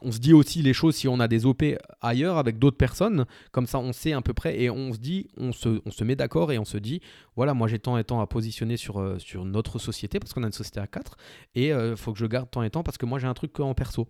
on 0.00 0.12
se 0.12 0.18
dit 0.18 0.32
aussi 0.32 0.62
les 0.62 0.72
choses 0.72 0.96
si 0.96 1.08
on 1.08 1.20
a 1.20 1.28
des 1.28 1.46
op 1.46 1.62
ailleurs 2.00 2.38
avec 2.38 2.58
d'autres 2.58 2.76
personnes. 2.76 3.26
Comme 3.52 3.66
ça 3.66 3.78
on 3.78 3.92
sait 3.92 4.12
à 4.12 4.22
peu 4.22 4.32
près 4.32 4.60
et 4.60 4.70
on 4.70 4.92
se 4.92 4.98
dit 4.98 5.28
on 5.36 5.52
se, 5.52 5.80
on 5.84 5.90
se 5.90 6.04
met 6.04 6.16
d'accord 6.16 6.52
et 6.52 6.58
on 6.58 6.64
se 6.64 6.78
dit 6.78 7.00
voilà 7.36 7.54
moi 7.54 7.68
j'ai 7.68 7.78
temps 7.78 7.98
et 7.98 8.04
temps 8.04 8.20
à 8.20 8.26
positionner 8.26 8.76
sur, 8.76 9.16
sur 9.18 9.44
notre 9.44 9.78
société 9.78 10.18
parce 10.20 10.32
qu'on 10.32 10.42
a 10.42 10.46
une 10.46 10.52
société 10.52 10.80
à 10.80 10.86
4 10.86 11.16
et 11.54 11.72
faut 11.96 12.12
que 12.12 12.18
je 12.18 12.26
garde 12.26 12.50
temps 12.50 12.62
et 12.62 12.70
temps 12.70 12.82
parce 12.82 12.98
que 12.98 13.06
moi 13.06 13.18
j'ai 13.18 13.26
un 13.26 13.34
truc 13.34 13.58
en 13.60 13.74
perso. 13.74 14.08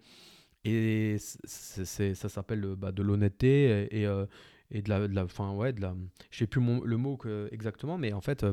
Et 0.64 1.16
ça 1.44 2.28
s'appelle 2.28 2.74
bah, 2.76 2.92
de 2.92 3.02
l'honnêteté 3.02 3.88
et, 3.90 4.02
et, 4.02 4.06
euh, 4.06 4.26
de 4.70 4.88
la, 4.88 5.08
de 5.08 5.30
fin, 5.30 5.52
ouais, 5.52 5.72
de 5.72 5.80
la, 5.80 5.94
je 6.30 6.38
sais 6.38 6.46
plus 6.46 6.60
le 6.84 6.96
mot 6.96 7.18
exactement, 7.50 7.96
mais 7.96 8.12
en 8.12 8.20
fait, 8.20 8.44
euh, 8.44 8.52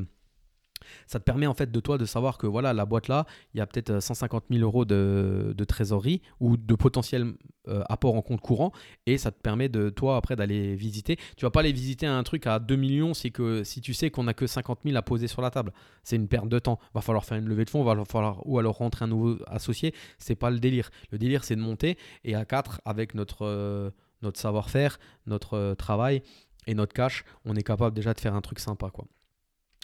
ça 1.06 1.20
te 1.20 1.24
permet 1.24 1.48
en 1.48 1.54
fait 1.54 1.72
de 1.72 1.80
toi 1.80 1.98
de 1.98 2.06
savoir 2.06 2.38
que 2.38 2.48
voilà 2.48 2.74
la 2.74 2.86
boîte 2.86 3.08
là 3.08 3.26
il 3.54 3.58
y 3.58 3.62
a 3.62 3.68
peut-être 3.68 4.00
150 4.00 4.44
euh, 4.44 4.56
000 4.56 4.64
euros 4.64 4.86
de, 4.86 5.64
trésorerie 5.68 6.22
ou 6.40 6.58
de 6.58 6.76
potentiel 6.76 7.34
euh, 7.68 7.84
apport 7.90 8.16
en 8.16 8.22
compte 8.22 8.42
courant 8.42 8.72
et 9.06 9.18
ça 9.18 9.32
te 9.32 9.40
permet 9.40 9.70
de 9.70 9.90
toi 9.90 10.18
après 10.18 10.36
d'aller 10.36 10.76
visiter. 10.76 11.18
Tu 11.36 11.46
vas 11.46 11.52
pas 11.52 11.62
aller 11.62 11.72
visiter 11.72 12.06
un 12.06 12.24
truc 12.24 12.48
à 12.48 12.60
2 12.60 12.76
millions 12.76 13.14
si 13.14 13.32
tu 13.32 13.94
sais 13.94 14.10
qu'on 14.10 14.28
a 14.28 14.34
que 14.34 14.48
50 14.48 14.80
000 14.86 14.96
à 14.96 15.02
poser 15.02 15.28
sur 15.28 15.42
la 15.42 15.50
table 15.50 15.72
c'est 16.04 16.16
une 16.16 16.28
perte 16.28 16.50
de 16.50 16.60
temps. 16.60 16.80
Va 16.94 17.02
falloir 17.02 17.26
faire 17.26 17.38
une 17.38 17.48
levée 17.48 17.66
de 17.66 17.70
fonds 17.70 17.84
va 17.84 18.06
falloir 18.06 18.46
ou 18.48 18.60
alors 18.60 18.78
rentrer 18.78 19.06
un 19.06 19.08
nouveau 19.08 19.38
associé 19.48 19.94
c'est 20.18 20.36
pas 20.36 20.50
le 20.50 20.60
délire. 20.60 20.90
Le 21.12 21.18
délire 21.18 21.44
c'est 21.44 21.56
de 21.56 21.62
monter 21.62 21.98
et 22.24 22.36
à 22.36 22.46
4 22.46 22.82
avec 22.86 23.16
notre 23.16 23.46
euh, 23.46 23.92
notre 24.22 24.40
savoir-faire 24.40 25.00
notre 25.26 25.74
travail 25.76 26.24
et 26.66 26.74
notre 26.74 26.94
cash 26.94 27.24
on 27.46 27.56
est 27.56 27.64
capable 27.64 27.96
déjà 27.96 28.14
de 28.14 28.20
faire 28.20 28.36
un 28.36 28.42
truc 28.42 28.60
sympa 28.60 28.90
quoi 28.90 29.06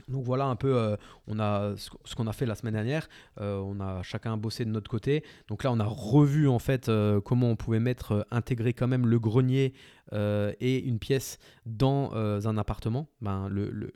donc 0.07 0.23
voilà 0.23 0.45
un 0.45 0.55
peu 0.55 0.75
euh, 0.75 1.75
ce 1.77 2.15
qu'on 2.15 2.27
a 2.27 2.33
fait 2.33 2.45
la 2.45 2.55
semaine 2.55 2.73
dernière. 2.73 3.07
Euh, 3.39 3.57
on 3.57 3.79
a 3.79 4.03
chacun 4.03 4.37
bossé 4.37 4.65
de 4.65 4.69
notre 4.69 4.89
côté. 4.89 5.23
Donc 5.47 5.63
là 5.63 5.71
on 5.71 5.79
a 5.79 5.85
revu 5.85 6.47
en 6.47 6.59
fait 6.59 6.89
euh, 6.89 7.21
comment 7.21 7.49
on 7.49 7.55
pouvait 7.55 7.79
mettre 7.79 8.25
intégrer 8.31 8.73
quand 8.73 8.87
même 8.87 9.07
le 9.07 9.19
grenier 9.19 9.73
et 10.11 10.79
une 10.79 10.99
pièce 10.99 11.39
dans 11.65 12.13
un 12.13 12.57
appartement. 12.57 13.07
Ben, 13.21 13.47
le, 13.49 13.91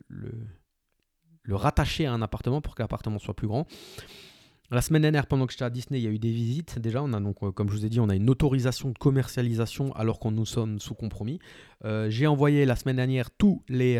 rattacher 1.49 2.05
à 2.05 2.13
un 2.13 2.21
appartement 2.21 2.60
pour 2.60 2.75
que 2.75 2.81
l'appartement 2.81 3.19
soit 3.19 3.36
plus 3.36 3.47
grand. 3.47 3.67
La 4.69 4.81
semaine 4.81 5.03
dernière, 5.03 5.27
pendant 5.27 5.45
que 5.45 5.53
j'étais 5.53 5.63
à 5.63 5.69
Disney, 5.69 5.99
il 5.99 6.03
y 6.03 6.07
a 6.07 6.10
eu 6.10 6.19
des 6.19 6.31
visites. 6.31 6.77
Déjà, 6.79 7.01
on 7.01 7.13
a 7.13 7.21
donc, 7.21 7.38
comme 7.53 7.69
je 7.69 7.73
vous 7.73 7.86
ai 7.86 7.89
dit, 7.89 8.01
on 8.01 8.10
a 8.10 8.15
une 8.15 8.29
autorisation 8.29 8.89
de 8.89 8.97
commercialisation 8.97 9.95
alors 9.95 10.19
qu'on 10.19 10.31
nous 10.31 10.45
sommes 10.45 10.79
sous 10.79 10.95
compromis. 10.95 11.39
J'ai 11.86 12.25
envoyé 12.25 12.65
la 12.65 12.75
semaine 12.75 12.95
dernière 12.95 13.29
tous 13.29 13.63
les 13.69 13.99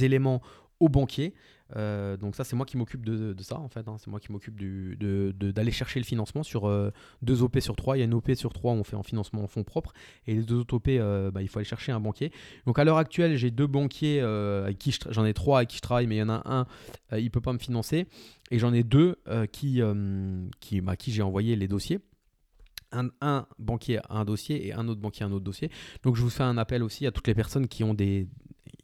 éléments 0.00 0.40
au 0.82 0.88
banquier. 0.88 1.32
Euh, 1.76 2.16
donc 2.16 2.34
ça, 2.34 2.44
c'est 2.44 2.56
moi 2.56 2.66
qui 2.66 2.76
m'occupe 2.76 3.06
de, 3.06 3.34
ça, 3.40 3.58
en 3.58 3.68
fait. 3.68 3.86
Hein. 3.88 3.96
C'est 3.98 4.10
moi 4.10 4.20
qui 4.20 4.32
m'occupe 4.32 4.58
d'aller 4.58 5.70
chercher 5.70 6.00
le 6.00 6.04
financement 6.04 6.42
sur 6.42 6.66
euh, 6.66 6.90
deux 7.22 7.42
OP 7.42 7.60
sur 7.60 7.76
trois. 7.76 7.96
Il 7.96 8.00
y 8.00 8.02
a 8.02 8.04
une 8.04 8.14
OP 8.14 8.32
sur 8.34 8.52
trois, 8.52 8.72
on 8.72 8.84
fait 8.84 8.96
en 8.96 9.04
financement 9.04 9.42
en 9.42 9.46
fonds 9.46 9.62
propres. 9.62 9.92
Et 10.26 10.34
les 10.34 10.42
deux 10.42 10.56
autres 10.56 10.74
OP, 10.74 10.88
euh, 10.88 11.30
bah, 11.30 11.40
il 11.40 11.48
faut 11.48 11.60
aller 11.60 11.64
chercher 11.64 11.92
un 11.92 12.00
banquier. 12.00 12.32
Donc 12.66 12.78
à 12.80 12.84
l'heure 12.84 12.98
actuelle, 12.98 13.36
j'ai 13.36 13.52
deux 13.52 13.68
banquiers, 13.68 14.20
avec 14.20 14.78
qui 14.78 14.96
j'en 15.10 15.24
ai 15.24 15.32
trois 15.32 15.58
avec 15.58 15.70
qui 15.70 15.76
je 15.76 15.82
travaille, 15.82 16.08
mais 16.08 16.16
il 16.16 16.20
y 16.20 16.22
en 16.22 16.28
a 16.28 16.42
un, 16.44 16.66
il 17.16 17.24
ne 17.24 17.30
peut 17.30 17.40
pas 17.40 17.52
me 17.52 17.58
financer. 17.58 18.06
Et 18.50 18.58
j'en 18.58 18.74
ai 18.74 18.82
deux 18.82 19.16
qui, 19.52 19.80
qui, 20.60 20.80
bah, 20.80 20.96
qui 20.96 21.12
j'ai 21.12 21.22
envoyé 21.22 21.54
les 21.56 21.68
dossiers. 21.68 22.00
Un, 22.94 23.08
un, 23.22 23.46
banquier 23.58 24.00
a 24.10 24.18
un 24.18 24.26
dossier 24.26 24.66
et 24.66 24.74
un 24.74 24.86
autre 24.86 25.00
banquier 25.00 25.24
a 25.24 25.28
un 25.28 25.32
autre 25.32 25.44
dossier. 25.44 25.70
Donc 26.02 26.16
je 26.16 26.20
vous 26.20 26.28
fais 26.28 26.42
un 26.42 26.58
appel 26.58 26.82
aussi 26.82 27.06
à 27.06 27.10
toutes 27.10 27.26
les 27.26 27.34
personnes 27.34 27.66
qui 27.66 27.84
ont 27.84 27.94
des, 27.94 28.28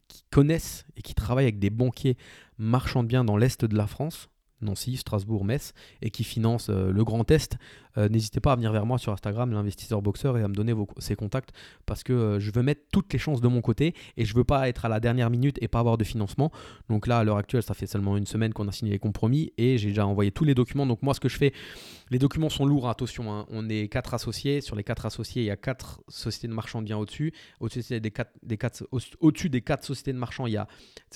qui 0.08 0.24
connaissent 0.30 0.86
et 0.96 1.02
qui 1.02 1.14
travaillent 1.14 1.44
avec 1.44 1.58
des 1.58 1.70
banquiers 1.70 2.16
marchands 2.58 3.02
de 3.02 3.08
biens 3.08 3.24
dans 3.24 3.36
l'Est 3.36 3.64
de 3.64 3.76
la 3.76 3.86
France, 3.86 4.28
Nancy, 4.60 4.96
Strasbourg, 4.96 5.44
Metz, 5.44 5.72
et 6.02 6.10
qui 6.10 6.24
financent 6.24 6.70
euh, 6.70 6.90
le 6.90 7.04
Grand 7.04 7.30
Est, 7.30 7.56
euh, 7.98 8.08
n'hésitez 8.08 8.40
pas 8.40 8.52
à 8.52 8.56
venir 8.56 8.72
vers 8.72 8.86
moi 8.86 8.98
sur 8.98 9.12
Instagram, 9.12 9.52
l'investisseur 9.52 10.00
boxeur, 10.02 10.38
et 10.38 10.42
à 10.42 10.48
me 10.48 10.54
donner 10.54 10.72
vos, 10.72 10.86
contacts, 11.16 11.50
parce 11.86 12.02
que 12.02 12.12
euh, 12.12 12.40
je 12.40 12.50
veux 12.52 12.62
mettre 12.62 12.82
toutes 12.92 13.12
les 13.12 13.18
chances 13.18 13.40
de 13.40 13.48
mon 13.48 13.60
côté, 13.60 13.94
et 14.16 14.24
je 14.24 14.34
veux 14.34 14.44
pas 14.44 14.68
être 14.68 14.84
à 14.84 14.88
la 14.88 15.00
dernière 15.00 15.30
minute 15.30 15.58
et 15.60 15.68
pas 15.68 15.80
avoir 15.80 15.98
de 15.98 16.04
financement. 16.04 16.52
Donc 16.88 17.06
là, 17.06 17.18
à 17.18 17.24
l'heure 17.24 17.36
actuelle, 17.36 17.62
ça 17.62 17.74
fait 17.74 17.86
seulement 17.86 18.16
une 18.16 18.26
semaine 18.26 18.52
qu'on 18.52 18.68
a 18.68 18.72
signé 18.72 18.92
les 18.92 18.98
compromis, 18.98 19.52
et 19.58 19.78
j'ai 19.78 19.88
déjà 19.88 20.06
envoyé 20.06 20.30
tous 20.30 20.44
les 20.44 20.54
documents. 20.54 20.86
Donc 20.86 21.02
moi, 21.02 21.14
ce 21.14 21.20
que 21.20 21.28
je 21.28 21.36
fais, 21.36 21.52
les 22.10 22.18
documents 22.18 22.48
sont 22.48 22.64
lourds, 22.64 22.88
attention, 22.88 23.32
hein. 23.32 23.46
on 23.50 23.68
est 23.68 23.88
quatre 23.88 24.14
associés. 24.14 24.60
Sur 24.60 24.76
les 24.76 24.84
quatre 24.84 25.04
associés, 25.04 25.42
il 25.42 25.46
y 25.46 25.50
a 25.50 25.56
quatre 25.56 26.00
sociétés 26.08 26.48
de 26.48 26.54
marchands 26.54 26.80
de 26.80 26.86
biens 26.86 26.98
au-dessus. 26.98 27.32
Au-dessus 27.60 28.00
des 28.00 28.10
quatre, 28.10 28.32
des 28.42 28.56
quatre, 28.56 28.86
au-dessus 29.20 29.50
des 29.50 29.60
quatre 29.60 29.84
sociétés 29.84 30.12
de 30.12 30.18
marchands, 30.18 30.46
il 30.46 30.52
y 30.52 30.56
a 30.56 30.66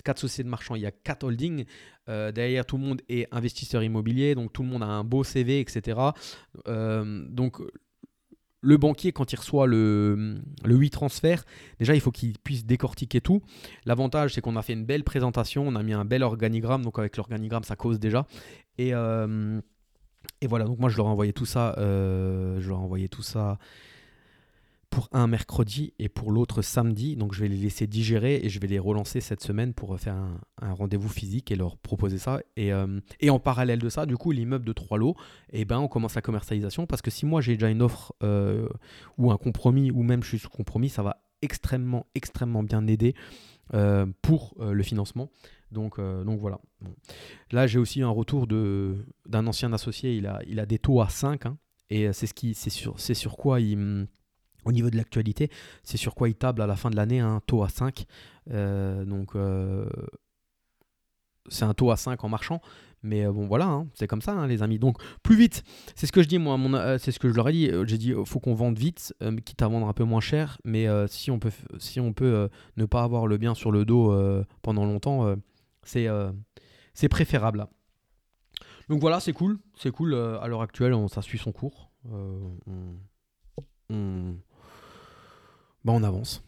quatre 0.05 0.19
sociétés 0.19 0.45
de 0.45 0.49
marchands, 0.49 0.75
il 0.75 0.83
y 0.83 0.87
a 0.87 0.91
quatre 0.91 1.25
holdings. 1.25 1.65
Euh, 2.09 2.33
derrière, 2.33 2.67
tout 2.67 2.77
le 2.77 2.83
monde 2.83 3.01
est 3.09 3.29
investisseur 3.33 3.83
immobilier, 3.83 4.35
donc 4.35 4.53
tout 4.53 4.63
le 4.63 4.69
monde 4.69 4.83
a 4.83 4.87
un 4.87 5.05
beau 5.05 5.23
CV, 5.23 5.61
etc. 5.61 5.99
Euh, 6.73 7.25
donc 7.29 7.61
le 8.63 8.77
banquier, 8.77 9.13
quand 9.13 9.33
il 9.33 9.37
reçoit 9.37 9.67
le, 9.67 10.37
le 10.65 10.77
8 10.77 10.91
transfert, 10.91 11.45
déjà 11.79 11.95
il 11.95 12.01
faut 12.01 12.13
qu'il 12.13 12.39
puisse 12.39 12.65
décortiquer 12.65 13.21
tout. 13.21 13.43
L'avantage, 13.85 14.35
c'est 14.35 14.41
qu'on 14.41 14.57
a 14.57 14.63
fait 14.63 14.73
une 14.73 14.85
belle 14.85 15.05
présentation, 15.05 15.67
on 15.67 15.75
a 15.75 15.83
mis 15.83 15.93
un 15.93 16.05
bel 16.05 16.23
organigramme, 16.23 16.85
donc 16.85 16.99
avec 16.99 17.17
l'organigramme, 17.17 17.65
ça 17.65 17.77
cause 17.77 17.99
déjà. 17.99 18.27
Et, 18.79 18.95
euh, 18.95 19.61
voilà, 20.49 20.65
donc 20.65 20.79
moi 20.79 20.89
je 20.89 20.97
leur 20.97 21.07
ai 21.07 21.11
envoyé 21.11 21.33
tout 21.33 21.47
ça, 21.47 21.75
euh, 21.79 22.61
je 22.61 22.69
leur 22.69 22.79
ai 22.79 22.83
envoyé 22.83 23.09
tout 23.09 23.23
ça 23.23 23.59
pour 24.93 25.09
un 25.13 25.27
mercredi 25.27 25.95
et 25.99 26.11
pour 26.11 26.31
l'autre 26.31 26.61
samedi. 26.61 27.17
Donc 27.17 27.33
je 27.33 27.41
vais 27.41 27.49
les 27.49 27.57
laisser 27.57 27.87
digérer 27.87 28.41
et 28.43 28.51
je 28.51 28.61
vais 28.61 28.67
les 28.67 28.79
relancer 28.79 29.23
cette 29.23 29.43
semaine 29.43 29.73
pour 29.73 29.99
faire 29.99 30.15
un, 30.15 30.75
rendez-vous 30.75 31.09
physique 31.09 31.51
et 31.51 31.57
leur 31.57 31.79
proposer 31.79 32.19
ça. 32.19 32.41
Et, 32.57 32.75
euh, 32.75 33.01
et, 33.19 33.31
en 33.31 33.41
parallèle 33.41 33.79
de 33.79 33.89
ça, 33.89 34.05
du 34.05 34.19
coup, 34.19 34.33
l'immeuble 34.33 34.67
de 34.67 34.73
trois 34.75 34.99
lots, 34.99 35.17
eh 35.51 35.65
ben, 35.65 35.79
on 35.79 35.89
commence 35.89 36.15
la 36.15 36.21
commercialisation 36.21 36.87
parce 36.87 37.01
que 37.01 37.11
si 37.11 37.25
moi 37.25 37.41
j'ai 37.41 37.55
déjà 37.55 37.71
une 37.71 37.81
offre 37.81 38.13
euh, 38.23 38.69
ou 39.17 39.33
un 39.33 39.39
compromis 39.39 39.91
ou 39.91 40.03
même 40.03 40.23
je 40.23 40.29
suis 40.29 40.39
sous 40.39 40.51
compromis, 40.51 40.91
ça 40.91 41.03
va 41.03 41.23
extrêmement, 41.41 42.05
extrêmement 42.15 42.63
bien 42.63 42.87
aider 42.87 43.15
euh, 43.73 44.05
pour 44.21 44.55
le 44.61 44.83
financement. 44.83 45.31
Donc, 45.71 45.99
donc 45.99 46.39
voilà. 46.39 46.61
Là, 47.51 47.67
j'ai 47.67 47.79
aussi 47.79 48.03
un 48.03 48.11
retour 48.11 48.47
d'un 48.47 49.47
ancien 49.47 49.73
associé. 49.73 50.19
Il 50.19 50.27
a, 50.27 50.41
il 50.47 50.61
a 50.61 50.67
des 50.67 50.79
taux 50.79 51.01
à 51.01 51.09
5. 51.09 51.47
Hein, 51.47 51.57
et 51.89 52.13
c'est 52.13 52.27
ce 52.27 52.71
sur, 52.71 53.01
c'est 53.01 53.15
sur 53.15 53.39
quoi 53.39 53.59
il, 53.61 54.07
au 54.65 54.73
niveau 54.73 54.91
de 54.91 54.97
l'actualité, 54.97 55.51
c'est 55.83 55.97
sur 55.97 56.15
quoi 56.15 56.29
il 56.29 56.35
table 56.35 56.63
à 56.63 56.67
la 56.67 56.77
fin 56.77 56.91
de 56.91 56.97
l'année, 56.97 57.21
un 57.21 57.41
taux 57.47 57.63
à 57.63 57.69
5. 57.69 58.05
Euh, 58.51 59.05
donc, 59.05 59.35
euh, 59.35 59.89
c'est 61.49 61.65
un 61.65 61.75
taux 61.75 61.91
à 61.91 61.97
5 61.97 62.23
en 62.25 62.29
marchant. 62.29 62.61
Mais 63.05 63.27
bon, 63.27 63.49
voilà, 63.49 63.67
hein, 63.67 63.89
c'est 63.95 64.07
comme 64.07 64.23
ça, 64.23 64.33
hein, 64.33 64.47
les 64.47 64.63
amis. 64.63 64.79
Donc, 64.79 65.03
plus 65.25 65.35
vite. 65.35 65.65
C'est 65.97 66.07
ce 66.07 66.13
que 66.13 66.23
je 66.23 66.29
dis, 66.29 66.39
moi. 66.39 66.57
c'est 66.99 67.11
ce 67.11 67.19
que 67.19 67.29
je 67.29 67.35
leur 67.35 67.49
ai 67.49 67.53
dit. 67.53 67.69
J'ai 67.87 67.99
dit, 67.99 68.15
faut 68.25 68.39
qu'on 68.39 68.55
vende 68.55 68.79
vite, 68.79 69.13
quitte 69.45 69.61
à 69.61 69.67
vendre 69.67 69.89
un 69.89 69.93
peu 69.93 70.05
moins 70.05 70.21
cher. 70.21 70.59
Mais 70.65 70.87
si 71.09 71.33
on 71.33 71.41
peut, 71.41 71.51
si 71.79 71.99
on 71.99 72.13
peut 72.13 72.49
ne 72.77 72.85
pas 72.85 73.03
avoir 73.03 73.27
le 73.27 73.39
bien 73.39 73.57
sur 73.57 73.73
le 73.73 73.85
dos 73.85 74.15
pendant 74.63 74.85
longtemps, 74.85 75.35
c'est 75.83 76.09
préférable. 77.11 77.67
Donc 78.89 79.01
voilà, 79.01 79.19
c'est 79.19 79.33
cool. 79.33 79.59
C'est 79.77 79.91
cool. 79.91 80.15
à 80.15 80.47
l'heure 80.47 80.63
actuelle, 80.63 80.95
on, 80.95 81.09
ça 81.09 81.23
suit 81.23 81.39
son 81.39 81.51
cours. 81.51 81.91
on, 82.05 82.57
bah, 85.85 85.93
on 85.93 86.03
avance. 86.03 86.43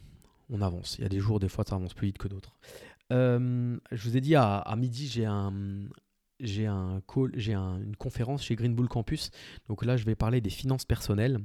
On 0.51 0.61
avance. 0.61 0.97
Il 0.99 1.03
y 1.03 1.05
a 1.05 1.09
des 1.09 1.21
jours, 1.21 1.41
des 1.41 1.49
fois, 1.49 1.65
ça 1.67 1.77
avance 1.77 1.95
plus 1.95 2.07
vite 2.07 2.19
que 2.19 2.29
d'autres. 2.29 2.55
Euh, 3.13 3.77
je 3.93 4.09
vous 4.09 4.17
ai 4.17 4.21
dit 4.21 4.35
à, 4.35 4.75
midi, 4.77 5.09
j'ai 5.09 5.25
un, 5.25 5.53
j'ai 6.41 6.67
un 6.67 7.01
call, 7.07 7.33
j'ai 7.35 7.55
une 7.55 7.97
conférence 7.97 8.43
chez 8.43 8.55
Green 8.55 8.75
Bull 8.75 8.89
Campus. 8.89 9.31
Donc 9.69 9.85
là, 9.85 9.97
je 9.97 10.05
vais 10.05 10.15
parler 10.15 10.41
des 10.41 10.51
finances 10.51 10.85
personnelles. 10.85 11.39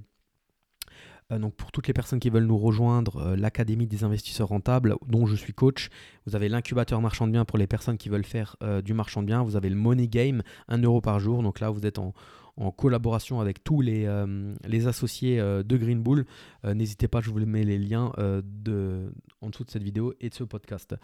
Euh, 1.32 1.38
donc 1.38 1.54
pour 1.56 1.72
toutes 1.72 1.88
les 1.88 1.94
personnes 1.94 2.20
qui 2.20 2.30
veulent 2.30 2.48
nous 2.48 2.58
rejoindre, 2.58 3.18
euh, 3.18 3.36
l'Académie 3.36 3.86
des 3.86 4.04
investisseurs 4.04 4.48
rentables, 4.48 4.96
dont 5.08 5.28
je 5.28 5.36
suis 5.36 5.54
coach, 5.54 5.90
vous 6.26 6.36
avez 6.36 6.50
l'incubateur 6.50 7.02
marchand 7.02 7.28
de 7.28 7.32
biens 7.32 7.46
pour 7.46 7.60
les 7.60 7.68
personnes 7.68 7.98
qui 7.98 8.10
veulent 8.10 8.26
faire 8.26 8.58
du 8.84 8.94
marchand 8.94 9.22
de 9.22 9.28
biens, 9.28 9.44
vous 9.44 9.56
avez 9.56 9.70
le 9.70 9.76
Money 9.76 10.08
Game, 10.08 10.42
1 10.70 10.82
euro 10.82 11.02
par 11.02 11.20
jour. 11.20 11.44
Donc 11.44 11.60
là, 11.60 11.70
vous 11.70 11.86
êtes 11.86 12.00
en, 12.00 12.14
en 12.60 12.72
collaboration 12.72 13.40
avec 13.40 13.64
tous 13.64 13.82
les, 13.82 14.06
euh, 14.06 14.54
les 14.66 14.88
associés 14.88 15.40
euh, 15.40 15.64
de 15.64 15.78
Green 15.78 16.02
Bull. 16.02 16.26
Euh, 16.66 16.74
n'hésitez 16.74 17.08
pas, 17.08 17.22
je 17.22 17.30
vous 17.30 17.40
mets 17.40 17.64
les 17.64 17.80
liens 17.80 18.12
de, 18.44 19.12
en 19.42 19.50
dessous 19.50 19.64
de 19.64 19.72
cette 19.72 19.84
vidéo 19.84 20.14
et 20.20 20.30
de 20.30 20.34
ce 20.34 20.44
podcast. 20.44 20.96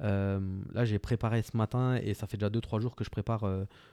là, 0.00 0.84
j'ai 0.84 0.98
préparé 0.98 1.42
ce 1.42 1.56
matin 1.56 1.96
et 2.02 2.14
ça 2.14 2.26
fait 2.26 2.36
déjà 2.36 2.48
2-3 2.48 2.80
jours 2.80 2.96
que 2.96 3.04
je 3.04 3.10
prépare 3.10 3.46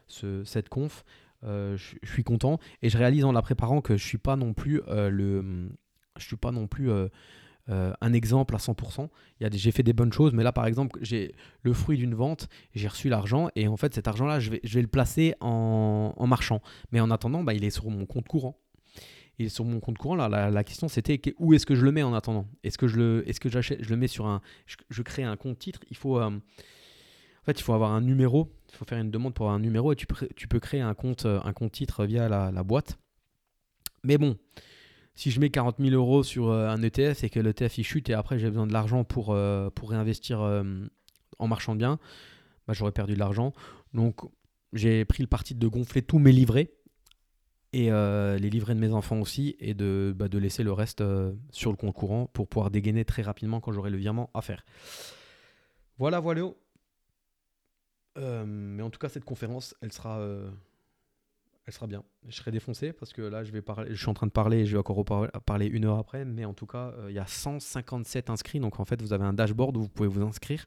ce, 0.08 0.44
cette 0.46 0.70
conf. 0.70 1.04
je 1.44 1.96
suis 2.04 2.24
content 2.24 2.60
et 2.82 2.90
je 2.90 2.98
réalise 2.98 3.26
en 3.26 3.32
la 3.32 3.42
préparant 3.42 3.82
que 3.82 3.98
je 3.98 4.06
suis 4.06 4.18
pas 4.18 4.36
non 4.36 4.54
plus 4.54 4.82
le 4.88 5.70
je 6.18 6.26
suis 6.26 6.38
pas 6.38 6.52
non 6.52 6.68
plus 6.68 6.90
un 7.70 8.14
exemple 8.14 8.56
à 8.56 8.58
100%. 8.58 9.10
J'ai 9.52 9.72
fait 9.72 9.84
des 9.84 9.94
bonnes 9.94 10.12
choses, 10.12 10.34
mais 10.34 10.44
là, 10.44 10.52
par 10.52 10.66
exemple, 10.66 11.00
j'ai 11.02 11.36
le 11.62 11.74
fruit 11.74 11.98
d'une 11.98 12.16
vente, 12.16 12.48
j'ai 12.74 12.88
reçu 12.88 13.10
l'argent, 13.10 13.50
et 13.56 13.68
en 13.68 13.78
fait, 13.78 13.94
cet 13.94 14.08
argent-là, 14.08 14.40
je 14.40 14.50
vais, 14.52 14.82
le 14.82 14.88
placer 14.88 15.36
en, 15.40 16.14
marchand. 16.28 16.62
Mais 16.92 17.00
en 17.00 17.12
attendant, 17.12 17.44
bah, 17.44 17.54
il 17.54 17.64
est 17.64 17.70
sur 17.70 17.90
mon 17.90 18.06
compte 18.06 18.28
courant. 18.28 18.60
Il 19.38 19.46
est 19.46 19.50
sur 19.50 19.66
mon 19.66 19.80
compte 19.80 19.98
courant. 19.98 20.16
La, 20.16 20.64
question, 20.64 20.88
c'était 20.88 21.22
où 21.38 21.54
est-ce 21.54 21.66
que 21.66 21.76
je 21.76 21.86
le 21.86 21.92
mets 21.92 22.04
en 22.04 22.14
attendant? 22.14 22.48
Est-ce 22.64 22.78
que 22.78 22.88
je 22.88 22.98
le, 22.98 23.24
est-ce 23.30 23.40
que 23.40 23.50
j'achète, 23.50 23.84
je 23.84 23.90
le 23.90 23.98
mets 23.98 24.08
sur 24.08 24.26
un, 24.26 24.42
je, 24.66 25.02
crée 25.02 25.24
un 25.24 25.38
compte 25.38 25.60
titre? 25.60 25.80
Il 25.90 25.98
faut, 25.98 26.20
euh, 26.20 26.30
en 26.30 27.46
fait, 27.46 27.60
il 27.60 27.64
faut 27.64 27.74
avoir 27.74 27.92
un 27.92 28.02
numéro. 28.02 28.52
Il 28.72 28.76
faut 28.76 28.86
faire 28.86 29.00
une 29.00 29.12
demande 29.12 29.34
pour 29.34 29.46
avoir 29.46 29.58
un 29.58 29.62
numéro, 29.62 29.94
et 29.94 29.96
tu, 29.96 30.06
tu 30.36 30.48
peux 30.48 30.60
créer 30.60 30.82
un 30.82 30.94
compte, 30.94 31.26
un 31.26 31.54
compte 31.54 31.72
titre 31.72 32.06
via 32.06 32.30
la 32.30 32.64
boîte. 32.64 32.98
Mais 34.04 34.18
bon, 34.18 34.38
si 35.20 35.32
je 35.32 35.42
mets 35.42 35.50
40 35.50 35.80
000 35.80 35.92
euros 35.94 36.24
sur 36.24 36.48
euh, 36.48 36.70
un 36.70 36.82
ETF 36.82 37.26
et 37.26 37.30
que 37.30 37.42
l'ETF 37.42 37.78
il 37.78 37.84
chute 37.84 38.10
et 38.10 38.14
après 38.14 38.40
j'ai 38.40 38.48
besoin 38.48 38.66
de 38.66 38.72
l'argent 38.72 39.04
pour, 39.04 39.34
euh, 39.34 39.70
pour 39.70 39.90
réinvestir 39.90 40.40
euh, 40.40 40.64
en 41.40 41.48
marchand 41.50 41.74
de 41.74 41.80
biens, 41.80 42.00
bah, 42.66 42.74
j'aurais 42.74 42.94
perdu 42.94 43.16
de 43.16 43.20
l'argent. 43.20 43.52
Donc 43.94 44.22
j'ai 44.72 45.04
pris 45.04 45.22
le 45.22 45.28
parti 45.28 45.56
de 45.56 45.68
gonfler 45.68 46.04
tous 46.04 46.20
mes 46.20 46.32
livrets 46.32 46.72
et 47.74 47.90
les 47.92 48.50
livrets 48.50 48.74
de 48.76 48.80
mes 48.80 48.94
enfants 48.94 49.20
aussi 49.20 49.58
et 49.60 49.74
de, 49.74 50.14
bah, 50.16 50.30
de 50.30 50.38
laisser 50.38 50.64
le 50.64 50.72
reste 50.72 51.04
sur 51.52 51.70
le 51.70 51.76
compte 51.76 51.94
courant 51.94 52.26
pour 52.28 52.48
pouvoir 52.48 52.72
dégainer 52.72 53.04
très 53.04 53.22
rapidement 53.22 53.60
quand 53.60 53.74
j'aurai 53.74 53.90
le 53.90 53.98
virement 53.98 54.32
à 54.34 54.42
faire. 54.42 54.66
Voilà, 55.98 56.20
voilà. 56.20 56.50
mais 58.16 58.82
en 58.82 58.90
tout 58.90 59.00
cas, 59.00 59.10
cette 59.10 59.26
conférence, 59.26 59.76
elle 59.82 59.92
sera 59.92 60.20
elle 61.70 61.74
sera 61.74 61.88
bien. 61.88 62.04
Je 62.28 62.36
serai 62.36 62.50
défoncé 62.50 62.94
parce 62.94 63.14
que 63.14 63.22
là, 63.22 63.44
je, 63.44 63.52
vais 63.52 63.62
parler, 63.62 63.92
je 63.92 63.96
suis 63.96 64.10
en 64.10 64.16
train 64.16 64.26
de 64.26 64.32
parler 64.32 64.62
et 64.62 64.66
je 64.66 64.72
vais 64.72 64.80
encore 64.80 65.06
parler 65.46 65.68
une 65.68 65.86
heure 65.86 66.00
après. 66.00 66.26
Mais 66.26 66.44
en 66.44 66.56
tout 66.56 66.66
cas, 66.66 66.94
euh, 66.98 67.12
il 67.12 67.16
y 67.16 67.20
a 67.20 67.28
157 67.28 68.32
inscrits. 68.32 68.60
Donc 68.60 68.80
en 68.80 68.86
fait, 68.86 69.00
vous 69.02 69.14
avez 69.14 69.24
un 69.24 69.34
dashboard 69.34 69.78
où 69.78 69.82
vous 69.82 69.90
pouvez 69.90 70.10
vous 70.10 70.24
inscrire. 70.24 70.66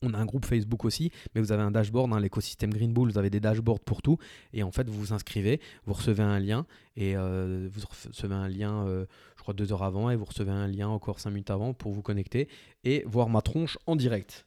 On 0.00 0.14
a 0.14 0.18
un 0.18 0.24
groupe 0.24 0.46
Facebook 0.46 0.84
aussi, 0.84 1.10
mais 1.34 1.40
vous 1.40 1.52
avez 1.52 1.62
un 1.62 1.72
dashboard, 1.72 2.08
dans 2.10 2.18
l'écosystème 2.18 2.72
Green 2.72 2.92
Bull, 2.92 3.10
vous 3.10 3.18
avez 3.18 3.30
des 3.30 3.40
dashboards 3.40 3.80
pour 3.80 4.00
tout. 4.00 4.16
Et 4.52 4.62
en 4.62 4.70
fait, 4.70 4.88
vous 4.88 4.98
vous 4.98 5.12
inscrivez, 5.12 5.60
vous 5.84 5.92
recevez 5.92 6.22
un 6.22 6.38
lien, 6.38 6.66
et 6.96 7.16
euh, 7.16 7.68
vous 7.70 7.80
recevez 7.90 8.34
un 8.34 8.48
lien, 8.48 8.86
euh, 8.86 9.06
je 9.36 9.42
crois, 9.42 9.54
deux 9.54 9.72
heures 9.72 9.82
avant, 9.82 10.08
et 10.08 10.14
vous 10.14 10.24
recevez 10.24 10.52
un 10.52 10.68
lien 10.68 10.88
encore 10.88 11.18
cinq 11.18 11.30
minutes 11.30 11.50
avant 11.50 11.74
pour 11.74 11.92
vous 11.92 12.02
connecter 12.02 12.48
et 12.84 13.02
voir 13.06 13.28
ma 13.28 13.42
tronche 13.42 13.76
en 13.86 13.96
direct. 13.96 14.46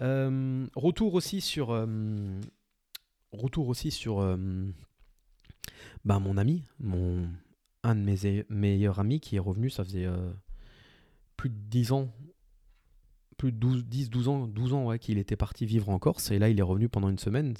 retour 0.00 1.12
aussi 1.12 1.42
sur 1.42 1.70
retour 3.32 3.68
aussi 3.68 3.90
sur 3.90 4.20
euh, 4.20 4.36
bah, 6.04 6.18
mon 6.18 6.36
ami, 6.36 6.64
un 7.82 7.94
de 7.94 8.00
mes 8.00 8.44
meilleurs 8.48 8.98
amis 8.98 9.20
qui 9.20 9.36
est 9.36 9.40
revenu, 9.40 9.70
ça 9.70 9.84
faisait 9.84 10.06
euh, 10.06 10.32
plus 11.36 11.50
de 11.50 11.56
10 11.56 11.92
ans, 11.92 12.12
plus 13.36 13.52
de 13.52 13.58
12, 13.58 13.86
10, 13.86 14.10
12 14.10 14.28
ans, 14.28 14.46
12 14.46 14.72
ans 14.74 14.98
qu'il 14.98 15.18
était 15.18 15.36
parti 15.36 15.66
vivre 15.66 15.88
en 15.88 15.98
Corse, 15.98 16.30
et 16.30 16.38
là 16.38 16.48
il 16.48 16.58
est 16.58 16.62
revenu 16.62 16.88
pendant 16.88 17.08
une 17.08 17.18
semaine. 17.18 17.54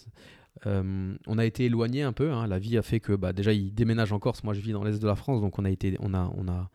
Euh, 0.66 1.16
on 1.26 1.38
a 1.38 1.44
été 1.44 1.66
éloigné 1.66 2.02
un 2.02 2.12
peu, 2.12 2.32
hein. 2.32 2.46
la 2.46 2.58
vie 2.58 2.76
a 2.76 2.82
fait 2.82 2.98
que 2.98 3.12
bah, 3.12 3.32
déjà 3.32 3.52
il 3.52 3.72
déménage 3.72 4.12
en 4.12 4.18
Corse, 4.18 4.42
moi 4.42 4.54
je 4.54 4.60
vis 4.60 4.72
dans 4.72 4.82
l'est 4.82 5.00
de 5.00 5.06
la 5.06 5.16
France, 5.16 5.40
donc 5.40 5.58
on 5.58 5.64
a 5.64 5.70
été, 5.70 5.96
on 6.00 6.14
a, 6.14 6.32
on 6.36 6.48
a, 6.48 6.70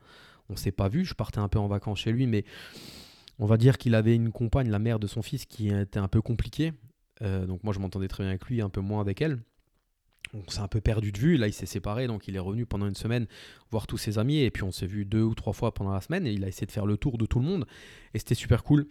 on 0.49 0.55
s'est 0.55 0.71
pas 0.71 0.87
vu, 0.87 1.03
je 1.03 1.13
partais 1.13 1.39
un 1.39 1.49
peu 1.49 1.59
en 1.59 1.67
vacances 1.67 1.99
chez 1.99 2.11
lui, 2.11 2.27
mais 2.27 2.45
on 3.39 3.45
va 3.45 3.57
dire 3.57 3.77
qu'il 3.77 3.95
avait 3.95 4.15
une 4.15 4.31
compagne, 4.31 4.69
la 4.69 4.79
mère 4.79 4.99
de 4.99 5.07
son 5.07 5.21
fils, 5.21 5.45
qui 5.45 5.69
était 5.69 5.99
un 5.99 6.07
peu 6.07 6.21
compliquée, 6.21 6.71
donc 7.23 7.63
moi 7.63 7.73
je 7.73 7.79
m'entendais 7.79 8.07
très 8.07 8.23
bien 8.23 8.29
avec 8.29 8.45
lui, 8.45 8.61
un 8.61 8.69
peu 8.69 8.81
moins 8.81 9.01
avec 9.01 9.21
elle. 9.21 9.39
On 10.33 10.49
s'est 10.49 10.61
un 10.61 10.67
peu 10.67 10.81
perdu 10.81 11.11
de 11.11 11.17
vue, 11.17 11.37
là 11.37 11.47
il 11.47 11.53
s'est 11.53 11.65
séparé, 11.65 12.07
donc 12.07 12.27
il 12.27 12.35
est 12.35 12.39
revenu 12.39 12.65
pendant 12.65 12.87
une 12.87 12.95
semaine 12.95 13.27
voir 13.71 13.87
tous 13.87 13.97
ses 13.97 14.17
amis, 14.17 14.39
et 14.39 14.51
puis 14.51 14.63
on 14.63 14.71
s'est 14.71 14.87
vu 14.87 15.05
deux 15.05 15.21
ou 15.21 15.35
trois 15.35 15.53
fois 15.53 15.73
pendant 15.73 15.93
la 15.93 16.01
semaine, 16.01 16.25
et 16.25 16.33
il 16.33 16.43
a 16.43 16.47
essayé 16.47 16.65
de 16.65 16.71
faire 16.71 16.85
le 16.85 16.97
tour 16.97 17.17
de 17.17 17.25
tout 17.25 17.39
le 17.39 17.45
monde, 17.45 17.65
et 18.13 18.19
c'était 18.19 18.35
super 18.35 18.63
cool. 18.63 18.87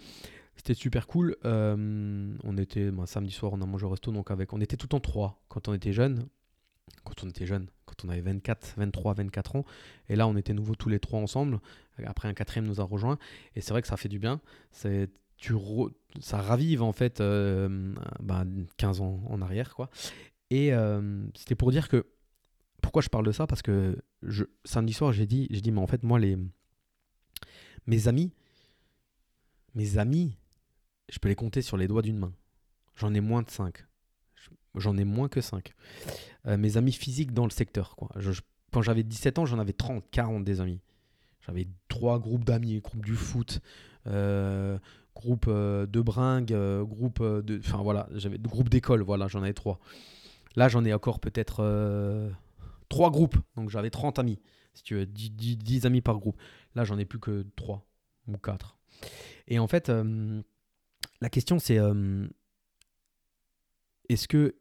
C'était 0.56 0.74
super 0.74 1.06
cool. 1.06 1.36
Euh, 1.44 2.36
on 2.44 2.58
était 2.58 2.90
ben, 2.90 3.06
samedi 3.06 3.32
soir, 3.32 3.52
on 3.52 3.60
a 3.62 3.66
mangé 3.66 3.86
au 3.86 3.88
resto, 3.88 4.12
donc 4.12 4.30
avec, 4.30 4.52
on 4.52 4.60
était 4.60 4.76
tout 4.76 4.94
en 4.94 5.00
trois 5.00 5.42
quand 5.48 5.68
on 5.68 5.74
était 5.74 5.92
jeune. 5.92 6.26
Quand 7.04 7.24
on 7.24 7.28
était 7.28 7.46
jeune, 7.46 7.66
quand 7.84 8.04
on 8.04 8.08
avait 8.10 8.20
24, 8.20 8.74
23, 8.76 9.14
24 9.14 9.56
ans. 9.56 9.64
Et 10.08 10.14
là, 10.14 10.28
on 10.28 10.36
était 10.36 10.52
nouveau 10.52 10.74
tous 10.74 10.88
les 10.88 11.00
trois 11.00 11.20
ensemble. 11.20 11.58
Après, 12.04 12.28
un 12.28 12.34
quatrième 12.34 12.66
nous 12.66 12.80
a 12.80 12.84
rejoint. 12.84 13.18
Et 13.56 13.60
c'est 13.60 13.70
vrai 13.70 13.82
que 13.82 13.88
ça 13.88 13.96
fait 13.96 14.08
du 14.08 14.18
bien. 14.18 14.40
C'est 14.70 15.10
ça 16.20 16.40
ravive 16.40 16.82
en 16.82 16.92
fait 16.92 17.18
15 17.18 17.20
euh, 17.22 17.94
bah, 18.20 18.44
ans 19.00 19.22
en 19.28 19.42
arrière 19.42 19.74
quoi. 19.74 19.90
Et 20.50 20.72
euh, 20.72 21.24
c'était 21.34 21.54
pour 21.54 21.70
dire 21.70 21.88
que 21.88 22.06
pourquoi 22.80 23.02
je 23.02 23.08
parle 23.08 23.24
de 23.24 23.32
ça? 23.32 23.46
Parce 23.46 23.62
que 23.62 24.02
samedi 24.64 24.92
soir 24.92 25.12
j'ai 25.12 25.26
dit 25.26 25.48
j'ai 25.50 25.60
dit 25.60 25.70
mais 25.70 25.80
en 25.80 25.86
fait 25.86 26.02
moi 26.02 26.18
les 26.18 26.36
mes 27.86 28.08
amis 28.08 28.32
mes 29.74 29.98
amis 29.98 30.36
je 31.08 31.18
peux 31.18 31.28
les 31.28 31.34
compter 31.34 31.62
sur 31.62 31.76
les 31.76 31.88
doigts 31.88 32.02
d'une 32.02 32.18
main. 32.18 32.32
J'en 32.96 33.14
ai 33.14 33.20
moins 33.20 33.42
de 33.42 33.50
5. 33.50 33.84
J'en 34.74 34.96
ai 34.96 35.04
moins 35.04 35.28
que 35.28 35.40
5. 35.40 35.74
Euh, 36.46 36.56
mes 36.56 36.76
amis 36.76 36.92
physiques 36.92 37.32
dans 37.32 37.44
le 37.44 37.50
secteur 37.50 37.96
quoi. 37.96 38.10
quand 38.72 38.82
j'avais 38.82 39.02
17 39.02 39.38
ans, 39.38 39.46
j'en 39.46 39.58
avais 39.58 39.72
30, 39.72 40.04
40 40.10 40.44
des 40.44 40.60
amis. 40.60 40.80
J'avais 41.46 41.66
trois 41.88 42.18
groupes 42.18 42.44
d'amis, 42.44 42.80
groupe 42.80 43.04
du 43.04 43.16
foot, 43.16 43.60
groupe 45.14 45.46
euh, 45.48 45.86
de 45.86 46.00
bringues, 46.00 46.52
euh, 46.52 46.84
groupe 46.84 47.20
euh, 47.20 47.42
de. 47.42 47.58
Enfin 47.58 47.82
voilà, 47.82 48.08
j'avais 48.14 48.38
groupe 48.38 48.68
d'école, 48.68 49.02
voilà, 49.02 49.28
j'en 49.28 49.42
avais 49.42 49.54
trois. 49.54 49.78
Là, 50.56 50.68
j'en 50.68 50.84
ai 50.84 50.92
encore 50.92 51.20
peut-être 51.20 51.62
trois 52.90 53.10
groupes, 53.10 53.36
donc 53.56 53.70
j'avais 53.70 53.88
30 53.88 54.18
amis, 54.18 54.38
si 54.74 54.82
tu 54.82 54.94
veux, 54.94 55.06
10, 55.06 55.86
amis 55.86 56.02
par 56.02 56.18
groupe. 56.18 56.36
Là, 56.74 56.84
j'en 56.84 56.98
ai 56.98 57.06
plus 57.06 57.18
que 57.18 57.46
trois 57.56 57.86
ou 58.28 58.36
quatre. 58.36 58.76
Et 59.48 59.58
en 59.58 59.66
fait, 59.66 59.90
la 61.22 61.30
question 61.30 61.58
c'est 61.58 61.78
est-ce 64.10 64.28
que 64.28 64.54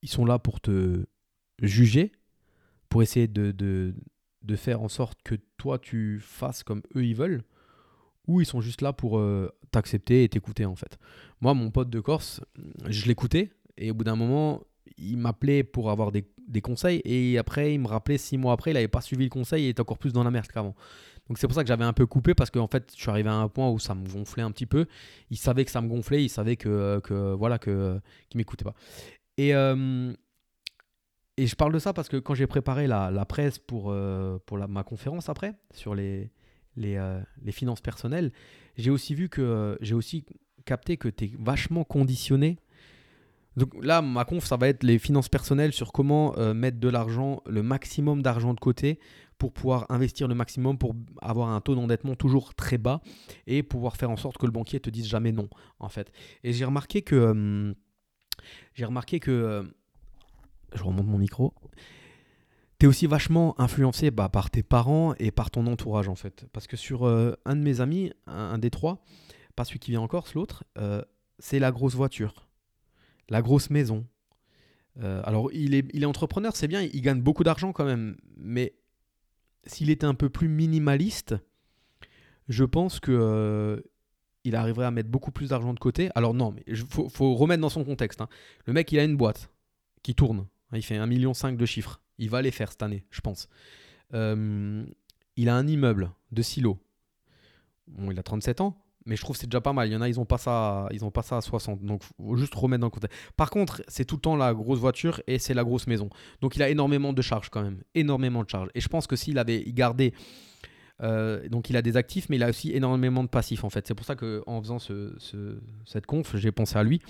ils 0.00 0.08
sont 0.08 0.24
là 0.24 0.38
pour 0.38 0.62
te 0.62 1.04
juger, 1.60 2.12
pour 2.88 3.02
essayer 3.02 3.28
de, 3.28 3.52
de 3.52 4.56
faire 4.56 4.80
en 4.80 4.88
sorte 4.88 5.22
que 5.22 5.34
toi 5.58 5.78
tu 5.78 6.20
fasses 6.20 6.62
comme 6.62 6.80
eux 6.96 7.04
ils 7.04 7.14
veulent 7.14 7.44
ou 8.26 8.40
ils 8.40 8.46
sont 8.46 8.60
juste 8.60 8.82
là 8.82 8.92
pour 8.92 9.18
euh, 9.18 9.50
t'accepter 9.70 10.24
et 10.24 10.28
t'écouter 10.28 10.64
en 10.64 10.76
fait. 10.76 10.98
Moi, 11.40 11.54
mon 11.54 11.70
pote 11.70 11.90
de 11.90 12.00
Corse, 12.00 12.40
je 12.88 13.06
l'écoutais 13.06 13.50
et 13.76 13.90
au 13.90 13.94
bout 13.94 14.04
d'un 14.04 14.16
moment, 14.16 14.62
il 14.98 15.16
m'appelait 15.16 15.62
pour 15.62 15.90
avoir 15.90 16.12
des, 16.12 16.24
conseils 16.62 17.00
et 17.04 17.38
après, 17.38 17.74
il 17.74 17.78
me 17.80 17.86
rappelait 17.86 18.18
six 18.18 18.36
mois 18.36 18.52
après, 18.52 18.72
il 18.72 18.74
n'avait 18.74 18.88
pas 18.88 19.00
suivi 19.00 19.24
le 19.24 19.30
conseil 19.30 19.66
et 19.66 19.68
était 19.70 19.80
encore 19.80 19.98
plus 19.98 20.12
dans 20.12 20.24
la 20.24 20.30
merde 20.30 20.48
qu'avant. 20.48 20.74
Donc 21.28 21.38
c'est 21.38 21.46
pour 21.46 21.54
ça 21.54 21.62
que 21.62 21.68
j'avais 21.68 21.84
un 21.84 21.92
peu 21.92 22.06
coupé 22.06 22.34
parce 22.34 22.50
qu'en 22.50 22.66
fait, 22.66 22.92
je 22.94 23.00
suis 23.00 23.10
arrivé 23.10 23.28
à 23.28 23.34
un 23.34 23.48
point 23.48 23.70
où 23.70 23.78
ça 23.78 23.94
me 23.94 24.06
gonflait 24.08 24.42
un 24.42 24.50
petit 24.50 24.66
peu. 24.66 24.86
Il 25.30 25.36
savait 25.36 25.64
que 25.64 25.70
ça 25.70 25.80
me 25.80 25.88
gonflait, 25.88 26.24
il 26.24 26.28
savait 26.28 26.56
que, 26.56 27.00
que 27.04 27.32
voilà 27.34 27.58
que 27.58 28.00
qu'il 28.28 28.38
m'écoutait 28.38 28.64
pas. 28.64 28.74
Et 29.36 29.54
euh, 29.54 30.12
et 31.40 31.46
je 31.46 31.56
parle 31.56 31.72
de 31.72 31.78
ça 31.78 31.94
parce 31.94 32.10
que 32.10 32.18
quand 32.18 32.34
j'ai 32.34 32.46
préparé 32.46 32.86
la, 32.86 33.24
presse 33.26 33.58
pour, 33.58 33.86
euh, 33.90 34.38
pour 34.44 34.58
ma 34.58 34.82
conférence 34.82 35.30
après 35.30 35.54
sur 35.72 35.94
les, 35.94 36.30
les, 36.80 36.96
euh, 36.96 37.20
les 37.42 37.52
finances 37.52 37.80
personnelles, 37.80 38.32
j'ai 38.76 38.90
aussi 38.90 39.14
vu 39.14 39.28
que 39.28 39.78
j'ai 39.80 39.94
aussi 39.94 40.24
capter 40.64 40.96
que 40.96 41.08
tu 41.08 41.24
es 41.24 41.32
vachement 41.38 41.84
conditionné. 41.84 42.58
Donc 43.56 43.74
là, 43.84 44.00
ma 44.00 44.24
conf, 44.24 44.44
ça 44.44 44.56
va 44.56 44.68
être 44.68 44.82
les 44.84 44.98
finances 44.98 45.28
personnelles 45.28 45.72
sur 45.72 45.92
comment 45.92 46.36
euh, 46.38 46.54
mettre 46.54 46.78
de 46.78 46.88
l'argent, 46.88 47.42
le 47.46 47.62
maximum 47.62 48.22
d'argent 48.22 48.54
de 48.54 48.60
côté 48.60 48.98
pour 49.38 49.52
pouvoir 49.52 49.86
investir 49.88 50.28
le 50.28 50.34
maximum, 50.34 50.78
pour 50.78 50.94
avoir 51.20 51.48
un 51.48 51.60
taux 51.60 51.74
d'endettement 51.74 52.14
toujours 52.14 52.54
très 52.54 52.78
bas 52.78 53.00
et 53.46 53.62
pouvoir 53.62 53.96
faire 53.96 54.10
en 54.10 54.16
sorte 54.16 54.38
que 54.38 54.46
le 54.46 54.52
banquier 54.52 54.80
te 54.80 54.90
dise 54.90 55.06
jamais 55.06 55.32
non, 55.32 55.48
en 55.78 55.88
fait. 55.88 56.12
Et 56.44 56.52
j'ai 56.52 56.64
remarqué 56.64 57.02
que... 57.02 57.16
Euh, 57.16 57.74
j'ai 58.74 58.84
remarqué 58.84 59.18
que... 59.18 59.30
Euh, 59.30 59.62
je 60.74 60.84
remonte 60.84 61.06
mon 61.06 61.18
micro. 61.18 61.52
Tu 62.80 62.86
es 62.86 62.88
aussi 62.88 63.06
vachement 63.06 63.54
influencé 63.60 64.10
bah, 64.10 64.28
par 64.28 64.50
tes 64.50 64.64
parents 64.64 65.14
et 65.20 65.30
par 65.30 65.52
ton 65.52 65.68
entourage, 65.68 66.08
en 66.08 66.16
fait. 66.16 66.46
Parce 66.52 66.66
que 66.66 66.76
sur 66.76 67.06
un 67.06 67.56
de 67.56 67.60
mes 67.60 67.80
amis, 67.80 68.12
un, 68.26 68.58
des 68.58 68.70
trois, 68.70 69.04
pas 69.54 69.64
celui 69.64 69.78
qui 69.78 69.92
vient 69.92 70.00
en 70.00 70.08
Corse, 70.08 70.34
l'autre, 70.34 70.64
c'est 71.38 71.58
la 71.58 71.70
grosse 71.70 71.94
voiture 71.94 72.48
la 73.30 73.40
grosse 73.40 73.70
maison. 73.70 74.06
Euh, 75.00 75.22
alors, 75.24 75.50
il 75.52 75.74
est, 75.74 75.86
il 75.94 76.02
est 76.02 76.06
entrepreneur, 76.06 76.54
c'est 76.54 76.68
bien, 76.68 76.82
il 76.82 77.00
gagne 77.00 77.22
beaucoup 77.22 77.44
d'argent 77.44 77.72
quand 77.72 77.84
même. 77.84 78.16
Mais 78.36 78.74
s'il 79.64 79.88
était 79.88 80.06
un 80.06 80.14
peu 80.14 80.28
plus 80.28 80.48
minimaliste, 80.48 81.36
je 82.48 82.64
pense 82.64 83.00
que 83.00 83.12
euh, 83.12 83.80
il 84.44 84.56
arriverait 84.56 84.86
à 84.86 84.90
mettre 84.90 85.08
beaucoup 85.08 85.30
plus 85.30 85.50
d'argent 85.50 85.72
de 85.72 85.78
côté. 85.78 86.10
Alors 86.14 86.34
non, 86.34 86.52
mais 86.52 86.64
il 86.66 86.76
faut, 86.76 87.34
remettre 87.34 87.62
dans 87.62 87.70
son 87.70 87.84
contexte. 87.84 88.20
Hein. 88.20 88.28
Le 88.66 88.72
mec, 88.72 88.90
il 88.92 88.98
a 88.98 89.04
une 89.04 89.16
boîte 89.16 89.50
qui 90.02 90.14
tourne. 90.14 90.46
Il 90.72 90.82
fait 90.82 90.96
1,5 90.96 91.06
million 91.06 91.32
de 91.32 91.66
chiffres. 91.66 92.00
Il 92.20 92.30
va 92.30 92.40
les 92.40 92.52
faire 92.52 92.70
cette 92.70 92.82
année, 92.82 93.04
je 93.10 93.20
pense. 93.20 93.48
Euh, 94.14 94.86
il 95.36 95.48
a 95.48 95.56
un 95.56 95.66
immeuble 95.66 96.12
de 96.30 96.42
silo. 96.42 96.78
Bon, 97.88 98.12
il 98.12 98.18
a 98.18 98.22
37 98.22 98.60
ans 98.60 98.80
mais 99.06 99.16
je 99.16 99.22
trouve 99.22 99.36
que 99.36 99.40
c'est 99.40 99.46
déjà 99.46 99.60
pas 99.60 99.72
mal. 99.72 99.88
Il 99.88 99.92
y 99.92 99.96
en 99.96 100.02
a, 100.02 100.08
ils 100.08 100.20
ont 100.20 100.24
pas 100.24 100.38
ça, 100.38 100.88
pas 101.12 101.22
ça 101.22 101.38
à 101.38 101.40
60. 101.40 101.82
Donc, 101.82 102.02
juste 102.34 102.54
remettre 102.54 102.80
dans 102.80 102.86
le 102.88 102.90
contexte. 102.90 103.18
Par 103.36 103.50
contre, 103.50 103.82
c'est 103.88 104.04
tout 104.04 104.16
le 104.16 104.20
temps 104.20 104.36
la 104.36 104.54
grosse 104.54 104.78
voiture 104.78 105.22
et 105.26 105.38
c'est 105.38 105.54
la 105.54 105.64
grosse 105.64 105.86
maison. 105.86 106.10
Donc, 106.40 106.56
il 106.56 106.62
a 106.62 106.68
énormément 106.68 107.12
de 107.12 107.22
charges 107.22 107.48
quand 107.48 107.62
même, 107.62 107.82
énormément 107.94 108.44
de 108.44 108.48
charges. 108.48 108.68
Et 108.74 108.80
je 108.80 108.88
pense 108.88 109.06
que 109.06 109.16
s'il 109.16 109.38
avait 109.38 109.64
gardé, 109.68 110.12
euh, 111.02 111.48
donc 111.48 111.70
il 111.70 111.76
a 111.76 111.82
des 111.82 111.96
actifs, 111.96 112.28
mais 112.28 112.36
il 112.36 112.42
a 112.42 112.48
aussi 112.48 112.72
énormément 112.72 113.22
de 113.22 113.28
passifs 113.28 113.64
en 113.64 113.70
fait. 113.70 113.86
C'est 113.86 113.94
pour 113.94 114.04
ça 114.04 114.16
que 114.16 114.42
en 114.46 114.60
faisant 114.60 114.78
ce, 114.78 115.14
cette 115.86 116.06
conf, 116.06 116.36
j'ai 116.36 116.52
pensé 116.52 116.76
à 116.76 116.82
lui. 116.82 117.00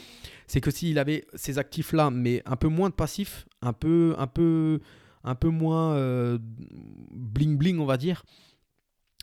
C'est 0.47 0.61
que 0.61 0.71
s'il 0.71 0.99
avait 0.99 1.27
ces 1.35 1.59
actifs 1.59 1.93
là, 1.93 2.11
mais 2.11 2.43
un 2.47 2.57
peu 2.57 2.69
moins 2.69 2.89
de 2.89 2.95
passifs, 2.95 3.47
un 3.63 3.73
peu, 3.73 4.15
un 4.19 4.27
peu, 4.27 4.81
un 5.25 5.35
peu 5.35 5.49
moins 5.49 5.95
euh, 5.95 6.39
bling 6.41 7.57
bling, 7.57 7.79
on 7.79 7.87
va 7.87 7.97
dire. 7.97 8.25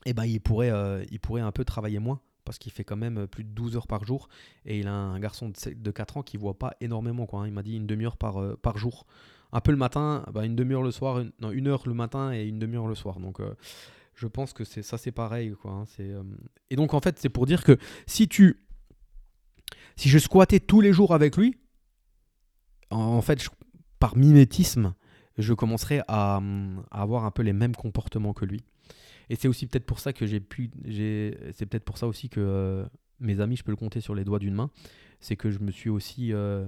Eh 0.06 0.14
ben, 0.14 0.26
il 0.26 0.40
pourrait, 0.40 0.72
euh, 0.72 1.04
il 1.12 1.20
pourrait 1.20 1.42
un 1.42 1.52
peu 1.52 1.66
travailler 1.66 2.00
moins 2.00 2.22
parce 2.46 2.58
qu'il 2.60 2.72
fait 2.72 2.86
quand 2.86 2.96
même 2.96 3.28
plus 3.28 3.44
de 3.44 3.50
12 3.50 3.76
heures 3.76 3.88
par 3.88 4.06
jour 4.06 4.30
et 4.66 4.80
il 4.80 4.88
a 4.88 4.94
un 4.94 5.20
garçon 5.20 5.52
de 5.52 5.92
4 5.92 6.18
ans 6.18 6.24
qui 6.24 6.38
voit 6.38 6.58
pas 6.58 6.76
énormément. 6.80 7.26
Quoi, 7.26 7.42
hein. 7.42 7.48
Il 7.48 7.54
m'a 7.54 7.64
dit 7.64 7.76
une 7.76 7.88
demi-heure 7.88 8.16
par, 8.16 8.42
par 8.58 8.78
jour. 8.78 9.06
Un 9.52 9.60
peu 9.62 9.72
le 9.72 9.78
matin, 9.78 10.26
bah, 10.34 10.46
une 10.46 10.56
demi-heure 10.56 10.84
le 10.84 10.92
soir, 10.92 11.20
une, 11.20 11.68
heure 11.68 11.84
le 11.86 11.94
matin 11.94 12.34
et 12.34 12.44
une 12.44 12.60
demi-heure 12.60 12.88
le 12.88 12.96
soir. 12.96 13.20
Donc 13.20 13.42
je 14.18 14.28
pense 14.28 14.52
que 14.52 14.66
c'est 14.66 14.82
ça 14.82 14.98
c'est 14.98 15.12
pareil. 15.12 15.54
Quoi, 15.62 15.72
hein. 15.72 15.86
c'est, 15.86 16.12
Et 16.70 16.76
donc 16.76 16.94
en 16.94 17.00
fait 17.00 17.18
c'est 17.20 17.30
pour 17.30 17.46
dire 17.46 17.64
que 17.64 17.78
si 18.06 18.28
tu... 18.28 18.64
Si 19.96 20.10
je 20.10 20.20
squattais 20.20 20.60
tous 20.60 20.80
les 20.80 20.94
jours 20.94 21.14
avec 21.14 21.38
lui, 21.38 21.58
en, 22.92 23.22
fait 23.22 23.48
par 24.00 24.16
mimétisme, 24.16 24.94
je 25.38 25.54
commencerais 25.54 26.04
à, 26.08 26.40
avoir 26.92 27.26
un 27.26 27.32
peu 27.32 27.42
les 27.42 27.54
mêmes 27.54 27.76
comportements 27.76 28.34
que 28.34 28.46
lui. 28.46 28.64
Et 29.30 29.36
c'est 29.36 29.48
aussi 29.48 29.66
peut-être 29.66 29.88
pour 29.88 30.00
ça 30.00 30.14
que 30.14 30.28
j'ai 30.28 30.40
pu. 30.40 30.70
C'est 30.86 31.66
peut-être 31.66 31.84
pour 31.84 31.98
ça 31.98 32.08
aussi 32.08 32.30
que 32.30 32.40
euh, 32.40 32.86
mes 33.20 33.40
amis, 33.40 33.58
je 33.58 33.64
peux 33.64 33.72
le 33.72 33.78
compter 33.78 34.00
sur 34.00 34.14
les 34.14 34.24
doigts 34.24 34.40
d'une 34.40 34.54
main. 34.54 34.70
C'est 35.20 35.36
que 35.36 35.50
je 35.50 35.60
me 35.60 35.72
suis 35.72 35.90
aussi. 35.90 36.32
Euh, 36.32 36.68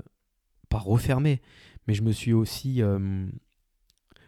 pas 0.70 0.78
refermé, 0.78 1.42
mais 1.88 1.94
je 1.94 2.04
me 2.04 2.12
suis 2.12 2.32
aussi 2.32 2.82
euh, 2.82 3.28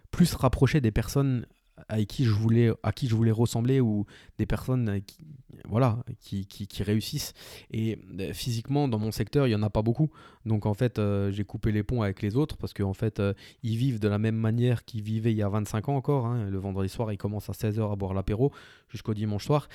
plus 0.09 0.33
rapproché 0.33 0.81
des 0.81 0.91
personnes 0.91 1.45
à 1.87 2.03
qui 2.03 2.25
je 2.25 2.31
voulais, 2.31 2.71
à 2.83 2.91
qui 2.91 3.07
je 3.07 3.15
voulais 3.15 3.31
ressembler 3.31 3.79
ou 3.79 4.05
des 4.37 4.45
personnes 4.45 5.01
qui, 5.05 5.25
voilà, 5.67 5.99
qui, 6.19 6.45
qui, 6.45 6.83
réussissent. 6.83 7.33
Et 7.71 7.99
euh, 8.19 8.33
physiquement, 8.33 8.87
dans 8.87 8.99
mon 8.99 9.11
secteur, 9.11 9.47
il 9.47 9.49
n'y 9.49 9.55
en 9.55 9.63
a 9.63 9.69
pas 9.69 9.81
beaucoup. 9.81 10.09
Donc 10.45 10.65
en 10.65 10.73
fait, 10.73 10.99
euh, 10.99 11.31
j'ai 11.31 11.43
coupé 11.43 11.71
les 11.71 11.83
ponts 11.83 12.01
avec 12.01 12.21
les 12.21 12.35
autres 12.35 12.57
parce 12.57 12.73
qu'en 12.73 12.93
fait, 12.93 13.19
euh, 13.19 13.33
ils 13.63 13.77
vivent 13.77 13.99
de 13.99 14.07
la 14.07 14.17
même 14.17 14.35
manière 14.35 14.85
qu'ils 14.85 15.03
vivaient 15.03 15.31
il 15.31 15.37
y 15.37 15.43
a 15.43 15.49
25 15.49 15.89
ans 15.89 15.95
encore. 15.95 16.25
Hein. 16.25 16.49
Le 16.49 16.57
vendredi 16.57 16.89
soir, 16.89 17.11
ils 17.11 17.17
commencent 17.17 17.49
à 17.49 17.53
16h 17.53 17.91
à 17.91 17.95
boire 17.95 18.13
l'apéro 18.13 18.51
jusqu'au 18.89 19.13
dimanche 19.13 19.45
soir. 19.45 19.67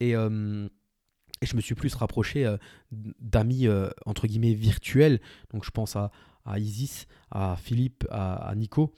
Et. 0.00 0.10
et 0.10 1.46
je 1.46 1.56
me 1.56 1.60
suis 1.60 1.74
plus 1.74 1.94
rapproché 1.94 2.56
d'amis 2.90 3.66
entre 4.06 4.26
guillemets 4.28 4.54
virtuels. 4.54 5.20
Donc 5.52 5.64
je 5.64 5.70
pense 5.70 5.96
à, 5.96 6.12
à 6.44 6.58
Isis, 6.58 7.06
à 7.30 7.56
Philippe, 7.56 8.06
à, 8.10 8.52
Nico 8.56 8.92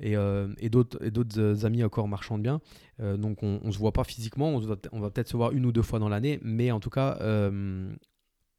et, 0.00 0.16
euh, 0.16 0.48
et 0.58 0.70
d'autres 0.70 0.98
euh, 1.38 1.64
amis 1.64 1.84
encore 1.84 2.08
marchand 2.08 2.38
de 2.38 2.42
biens. 2.42 2.60
Euh, 3.00 3.16
donc 3.16 3.42
on 3.42 3.60
ne 3.62 3.70
se 3.70 3.78
voit 3.78 3.92
pas 3.92 4.04
physiquement, 4.04 4.48
on, 4.48 4.58
va, 4.58 4.76
peut-être 5.10 5.28
se 5.28 5.36
voir 5.36 5.52
une 5.52 5.66
ou 5.66 5.72
deux 5.72 5.82
fois 5.82 5.98
dans 5.98 6.08
l'année, 6.08 6.38
mais 6.42 6.70
en 6.70 6.80
tout 6.80 6.90
cas, 6.90 7.18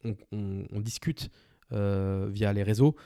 on, 0.02 0.80
discute 0.80 1.30
via 1.70 2.52
les 2.52 2.62
réseaux 2.62 2.96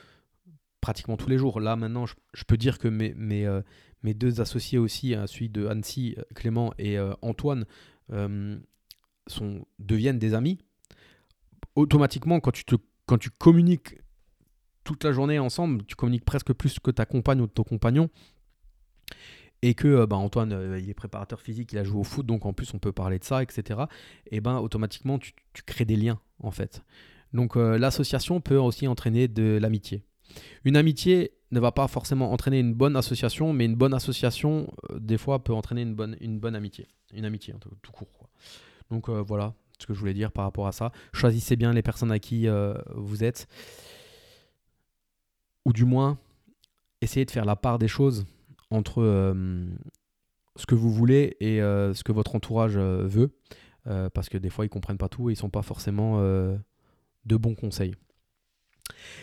pratiquement 0.81 1.17
tous 1.17 1.29
les 1.29 1.39
jours. 1.39 1.61
Là 1.61 1.77
maintenant, 1.77 2.07
je, 2.07 2.45
peux 2.47 2.57
dire 2.57 2.79
que 2.79 2.89
mes, 2.89 4.15
deux 4.15 4.41
associés 4.41 4.79
aussi, 4.79 5.15
hein, 5.15 5.27
celui 5.27 5.49
de 5.49 5.67
Annecy, 5.67 6.17
Clément 6.35 6.73
et 6.79 6.99
Antoine, 7.23 7.67
sont, 8.09 9.67
deviennent 9.79 10.19
des 10.19 10.35
amis. 10.35 10.59
Automatiquement, 11.75 12.41
quand 12.41 13.19
tu 13.19 13.31
communiques 13.39 13.97
toute 14.87 15.05
la 15.05 15.13
journée 15.13 15.39
ensemble, 15.39 15.85
tu 15.85 15.97
communiques 15.97 16.25
presque 16.25 16.53
plus 16.53 16.79
que 16.79 16.91
ta 16.91 17.05
compagne 17.05 17.41
ou 17.41 17.47
ton 17.49 17.65
compagnon. 17.65 18.09
Et 19.63 19.75
que 19.75 19.89
euh, 19.89 20.07
bah, 20.07 20.17
Antoine, 20.17 20.53
euh, 20.53 20.79
il 20.79 20.89
est 20.89 20.95
préparateur 20.95 21.41
physique, 21.41 21.73
il 21.73 21.79
a 21.79 21.85
joué 21.85 21.99
au 21.99 22.05
foot, 22.05 22.25
donc 22.25 22.47
en 22.47 22.53
plus 22.53 22.73
on 22.73 22.79
peut 22.79 22.93
parler 22.93 23.19
de 23.19 23.25
ça, 23.25 23.43
etc. 23.43 23.81
Et 24.31 24.41
ben 24.41 24.59
automatiquement 24.59 25.19
tu, 25.19 25.33
crées 25.67 25.85
des 25.85 25.97
liens 25.97 26.21
en 26.41 26.53
fait. 26.53 26.83
Donc 27.33 27.57
euh, 27.57 27.79
l'association 27.79 28.41
peut 28.41 28.59
aussi 28.59 28.87
entraîner 28.87 29.27
de 29.29 29.59
l'amitié. 29.61 30.05
Une 30.65 30.77
amitié 30.77 31.33
ne 31.51 31.59
va 31.59 31.73
pas 31.73 31.89
forcément 31.89 32.33
entraîner 32.33 32.61
une 32.61 32.75
bonne 32.75 32.97
association, 32.97 33.53
mais 33.53 33.65
une 33.65 33.75
bonne 33.75 33.95
association, 33.95 34.73
des 34.99 35.19
fois, 35.19 35.43
peut 35.43 35.55
entraîner 35.55 35.83
une 35.83 35.95
bonne, 35.95 36.17
une 36.21 36.39
bonne 36.39 36.55
amitié. 36.55 36.87
Une 37.15 37.25
amitié, 37.25 37.55
tout, 37.61 37.71
tout 37.83 37.93
court. 37.93 38.29
Donc 38.91 39.09
voilà 39.09 39.55
ce 39.79 39.87
que 39.87 39.95
je 39.95 40.01
voulais 40.01 40.15
dire 40.15 40.33
par 40.33 40.45
rapport 40.45 40.67
à 40.67 40.73
ça. 40.73 40.91
Choisissez 41.13 41.57
bien 41.57 41.73
les 41.73 41.83
personnes 41.83 42.11
à 42.11 42.19
qui 42.19 42.49
vous 42.95 43.23
êtes 43.23 43.47
ou 45.67 45.73
du 45.73 45.85
moins 45.85 46.17
essayer 47.03 47.27
de 47.27 47.31
faire 47.31 47.45
la 47.45 47.57
part 47.57 47.79
des 47.79 47.89
choses 47.89 48.25
entre 48.71 49.03
euh, 49.03 49.67
ce 50.55 50.65
que 50.65 50.77
vous 50.77 50.93
voulez 50.93 51.37
et 51.41 51.61
euh, 51.61 51.93
ce 51.93 52.05
que 52.05 52.13
votre 52.13 52.37
entourage 52.37 52.77
euh, 52.77 53.05
veut, 53.05 53.37
parce 54.15 54.29
que 54.29 54.39
des 54.39 54.51
fois 54.51 54.65
ils 54.65 54.69
comprennent 54.69 54.99
pas 54.99 55.09
tout 55.09 55.29
et 55.29 55.35
ils 55.35 55.37
sont 55.37 55.51
pas 55.51 55.63
forcément 55.63 56.21
de 56.21 57.37
bons 57.37 57.55
conseils. 57.55 57.95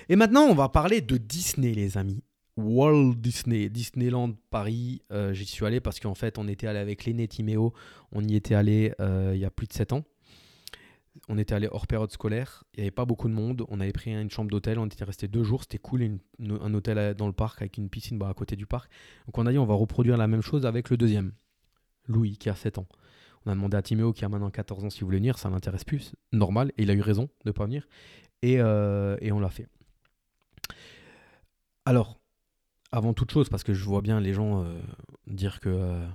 Et 0.08 0.16
maintenant 0.16 0.44
on 0.44 0.54
va 0.54 0.70
parler 0.70 1.02
de 1.02 1.18
Disney 1.18 1.74
les 1.74 1.98
amis. 1.98 2.24
Walt 2.56 3.16
Disney, 3.16 3.68
Disneyland 3.68 4.36
Paris, 4.50 5.02
j'y 5.32 5.46
suis 5.46 5.66
allé 5.66 5.82
parce 5.82 6.00
qu'en 6.00 6.16
fait 6.16 6.38
on 6.38 6.48
était 6.48 6.68
allé 6.68 6.80
avec 6.80 7.04
Léné 7.04 7.28
Timéo, 7.28 7.74
on 8.14 8.24
y 8.24 8.36
était 8.36 8.56
allé 8.56 8.94
il 9.00 9.38
y 9.38 9.44
a 9.44 9.52
plus 9.52 9.68
de 9.68 9.74
7 9.74 9.92
ans 9.92 10.06
on 11.30 11.38
était 11.38 11.54
allé 11.54 11.68
hors 11.72 11.88
période 11.88 12.12
scolaire, 12.12 12.64
il 12.74 12.80
n'y 12.80 12.84
avait 12.84 12.92
pas 12.92 13.06
beaucoup 13.06 13.28
de 13.28 13.34
monde, 13.34 13.66
on 13.70 13.80
avait 13.80 13.92
pris 13.92 14.12
une 14.12 14.30
chambre 14.30 14.50
d'hôtel, 14.50 14.80
on 14.80 14.86
était 14.86 15.04
resté 15.04 15.28
deux 15.28 15.44
jours, 15.44 15.62
c'était 15.62 15.78
cool, 15.78 16.20
un 16.40 16.74
hôtel 16.74 17.14
dans 17.16 17.28
le 17.28 17.34
parc 17.34 17.62
avec 17.62 17.78
une 17.78 17.90
piscine 17.90 18.18
bah, 18.18 18.30
à 18.30 18.34
côté 18.34 18.56
du 18.56 18.66
parc. 18.66 18.92
Donc 19.28 19.38
on 19.38 19.46
a 19.46 19.52
dit 19.52 19.58
on 19.58 19.66
va 19.66 19.76
reproduire 19.76 20.18
la 20.18 20.28
même 20.28 20.42
chose 20.42 20.66
avec 20.66 20.90
le 20.90 20.98
deuxième, 20.98 21.34
Louis 22.08 22.38
qui 22.38 22.50
a 22.50 22.56
7 22.56 22.80
ans. 22.80 22.88
On 23.46 23.52
a 23.52 23.56
demandé 23.56 23.78
à 23.78 23.82
Timéo 23.82 24.14
qui 24.14 24.26
a 24.26 24.30
maintenant 24.30 24.50
14 24.50 24.86
ans 24.86 24.90
s'il 24.90 25.04
voulait 25.04 25.18
venir, 25.18 25.38
ça 25.38 25.50
l'intéresse 25.50 25.84
plus, 25.84 26.16
normal, 26.32 26.72
et 26.78 26.84
il 26.84 26.90
a 26.90 26.94
eu 26.94 27.02
raison 27.02 27.24
de 27.24 27.50
ne 27.50 27.52
pas 27.52 27.66
venir, 27.66 27.88
et, 28.42 28.60
euh, 28.60 29.18
on 29.32 29.40
l'a 29.40 29.50
fait. 29.50 29.68
Alors, 31.86 32.20
avant 32.92 33.14
toute 33.14 33.32
chose, 33.32 33.50
parce 33.50 33.64
que 33.64 33.74
je 33.74 33.84
vois 33.84 34.02
bien 34.02 34.20
les 34.20 34.34
gens 34.34 34.64
euh, 34.64 34.80
dire 35.28 35.60
que 35.60 35.70
euh, 35.70 36.08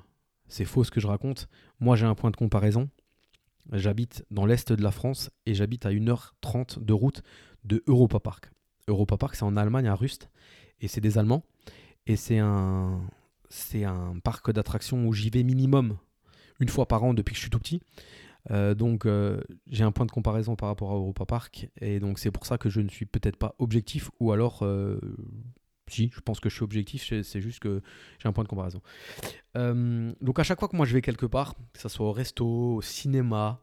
c'est 0.48 0.64
faux 0.64 0.84
ce 0.84 0.90
que 0.90 1.00
je 1.00 1.06
raconte, 1.06 1.48
moi 1.80 1.96
j'ai 1.96 2.06
un 2.06 2.14
point 2.14 2.30
de 2.30 2.36
comparaison, 2.36 2.88
J'habite 3.72 4.24
dans 4.30 4.46
l'est 4.46 4.72
de 4.72 4.82
la 4.82 4.90
France 4.90 5.30
et 5.46 5.54
j'habite 5.54 5.86
à 5.86 5.90
1h30 5.90 6.82
de 6.84 6.92
route 6.92 7.22
de 7.64 7.82
Europa 7.86 8.20
Park. 8.20 8.50
Europa 8.86 9.16
Park, 9.16 9.34
c'est 9.34 9.44
en 9.44 9.56
Allemagne, 9.56 9.86
à 9.86 9.94
Rust, 9.94 10.30
et 10.80 10.88
c'est 10.88 11.00
des 11.00 11.18
Allemands. 11.18 11.44
Et 12.06 12.16
c'est 12.16 12.38
un, 12.38 13.00
c'est 13.50 13.84
un 13.84 14.18
parc 14.24 14.50
d'attractions 14.50 15.06
où 15.06 15.12
j'y 15.12 15.30
vais 15.30 15.42
minimum 15.42 15.98
une 16.60 16.68
fois 16.68 16.86
par 16.86 17.04
an 17.04 17.14
depuis 17.14 17.32
que 17.32 17.36
je 17.36 17.42
suis 17.42 17.50
tout 17.50 17.58
petit. 17.58 17.80
Euh, 18.50 18.74
donc 18.74 19.04
euh, 19.04 19.40
j'ai 19.66 19.84
un 19.84 19.92
point 19.92 20.06
de 20.06 20.10
comparaison 20.10 20.56
par 20.56 20.68
rapport 20.68 20.90
à 20.90 20.94
Europa 20.94 21.26
Park 21.26 21.68
et 21.80 22.00
donc 22.00 22.18
c'est 22.18 22.30
pour 22.30 22.46
ça 22.46 22.56
que 22.56 22.70
je 22.70 22.80
ne 22.80 22.88
suis 22.88 23.04
peut-être 23.04 23.36
pas 23.36 23.54
objectif 23.58 24.10
ou 24.20 24.32
alors 24.32 24.60
euh, 24.62 24.98
si 25.90 26.10
je 26.14 26.20
pense 26.20 26.40
que 26.40 26.48
je 26.48 26.54
suis 26.54 26.64
objectif 26.64 27.02
c'est 27.22 27.40
juste 27.40 27.60
que 27.60 27.82
j'ai 28.18 28.28
un 28.28 28.32
point 28.32 28.44
de 28.44 28.48
comparaison 28.48 28.80
donc 29.54 30.38
à 30.38 30.42
chaque 30.42 30.58
fois 30.58 30.68
que 30.68 30.76
moi 30.76 30.86
je 30.86 30.94
vais 30.94 31.02
quelque 31.02 31.26
part 31.26 31.54
que 31.72 31.80
ce 31.80 31.88
soit 31.88 32.06
au 32.06 32.12
resto 32.12 32.46
au 32.46 32.82
cinéma 32.82 33.60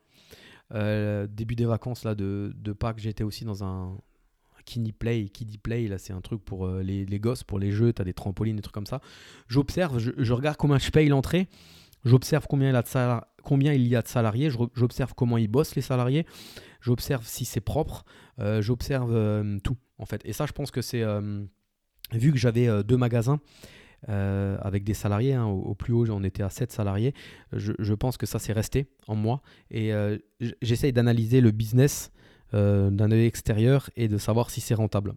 Euh, 0.74 1.28
début 1.28 1.56
des 1.56 1.66
vacances 1.66 2.04
là, 2.04 2.16
de, 2.16 2.52
de 2.56 2.74
Pâques, 2.74 3.00
j'étais 3.00 3.24
aussi 3.24 3.46
dans 3.46 3.64
un 3.64 3.98
Kiddie 4.66 4.94
Play. 4.94 5.30
Kiddie 5.30 5.58
Play, 5.58 5.88
là, 5.88 5.98
c'est 5.98 6.14
un 6.14 6.22
truc 6.22 6.44
pour 6.44 6.66
euh, 6.66 6.82
les, 6.82 7.06
les, 7.06 7.20
gosses, 7.20 7.44
pour 7.44 7.60
les 7.60 7.72
jeux. 7.72 7.94
Tu 7.94 8.02
as 8.02 8.06
des 8.06 8.14
trampolines, 8.14 8.56
des 8.56 8.62
trucs 8.62 8.74
comme 8.74 8.88
ça. 8.88 9.02
J'observe, 9.48 10.00
je, 10.00 10.34
regarde 10.34 10.58
combien 10.58 10.80
je 10.80 10.90
paye 10.90 11.08
l'entrée. 11.08 11.48
J'observe 12.04 12.46
combien, 12.48 12.70
il, 12.70 13.22
combien 13.44 13.74
il 13.74 13.88
y 13.88 13.96
a 13.96 14.02
de 14.02 14.08
salariés. 14.08 14.50
J'observe 14.50 15.14
comment 15.16 15.38
ils 15.38 15.48
bossent, 15.48 15.76
les 15.76 15.82
salariés. 15.82 16.26
J'observe 16.82 17.26
si 17.26 17.46
c'est 17.46 17.62
propre. 17.62 18.06
Euh, 18.40 18.62
j'observe 18.62 19.60
tout, 19.64 19.78
en 19.98 20.06
fait. 20.06 20.22
Et 20.26 20.34
ça, 20.34 20.46
je 20.46 20.52
pense 20.52 20.72
que 20.72 20.82
c'est. 20.82 21.04
Vu 22.12 22.32
que 22.32 22.38
j'avais 22.38 22.84
deux 22.84 22.98
magasins. 22.98 23.39
Euh, 24.08 24.58
avec 24.62 24.84
des 24.84 24.94
salariés. 24.94 25.34
Hein, 25.34 25.46
au, 25.46 25.74
plus 25.74 25.94
haut, 25.94 26.08
on 26.12 26.24
était 26.24 26.44
à 26.44 26.50
7 26.50 26.72
salariés. 26.72 27.13
Je, 27.54 27.94
pense 27.94 28.18
que 28.18 28.26
ça, 28.26 28.38
c'est 28.38 28.54
resté 28.54 28.88
en 29.08 29.15
moi. 29.15 29.41
Et 29.72 29.94
euh, 29.94 30.18
j'essaye 30.62 30.94
d'analyser 30.94 31.41
le 31.41 31.50
business 31.52 32.12
euh, 32.54 32.91
d'un 32.91 33.12
œil 33.12 33.26
extérieur 33.26 33.89
et 33.96 34.08
de 34.08 34.18
savoir 34.18 34.52
si 34.52 34.62
c'est 34.62 34.76
rentable. 34.76 35.15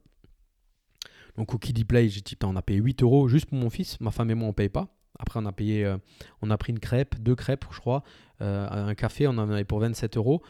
Donc 1.36 1.54
au 1.54 1.58
Kiddie 1.58 1.84
Play, 1.84 2.08
j'ai 2.08 2.22
dit, 2.22 2.36
on 2.42 2.56
a 2.56 2.62
payé 2.62 2.80
8 2.80 3.02
euros 3.02 3.28
juste 3.28 3.46
pour 3.46 3.58
mon 3.58 3.68
fils. 3.68 4.00
Ma 4.00 4.10
femme 4.10 4.30
et 4.30 4.34
moi, 4.34 4.48
on 4.48 4.54
paye 4.54 4.70
pas. 4.70 4.88
Après, 5.18 5.38
on 5.38 5.46
a 5.46 5.52
payé, 5.52 5.96
on 6.42 6.50
a 6.50 6.56
pris 6.56 6.72
une 6.72 6.78
crêpe, 6.78 7.16
deux 7.18 7.34
crêpes, 7.34 7.64
je 7.72 7.80
crois, 7.80 8.04
un 8.38 8.94
café, 8.94 9.26
on 9.26 9.32
en 9.32 9.50
avait 9.50 9.64
pour 9.64 9.80
27 9.80 10.16
euros. 10.16 10.42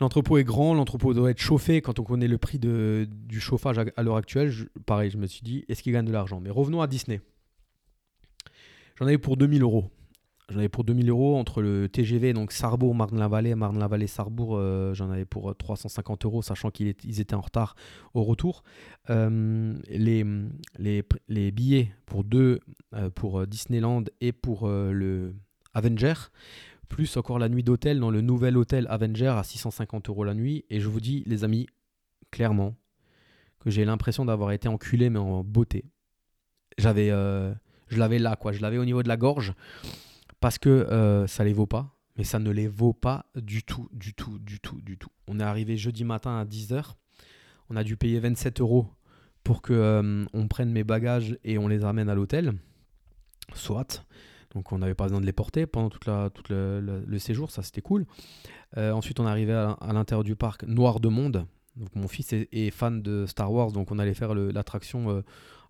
L'entrepôt 0.00 0.38
est 0.38 0.44
grand, 0.44 0.74
l'entrepôt 0.74 1.14
doit 1.14 1.30
être 1.30 1.40
chauffé. 1.40 1.80
Quand 1.80 1.98
on 1.98 2.04
connaît 2.04 2.26
le 2.26 2.38
prix 2.38 2.58
de, 2.58 3.08
du 3.10 3.40
chauffage 3.40 3.78
à, 3.78 4.02
l'heure 4.02 4.16
actuelle, 4.16 4.52
pareil, 4.86 5.10
je 5.10 5.18
me 5.18 5.26
suis 5.26 5.42
dit, 5.42 5.64
est-ce 5.68 5.82
qu'il 5.82 5.92
gagne 5.92 6.06
de 6.06 6.12
l'argent? 6.12 6.40
Mais 6.40 6.50
revenons 6.50 6.80
à 6.80 6.86
Disney. 6.86 7.20
J'en 8.98 9.06
avais 9.06 9.18
pour 9.18 9.36
2000 9.36 9.62
euros. 9.62 9.90
J'en 10.50 10.58
avais 10.58 10.68
pour 10.68 10.84
2000 10.84 11.08
euros 11.08 11.38
entre 11.38 11.62
le 11.62 11.88
TGV, 11.88 12.32
donc 12.32 12.52
Sarrebourg, 12.52 12.94
Marne-la-Vallée, 12.94 13.54
Marne-la-Vallée, 13.54 14.08
Sarrebourg. 14.08 14.56
Euh, 14.56 14.92
j'en 14.94 15.10
avais 15.10 15.24
pour 15.24 15.56
350 15.56 16.24
euros, 16.26 16.42
sachant 16.42 16.70
qu'ils 16.70 17.20
étaient 17.20 17.34
en 17.34 17.40
retard 17.40 17.76
au 18.12 18.24
retour. 18.24 18.62
Euh, 19.10 19.74
les, 19.88 20.24
les, 20.78 21.02
les, 21.28 21.50
billets 21.50 21.94
pour 22.04 22.24
deux, 22.24 22.60
euh, 22.94 23.08
pour 23.10 23.46
Disneyland 23.46 24.04
et 24.20 24.32
pour 24.32 24.68
le 24.68 25.34
Avenger 25.72 26.14
plus 26.94 27.16
encore 27.16 27.40
la 27.40 27.48
nuit 27.48 27.64
d'hôtel 27.64 27.98
dans 27.98 28.12
le 28.12 28.20
nouvel 28.20 28.56
hôtel 28.56 28.86
Avenger 28.88 29.34
à 29.36 29.42
650 29.42 30.10
euros 30.10 30.22
la 30.22 30.32
nuit. 30.32 30.64
Et 30.70 30.78
je 30.78 30.88
vous 30.88 31.00
dis, 31.00 31.24
les 31.26 31.42
amis, 31.42 31.66
clairement, 32.30 32.76
que 33.58 33.68
j'ai 33.68 33.84
l'impression 33.84 34.24
d'avoir 34.24 34.52
été 34.52 34.68
enculé, 34.68 35.10
mais 35.10 35.18
en 35.18 35.42
beauté. 35.42 35.86
J'avais, 36.78 37.10
euh, 37.10 37.52
je 37.88 37.98
l'avais 37.98 38.20
là, 38.20 38.36
quoi. 38.36 38.52
Je 38.52 38.62
l'avais 38.62 38.78
au 38.78 38.84
niveau 38.84 39.02
de 39.02 39.08
la 39.08 39.16
gorge, 39.16 39.54
parce 40.38 40.56
que 40.56 40.68
euh, 40.68 41.26
ça 41.26 41.42
les 41.42 41.52
vaut 41.52 41.66
pas. 41.66 41.98
Mais 42.16 42.22
ça 42.22 42.38
ne 42.38 42.52
les 42.52 42.68
vaut 42.68 42.92
pas 42.92 43.26
du 43.34 43.64
tout, 43.64 43.88
du 43.92 44.14
tout, 44.14 44.38
du 44.38 44.60
tout, 44.60 44.80
du 44.80 44.96
tout. 44.96 45.10
On 45.26 45.40
est 45.40 45.42
arrivé 45.42 45.76
jeudi 45.76 46.04
matin 46.04 46.38
à 46.38 46.44
10h. 46.44 46.92
On 47.70 47.74
a 47.74 47.82
dû 47.82 47.96
payer 47.96 48.20
27 48.20 48.60
euros 48.60 48.86
pour 49.42 49.62
que 49.62 49.72
euh, 49.72 50.24
on 50.32 50.46
prenne 50.46 50.70
mes 50.70 50.84
bagages 50.84 51.36
et 51.42 51.58
on 51.58 51.66
les 51.66 51.78
ramène 51.78 52.08
à 52.08 52.14
l'hôtel. 52.14 52.54
Soit. 53.52 54.06
Donc 54.54 54.70
on 54.70 54.78
n'avait 54.78 54.94
pas 54.94 55.04
besoin 55.04 55.20
de 55.20 55.26
les 55.26 55.32
porter 55.32 55.66
pendant 55.66 55.90
toute 55.90 56.04
tout 56.04 56.44
le, 56.50 57.18
séjour, 57.18 57.50
ça 57.50 57.62
c'était 57.62 57.80
cool. 57.80 58.06
Euh, 58.76 58.92
ensuite 58.92 59.18
on 59.20 59.26
est 59.26 59.30
arrivé 59.30 59.52
à, 59.52 59.92
l'intérieur 59.92 60.24
du 60.24 60.36
parc 60.36 60.64
Noir 60.64 61.00
de 61.00 61.08
Monde. 61.08 61.46
Mon 61.94 62.06
fils 62.06 62.32
est, 62.32 62.70
fan 62.70 63.02
de 63.02 63.26
Star 63.26 63.52
Wars, 63.52 63.72
donc 63.72 63.90
on 63.90 63.98
allait 63.98 64.14
faire 64.14 64.34
l'attraction 64.34 65.10
euh, 65.10 65.22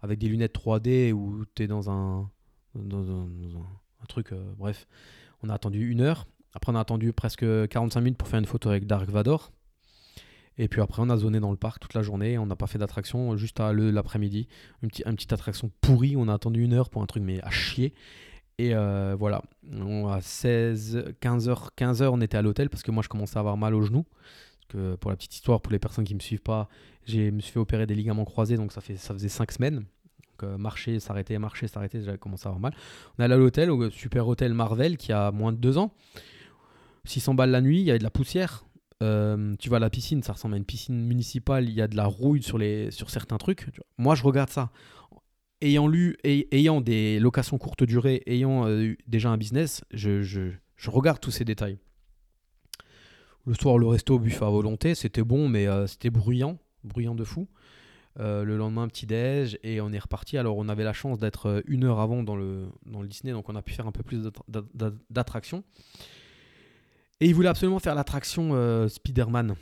avec 0.02 0.18
des 0.18 0.28
lunettes 0.28 0.54
3D 0.54 1.12
où 1.12 1.44
tu 1.54 1.62
es 1.62 1.66
dans 1.66 1.88
un, 1.90 2.30
dans 2.74 3.10
un, 3.10 3.26
truc, 4.06 4.32
euh, 4.32 4.52
bref. 4.58 4.86
On 5.42 5.48
a 5.48 5.54
attendu 5.54 5.90
une 5.90 6.02
heure. 6.02 6.26
Après 6.52 6.70
on 6.70 6.74
a 6.74 6.80
attendu 6.80 7.14
presque 7.14 7.46
45 7.68 8.00
minutes 8.00 8.18
pour 8.18 8.28
faire 8.28 8.38
une 8.38 8.44
photo 8.44 8.68
avec 8.68 8.86
Dark 8.86 9.08
Vador. 9.08 9.50
Et 10.56 10.68
puis 10.68 10.80
après, 10.80 11.02
on 11.02 11.10
a 11.10 11.16
zoné 11.16 11.40
dans 11.40 11.50
le 11.50 11.56
parc 11.56 11.80
toute 11.80 11.94
la 11.94 12.02
journée. 12.02 12.38
On 12.38 12.46
n'a 12.46 12.54
pas 12.54 12.68
fait 12.68 12.78
d'attraction 12.78 13.36
juste 13.36 13.58
à 13.58 13.72
l'après-midi. 13.72 14.46
Une, 14.82 14.90
une, 15.04 15.16
petite 15.16 15.32
attraction 15.32 15.72
pourrie. 15.80 16.14
On 16.16 16.28
a 16.28 16.34
attendu 16.34 16.62
une 16.62 16.74
heure 16.74 16.90
pour 16.90 17.02
un 17.02 17.06
truc, 17.06 17.24
mais 17.24 17.42
à 17.42 17.50
chier. 17.50 17.92
Et 18.58 18.74
euh, 18.74 19.16
voilà, 19.18 19.42
à 20.10 20.20
16, 20.20 21.14
15h, 21.20 21.68
15h, 21.76 22.08
on 22.12 22.20
était 22.20 22.36
à 22.36 22.42
l'hôtel 22.42 22.70
parce 22.70 22.82
que 22.82 22.90
moi 22.92 23.02
je 23.02 23.08
commençais 23.08 23.36
à 23.36 23.40
avoir 23.40 23.56
mal 23.56 23.74
au 23.74 23.82
genou. 23.82 24.04
Que 24.68 24.94
pour 24.96 25.10
la 25.10 25.16
petite 25.16 25.34
histoire, 25.34 25.60
pour 25.60 25.72
les 25.72 25.78
personnes 25.78 26.04
qui 26.04 26.14
me 26.14 26.20
suivent 26.20 26.42
pas, 26.42 26.68
je 27.06 27.30
me 27.30 27.40
suis 27.40 27.52
fait 27.52 27.58
opérer 27.58 27.86
des 27.86 27.94
ligaments 27.94 28.24
croisés, 28.24 28.56
donc 28.56 28.72
ça, 28.72 28.80
fait, 28.80 28.96
ça 28.96 29.12
faisait 29.12 29.28
5 29.28 29.52
semaines. 29.52 29.84
Euh, 30.42 30.58
marcher, 30.58 31.00
s'arrêter, 31.00 31.38
marcher, 31.38 31.68
s'arrêter, 31.68 32.02
j'avais 32.02 32.18
commencé 32.18 32.46
à 32.46 32.48
avoir 32.48 32.60
mal. 32.60 32.74
On 33.16 33.22
est 33.22 33.24
allé 33.24 33.34
à 33.34 33.36
l'hôtel, 33.36 33.70
au 33.70 33.90
super 33.90 34.26
hôtel 34.28 34.52
Marvel 34.54 34.96
qui 34.96 35.12
a 35.12 35.30
moins 35.30 35.52
de 35.52 35.58
2 35.58 35.78
ans. 35.78 35.92
600 37.04 37.34
balles 37.34 37.50
la 37.50 37.60
nuit, 37.60 37.80
il 37.80 37.84
y 37.84 37.90
a 37.90 37.98
de 37.98 38.02
la 38.02 38.10
poussière. 38.10 38.64
Euh, 39.02 39.54
tu 39.58 39.68
vas 39.68 39.76
à 39.76 39.80
la 39.80 39.90
piscine, 39.90 40.22
ça 40.22 40.32
ressemble 40.32 40.54
à 40.54 40.56
une 40.56 40.64
piscine 40.64 41.04
municipale, 41.04 41.68
il 41.68 41.74
y 41.74 41.82
a 41.82 41.88
de 41.88 41.96
la 41.96 42.06
rouille 42.06 42.42
sur, 42.42 42.58
les, 42.58 42.90
sur 42.90 43.10
certains 43.10 43.36
trucs. 43.38 43.68
Moi, 43.98 44.14
je 44.14 44.22
regarde 44.22 44.50
ça 44.50 44.70
ayant 45.64 45.88
lu, 45.88 46.16
et, 46.24 46.54
ayant 46.56 46.80
des 46.80 47.18
locations 47.18 47.58
courte 47.58 47.84
durée, 47.84 48.22
ayant 48.26 48.66
euh, 48.66 48.94
déjà 49.06 49.30
un 49.30 49.36
business, 49.36 49.84
je, 49.92 50.52
regarde 50.86 51.20
tous 51.20 51.30
ces 51.30 51.44
détails. 51.44 51.78
Le 53.46 53.54
soir, 53.54 53.78
le 53.78 53.86
resto, 53.86 54.18
buffet 54.18 54.44
à 54.44 54.50
volonté, 54.50 54.94
c'était 54.94 55.22
bon, 55.22 55.48
mais 55.48 55.66
euh, 55.66 55.86
c'était 55.86 56.10
bruyant, 56.10 56.58
bruyant 56.82 57.14
de 57.14 57.24
fou. 57.24 57.48
Euh, 58.20 58.44
le 58.44 58.56
lendemain, 58.56 58.86
petit 58.86 59.06
déj, 59.06 59.58
et 59.62 59.80
on 59.80 59.92
est 59.92 59.98
reparti. 59.98 60.38
Alors, 60.38 60.56
on 60.56 60.68
avait 60.68 60.84
la 60.84 60.92
chance 60.92 61.18
d'être 61.18 61.62
une 61.66 61.84
heure 61.84 61.98
avant 61.98 62.22
dans 62.22 62.36
le, 62.36 62.68
dans 62.86 63.02
le 63.02 63.08
Disney, 63.08 63.32
donc 63.32 63.48
on 63.48 63.56
a 63.56 63.62
pu 63.62 63.72
faire 63.72 63.86
un 63.86 63.92
peu 63.92 64.02
plus 64.02 64.22
d'attractions. 65.10 65.64
Et 67.20 67.26
il 67.26 67.34
voulait 67.34 67.48
absolument 67.48 67.80
faire 67.80 67.94
l'attraction 67.94 68.88
Spider-Man 68.88 69.56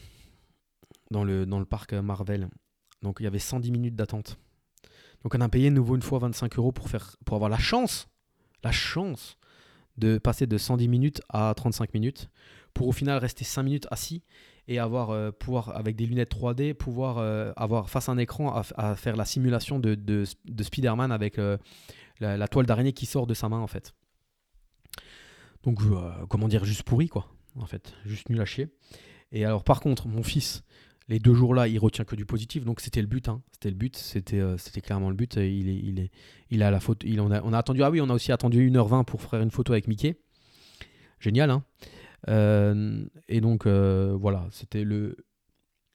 dans 1.10 1.24
le, 1.24 1.46
dans 1.46 1.58
le 1.58 1.64
parc 1.64 1.92
Marvel. 1.94 2.48
Donc, 3.02 3.16
il 3.20 3.24
y 3.24 3.26
avait 3.26 3.38
110 3.38 3.70
minutes 3.70 3.96
d'attente. 3.96 4.38
Donc 5.22 5.35
on 5.35 5.40
a 5.40 5.48
payé 5.48 5.70
nouveau 5.70 5.96
une 5.96 6.02
fois 6.02 6.18
25 6.18 6.58
euros 6.58 6.72
pour, 6.72 6.88
faire, 6.88 7.16
pour 7.24 7.37
avoir 7.37 7.50
la 7.50 7.58
chance, 7.58 8.08
la 8.64 8.72
chance 8.72 9.37
de 9.98 10.18
passer 10.18 10.46
de 10.46 10.58
110 10.58 10.88
minutes 10.88 11.22
à 11.28 11.52
35 11.54 11.94
minutes, 11.94 12.30
pour 12.74 12.88
au 12.88 12.92
final 12.92 13.18
rester 13.18 13.44
5 13.44 13.62
minutes 13.62 13.87
assis 13.90 14.22
et 14.68 14.78
avoir 14.78 15.11
euh, 15.11 15.30
pouvoir 15.30 15.76
avec 15.76 15.96
des 15.96 16.06
lunettes 16.06 16.35
3D 16.35 16.74
pouvoir 16.74 17.18
euh, 17.18 17.52
avoir 17.56 17.90
face 17.90 18.08
à 18.08 18.12
un 18.12 18.18
écran 18.18 18.54
à, 18.54 18.94
faire 18.94 19.16
la 19.16 19.24
simulation 19.24 19.78
de, 19.78 19.94
de, 19.94 20.24
Spider-Man 20.62 21.11
avec 21.11 21.38
euh, 21.38 21.58
la, 22.20 22.48
toile 22.48 22.66
d'araignée 22.66 22.92
qui 22.92 23.06
sort 23.06 23.26
de 23.26 23.35
sa 23.35 23.48
main 23.48 23.58
en 23.58 23.66
fait. 23.66 23.94
Donc 25.64 25.80
comment 26.28 26.48
dire 26.48 26.64
juste 26.64 26.82
pourri 26.82 27.08
quoi 27.08 27.28
en 27.56 27.66
fait, 27.66 27.94
juste 28.04 28.30
nul 28.30 28.40
à 28.40 28.44
chier. 28.44 28.68
Et 29.32 29.44
alors 29.44 29.64
par 29.64 29.80
contre 29.80 30.08
mon 30.08 30.22
fils 30.22 30.62
les 31.08 31.18
deux 31.18 31.34
jours-là, 31.34 31.68
il 31.68 31.78
retient 31.78 32.04
que 32.04 32.16
du 32.16 32.24
positif. 32.24 32.64
Donc 32.64 32.80
c'était 32.80 33.00
le 33.00 33.06
but. 33.06 33.28
Hein. 33.28 33.42
C'était 33.52 33.70
le 33.70 33.76
but. 33.76 33.96
C'était, 33.96 34.40
euh, 34.40 34.56
c'était 34.56 34.80
clairement 34.80 35.10
le 35.10 35.16
but. 35.16 35.36
Il 35.36 36.62
a 36.62 36.70
la 36.70 36.78
a, 36.78 37.42
on 37.44 37.52
a 37.52 37.58
attendu. 37.58 37.82
Ah 37.82 37.90
oui, 37.90 38.00
on 38.00 38.08
a 38.08 38.14
aussi 38.14 38.32
attendu 38.32 38.70
1h20 38.70 39.04
pour 39.04 39.22
faire 39.22 39.40
une 39.40 39.50
photo 39.50 39.72
avec 39.72 39.88
Mickey. 39.88 40.16
Génial, 41.20 41.50
hein 41.50 41.64
euh, 42.28 43.04
Et 43.28 43.40
donc 43.40 43.66
euh, 43.66 44.16
voilà, 44.18 44.46
c'était 44.50 44.84
le. 44.84 45.16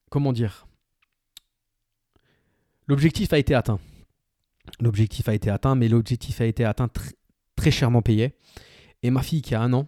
Comment 0.10 0.34
dire? 0.34 0.68
L'objectif 2.88 3.34
a 3.34 3.38
été 3.38 3.54
atteint. 3.54 3.80
L'objectif 4.80 5.28
a 5.28 5.34
été 5.34 5.50
atteint, 5.50 5.76
mais 5.76 5.90
l'objectif 5.90 6.40
a 6.42 6.46
été 6.46 6.64
atteint 6.64 6.90
très 7.56 7.72
chèrement 7.72 8.02
payé. 8.02 8.34
Et 9.04 9.12
ma 9.12 9.22
fille 9.22 9.42
qui 9.42 9.56
a 9.56 9.62
un 9.62 9.74
an, 9.74 9.88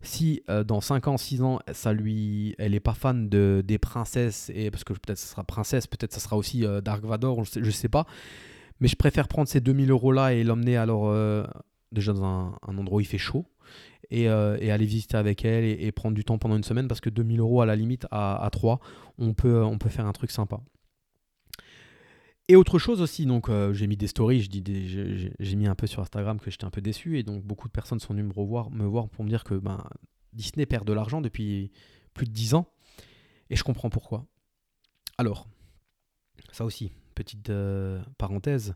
si 0.00 0.42
euh, 0.48 0.62
dans 0.62 0.80
5 0.80 1.08
ans, 1.08 1.16
6 1.16 1.42
ans, 1.42 1.58
ça 1.72 1.92
lui, 1.92 2.54
elle 2.58 2.72
n'est 2.72 2.80
pas 2.80 2.94
fan 2.94 3.28
de, 3.28 3.62
des 3.66 3.78
princesses, 3.78 4.50
et 4.54 4.70
parce 4.70 4.84
que 4.84 4.92
peut-être 4.92 5.18
ce 5.18 5.26
sera 5.26 5.44
princesse, 5.44 5.86
peut-être 5.86 6.12
ça 6.12 6.20
sera 6.20 6.36
aussi 6.36 6.64
euh, 6.64 6.80
Dark 6.80 7.04
Vador, 7.04 7.44
je 7.44 7.50
sais, 7.50 7.70
sais 7.70 7.88
pas. 7.88 8.06
Mais 8.80 8.88
je 8.88 8.96
préfère 8.96 9.26
prendre 9.26 9.48
ces 9.48 9.60
2000 9.60 9.90
euros 9.90 10.12
là 10.12 10.32
et 10.32 10.44
l'emmener 10.44 10.76
alors 10.76 11.08
euh, 11.08 11.44
déjà 11.90 12.12
dans 12.12 12.24
un, 12.24 12.58
endroit 12.62 12.98
où 12.98 13.00
il 13.00 13.06
fait 13.06 13.18
chaud 13.18 13.44
et, 14.10 14.24
et 14.24 14.70
aller 14.70 14.86
visiter 14.86 15.16
avec 15.16 15.44
elle 15.44 15.64
et, 15.64 15.90
prendre 15.90 16.14
du 16.14 16.24
temps 16.24 16.38
pendant 16.38 16.56
une 16.56 16.62
semaine 16.62 16.86
parce 16.86 17.00
que 17.00 17.10
2000 17.10 17.40
euros 17.40 17.60
à 17.60 17.66
la 17.66 17.74
limite 17.74 18.06
à, 18.12 18.42
à 18.42 18.50
3, 18.50 18.78
on 19.18 19.34
peut, 19.34 19.64
on 19.64 19.78
peut 19.78 19.88
faire 19.88 20.06
un 20.06 20.12
truc 20.12 20.30
sympa. 20.30 20.60
Et 22.48 22.56
autre 22.56 22.78
chose 22.78 23.02
aussi, 23.02 23.26
donc 23.26 23.50
j'ai 23.72 23.86
mis 23.86 23.96
des 23.96 24.06
stories, 24.06 24.48
j'ai 25.38 25.56
mis 25.56 25.66
un 25.66 25.74
peu 25.74 25.86
sur 25.86 26.00
Instagram 26.00 26.40
que 26.40 26.50
j'étais 26.50 26.64
un 26.64 26.70
peu 26.70 26.80
déçu 26.80 27.18
et 27.18 27.22
donc 27.22 27.44
beaucoup 27.44 27.68
de 27.68 27.72
personnes 27.72 28.00
sont 28.00 28.14
venues 28.14 28.22
me 28.22 28.32
revoir, 28.32 28.70
me 28.70 28.86
voir 28.86 29.10
pour 29.10 29.22
me 29.22 29.28
dire 29.28 29.44
que 29.44 29.54
ben, 29.54 29.84
Disney 30.32 30.64
perd 30.64 30.86
de 30.86 30.94
l'argent 30.94 31.20
depuis 31.20 31.70
plus 32.14 32.26
de 32.26 32.32
10 32.32 32.54
ans 32.54 32.72
et 33.50 33.56
je 33.56 33.64
comprends 33.64 33.90
pourquoi. 33.90 34.26
Alors, 35.18 35.46
ça 36.52 36.64
aussi, 36.64 36.92
petite 37.14 37.50
euh, 37.50 38.00
parenthèse, 38.16 38.74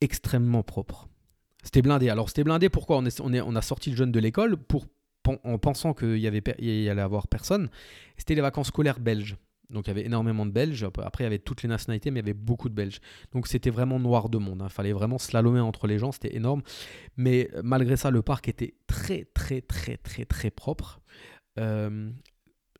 extrêmement 0.00 0.62
propre. 0.62 1.08
C'était 1.62 1.82
blindé. 1.82 2.10
Alors 2.10 2.28
c'était 2.28 2.44
blindé 2.44 2.68
pourquoi? 2.68 2.98
On, 2.98 3.56
a 3.56 3.62
sorti 3.62 3.90
le 3.90 3.96
jeune 3.96 4.12
de 4.12 4.20
l'école 4.20 4.56
pour 4.56 4.86
en 5.42 5.58
pensant 5.58 5.92
qu'il 5.92 6.18
y, 6.18 6.42
il 6.60 6.88
allait 6.88 7.02
avoir 7.02 7.26
personne. 7.26 7.68
C'était 8.16 8.36
les 8.36 8.40
vacances 8.40 8.68
scolaires 8.68 9.00
belges. 9.00 9.36
Donc 9.70 9.86
il 9.86 9.88
y 9.88 9.90
avait 9.90 10.06
énormément 10.06 10.46
de 10.46 10.52
Belges. 10.52 10.84
Après, 10.84 11.24
il 11.24 11.26
y 11.26 11.28
avait 11.28 11.38
toutes 11.38 11.62
les 11.62 11.68
nationalités, 11.68 12.10
mais 12.10 12.20
il 12.20 12.22
y 12.22 12.26
avait 12.30 12.38
beaucoup 12.38 12.68
de 12.68 12.74
Belges. 12.74 13.00
Donc 13.32 13.46
c'était 13.46 13.70
vraiment 13.70 13.98
noir 13.98 14.28
de 14.28 14.38
monde. 14.38 14.58
Il 14.60 14.64
hein. 14.64 14.68
fallait 14.68 14.92
vraiment 14.92 15.18
slalomer 15.18 15.60
entre 15.60 15.86
les 15.86 15.98
gens. 15.98 16.12
C'était 16.12 16.36
énorme. 16.36 16.62
Mais 17.16 17.50
euh, 17.54 17.62
malgré 17.64 17.96
ça, 17.96 18.10
le 18.10 18.22
parc 18.22 18.48
était 18.48 18.74
très, 18.86 19.24
très, 19.24 19.60
très, 19.60 19.96
très, 19.96 20.24
très 20.24 20.50
propre. 20.50 21.00
euh, 21.58 22.10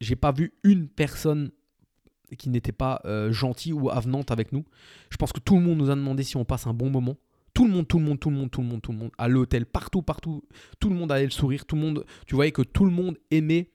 j'ai 0.00 0.16
pas 0.16 0.30
vu 0.30 0.52
une 0.62 0.88
personne 0.88 1.50
qui 2.38 2.50
n'était 2.50 2.72
pas 2.72 3.00
euh, 3.04 3.32
gentille 3.32 3.72
ou 3.72 3.88
avenante 3.90 4.30
avec 4.30 4.52
nous. 4.52 4.64
Je 5.10 5.16
pense 5.16 5.32
que 5.32 5.40
tout 5.40 5.56
le 5.56 5.62
monde 5.62 5.78
nous 5.78 5.90
a 5.90 5.94
demandé 5.94 6.22
si 6.22 6.36
on 6.36 6.44
passe 6.44 6.66
un 6.66 6.74
bon 6.74 6.90
moment. 6.90 7.16
Tout 7.54 7.66
le 7.66 7.72
monde, 7.72 7.88
tout 7.88 7.98
le 7.98 8.04
monde, 8.04 8.20
tout 8.20 8.28
le 8.28 8.36
monde, 8.36 8.50
tout 8.50 8.60
le 8.60 8.66
monde, 8.66 8.82
tout 8.82 8.92
le 8.92 8.98
monde, 8.98 9.10
à 9.16 9.28
l'hôtel, 9.28 9.64
partout, 9.64 10.02
partout, 10.02 10.42
tout 10.78 10.90
le 10.90 10.94
monde 10.94 11.10
avait 11.10 11.24
le 11.24 11.30
sourire, 11.30 11.64
tout 11.64 11.76
le 11.76 11.80
monde, 11.80 12.04
tu 12.26 12.34
voyais 12.34 12.52
que 12.52 12.62
tout 12.62 12.84
le 12.84 12.90
monde 12.90 13.16
aimait. 13.30 13.70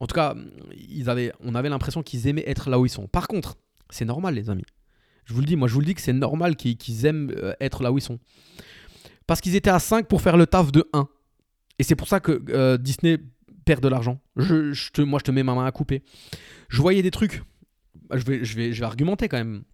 En 0.00 0.06
tout 0.06 0.14
cas, 0.14 0.34
ils 0.76 1.08
avaient, 1.08 1.32
on 1.40 1.54
avait 1.54 1.68
l'impression 1.68 2.02
qu'ils 2.02 2.26
aimaient 2.26 2.44
être 2.46 2.70
là 2.70 2.78
où 2.78 2.86
ils 2.86 2.90
sont. 2.90 3.06
Par 3.06 3.28
contre, 3.28 3.56
c'est 3.90 4.04
normal, 4.04 4.34
les 4.34 4.50
amis. 4.50 4.64
Je 5.24 5.32
vous 5.32 5.40
le 5.40 5.46
dis, 5.46 5.56
moi, 5.56 5.68
je 5.68 5.74
vous 5.74 5.80
le 5.80 5.86
dis 5.86 5.94
que 5.94 6.00
c'est 6.00 6.12
normal 6.12 6.56
qu'ils 6.56 7.06
aiment 7.06 7.32
euh, 7.36 7.54
être 7.60 7.82
là 7.82 7.92
où 7.92 7.98
ils 7.98 8.02
sont. 8.02 8.18
Parce 9.26 9.40
qu'ils 9.40 9.56
étaient 9.56 9.70
à 9.70 9.78
5 9.78 10.06
pour 10.06 10.20
faire 10.20 10.36
le 10.36 10.46
taf 10.46 10.70
de 10.70 10.88
1. 10.92 11.08
Et 11.78 11.82
c'est 11.82 11.96
pour 11.96 12.08
ça 12.08 12.20
que 12.20 12.42
euh, 12.50 12.76
Disney 12.76 13.18
perd 13.64 13.82
de 13.82 13.88
l'argent. 13.88 14.20
Je, 14.36 15.02
moi, 15.02 15.18
je 15.18 15.24
te 15.24 15.30
mets 15.30 15.42
ma 15.42 15.54
main 15.54 15.64
à 15.64 15.72
couper. 15.72 16.02
Je 16.68 16.80
voyais 16.82 17.02
des 17.02 17.10
trucs. 17.10 17.42
Bah, 18.08 18.18
je 18.18 18.24
vais, 18.24 18.44
je 18.44 18.56
vais, 18.56 18.72
je 18.72 18.80
vais 18.80 18.86
argumenter 18.86 19.28
quand 19.28 19.38
même. 19.38 19.64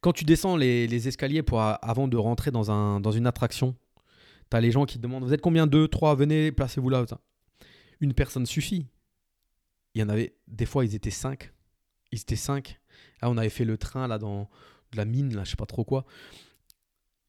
Quand 0.00 0.12
tu 0.12 0.24
descends 0.24 0.56
les, 0.56 1.08
escaliers 1.08 1.44
pour, 1.44 1.60
avant 1.60 2.08
de 2.08 2.16
rentrer 2.16 2.50
dans, 2.50 2.72
un, 2.72 2.98
dans 2.98 3.12
une 3.12 3.28
attraction, 3.28 3.76
tu 4.50 4.56
as 4.56 4.60
les 4.60 4.72
gens 4.72 4.84
qui 4.84 4.96
te 4.96 5.02
demandent 5.02 5.22
Vous 5.22 5.32
êtes 5.32 5.40
combien? 5.40 5.68
Deux, 5.68 5.86
trois, 5.86 6.16
venez, 6.16 6.50
placez-vous 6.50 6.88
là. 6.88 7.04
Une 8.00 8.12
personne 8.12 8.44
suffit. 8.44 8.88
Il 9.94 10.00
y 10.00 10.04
en 10.04 10.08
avait, 10.08 10.34
des 10.48 10.66
fois, 10.66 10.84
ils 10.84 10.94
étaient 10.94 11.10
cinq. 11.10 11.52
Ils 12.12 12.20
étaient 12.20 12.36
cinq. 12.36 12.80
Là, 13.20 13.30
on 13.30 13.36
avait 13.36 13.50
fait 13.50 13.64
le 13.64 13.76
train 13.78 14.06
là 14.08 14.18
dans 14.18 14.48
de 14.92 14.96
la 14.96 15.04
mine, 15.04 15.34
là, 15.34 15.44
je 15.44 15.50
sais 15.50 15.56
pas 15.56 15.66
trop 15.66 15.84
quoi. 15.84 16.04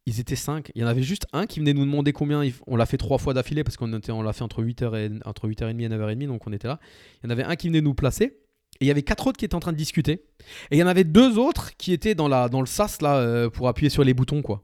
Ils 0.05 0.19
étaient 0.19 0.35
cinq. 0.35 0.71
Il 0.75 0.81
y 0.81 0.83
en 0.83 0.87
avait 0.87 1.03
juste 1.03 1.27
un 1.31 1.45
qui 1.45 1.59
venait 1.59 1.73
nous 1.73 1.85
demander 1.85 2.11
combien. 2.11 2.43
On 2.67 2.75
l'a 2.75 2.85
fait 2.85 2.97
trois 2.97 3.17
fois 3.17 3.33
d'affilée 3.33 3.63
parce 3.63 3.77
qu'on 3.77 3.91
on 3.93 4.21
l'a 4.21 4.33
fait 4.33 4.43
entre 4.43 4.61
8h 4.61 4.97
et, 4.97 5.19
entre 5.25 5.47
8h30 5.47 5.79
et 5.79 5.87
9h30, 5.87 6.27
donc 6.27 6.45
on 6.45 6.51
était 6.51 6.67
là. 6.67 6.79
Il 7.23 7.27
y 7.27 7.27
en 7.27 7.29
avait 7.29 7.43
un 7.43 7.55
qui 7.55 7.67
venait 7.67 7.81
nous 7.81 7.93
placer. 7.93 8.37
Et 8.81 8.85
il 8.85 8.87
y 8.87 8.91
avait 8.91 9.03
quatre 9.03 9.27
autres 9.27 9.37
qui 9.37 9.45
étaient 9.45 9.55
en 9.55 9.61
train 9.61 9.71
de 9.71 9.77
discuter. 9.77 10.25
Et 10.71 10.75
il 10.75 10.77
y 10.77 10.83
en 10.83 10.87
avait 10.87 11.05
deux 11.05 11.37
autres 11.37 11.77
qui 11.77 11.93
étaient 11.93 12.15
dans, 12.15 12.27
la, 12.27 12.49
dans 12.49 12.59
le 12.59 12.65
sas 12.65 13.01
là 13.01 13.17
euh, 13.17 13.49
pour 13.49 13.67
appuyer 13.69 13.89
sur 13.89 14.03
les 14.03 14.13
boutons 14.13 14.41
quoi. 14.41 14.63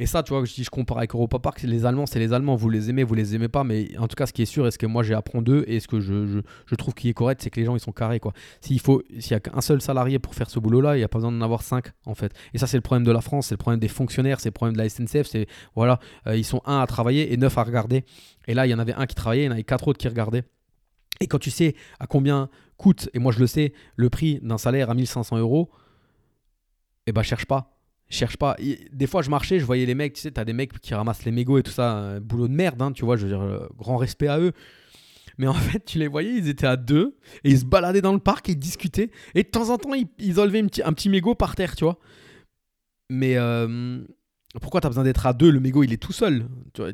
Et 0.00 0.06
ça, 0.06 0.22
tu 0.22 0.32
vois, 0.32 0.46
si 0.46 0.64
je 0.64 0.70
compare 0.70 0.96
avec 0.96 1.14
Europa 1.14 1.38
Park, 1.38 1.60
les 1.62 1.84
Allemands, 1.84 2.06
c'est 2.06 2.18
les 2.18 2.32
Allemands, 2.32 2.56
vous 2.56 2.70
les 2.70 2.88
aimez, 2.88 3.04
vous 3.04 3.14
les 3.14 3.34
aimez 3.34 3.48
pas, 3.48 3.64
mais 3.64 3.94
en 3.98 4.08
tout 4.08 4.16
cas, 4.16 4.24
ce 4.24 4.32
qui 4.32 4.40
est 4.40 4.46
sûr 4.46 4.66
et 4.66 4.70
ce 4.70 4.78
que 4.78 4.86
moi 4.86 5.02
j'ai 5.02 5.12
appris 5.12 5.42
d'eux 5.42 5.62
et 5.66 5.78
ce 5.78 5.86
que 5.88 6.00
je, 6.00 6.40
je, 6.64 6.74
trouve 6.74 6.94
qui 6.94 7.10
est 7.10 7.12
correct, 7.12 7.42
c'est 7.42 7.50
que 7.50 7.60
les 7.60 7.66
gens 7.66 7.76
ils 7.76 7.80
sont 7.80 7.92
carrés 7.92 8.18
quoi. 8.18 8.32
S'il 8.62 8.80
faut, 8.80 9.02
s'il 9.18 9.32
y 9.32 9.34
a 9.34 9.40
qu'un 9.40 9.60
seul 9.60 9.82
salarié 9.82 10.18
pour 10.18 10.34
faire 10.34 10.48
ce 10.48 10.58
boulot-là, 10.58 10.96
il 10.96 11.00
n'y 11.00 11.04
a 11.04 11.08
pas 11.08 11.18
besoin 11.18 11.30
d'en 11.30 11.42
avoir 11.42 11.60
cinq 11.60 11.92
en 12.06 12.14
fait. 12.14 12.32
Et 12.54 12.58
ça, 12.58 12.66
c'est 12.66 12.78
le 12.78 12.80
problème 12.80 13.04
de 13.04 13.12
la 13.12 13.20
France, 13.20 13.48
c'est 13.48 13.54
le 13.54 13.58
problème 13.58 13.78
des 13.78 13.88
fonctionnaires, 13.88 14.40
c'est 14.40 14.48
le 14.48 14.54
problème 14.54 14.74
de 14.74 14.82
la 14.82 14.88
SNCF, 14.88 15.26
c'est 15.26 15.46
voilà, 15.76 16.00
euh, 16.26 16.34
ils 16.34 16.46
sont 16.46 16.62
un 16.64 16.78
à 16.78 16.86
travailler 16.86 17.34
et 17.34 17.36
neuf 17.36 17.58
à 17.58 17.62
regarder. 17.62 18.06
Et 18.48 18.54
là, 18.54 18.66
il 18.66 18.70
y 18.70 18.74
en 18.74 18.78
avait 18.78 18.94
un 18.94 19.04
qui 19.04 19.14
travaillait, 19.14 19.42
il 19.42 19.46
y 19.46 19.50
en 19.50 19.52
avait 19.52 19.64
quatre 19.64 19.86
autres 19.86 19.98
qui 19.98 20.08
regardaient. 20.08 20.44
Et 21.20 21.26
quand 21.26 21.38
tu 21.38 21.50
sais 21.50 21.74
à 21.98 22.06
combien 22.06 22.48
coûte, 22.78 23.10
et 23.12 23.18
moi 23.18 23.32
je 23.32 23.40
le 23.40 23.46
sais, 23.46 23.74
le 23.96 24.08
prix 24.08 24.40
d'un 24.40 24.56
salaire 24.56 24.88
à 24.88 24.94
1500 24.94 25.36
euros, 25.36 25.68
eh 27.06 27.12
ben 27.12 27.22
cherche 27.22 27.44
pas 27.44 27.76
cherche 28.10 28.36
pas. 28.36 28.56
Des 28.92 29.06
fois, 29.06 29.22
je 29.22 29.30
marchais, 29.30 29.58
je 29.58 29.64
voyais 29.64 29.86
les 29.86 29.94
mecs, 29.94 30.14
tu 30.14 30.20
sais, 30.20 30.30
t'as 30.30 30.44
des 30.44 30.52
mecs 30.52 30.78
qui 30.80 30.94
ramassent 30.94 31.24
les 31.24 31.30
mégots 31.30 31.58
et 31.58 31.62
tout 31.62 31.70
ça, 31.70 32.20
boulot 32.20 32.48
de 32.48 32.52
merde, 32.52 32.82
hein, 32.82 32.92
tu 32.92 33.04
vois, 33.04 33.16
je 33.16 33.22
veux 33.26 33.28
dire, 33.28 33.40
euh, 33.40 33.66
grand 33.78 33.96
respect 33.96 34.28
à 34.28 34.38
eux. 34.38 34.52
Mais 35.38 35.46
en 35.46 35.54
fait, 35.54 35.84
tu 35.84 35.98
les 35.98 36.08
voyais, 36.08 36.34
ils 36.34 36.48
étaient 36.48 36.66
à 36.66 36.76
deux, 36.76 37.16
et 37.44 37.50
ils 37.50 37.60
se 37.60 37.64
baladaient 37.64 38.02
dans 38.02 38.12
le 38.12 38.18
parc, 38.18 38.48
et 38.48 38.52
ils 38.52 38.58
discutaient, 38.58 39.10
et 39.34 39.42
de 39.42 39.48
temps 39.48 39.70
en 39.70 39.78
temps, 39.78 39.94
ils, 39.94 40.08
ils 40.18 40.40
enlevaient 40.40 40.60
un 40.60 40.66
petit, 40.66 40.82
un 40.82 40.92
petit 40.92 41.08
mégot 41.08 41.34
par 41.34 41.54
terre, 41.54 41.76
tu 41.76 41.84
vois. 41.84 41.98
Mais 43.10 43.36
euh, 43.36 44.04
pourquoi 44.60 44.80
t'as 44.80 44.88
besoin 44.88 45.04
d'être 45.04 45.26
à 45.26 45.32
deux? 45.32 45.50
Le 45.50 45.60
mégot, 45.60 45.84
il 45.84 45.92
est 45.92 46.02
tout 46.02 46.12
seul. 46.12 46.46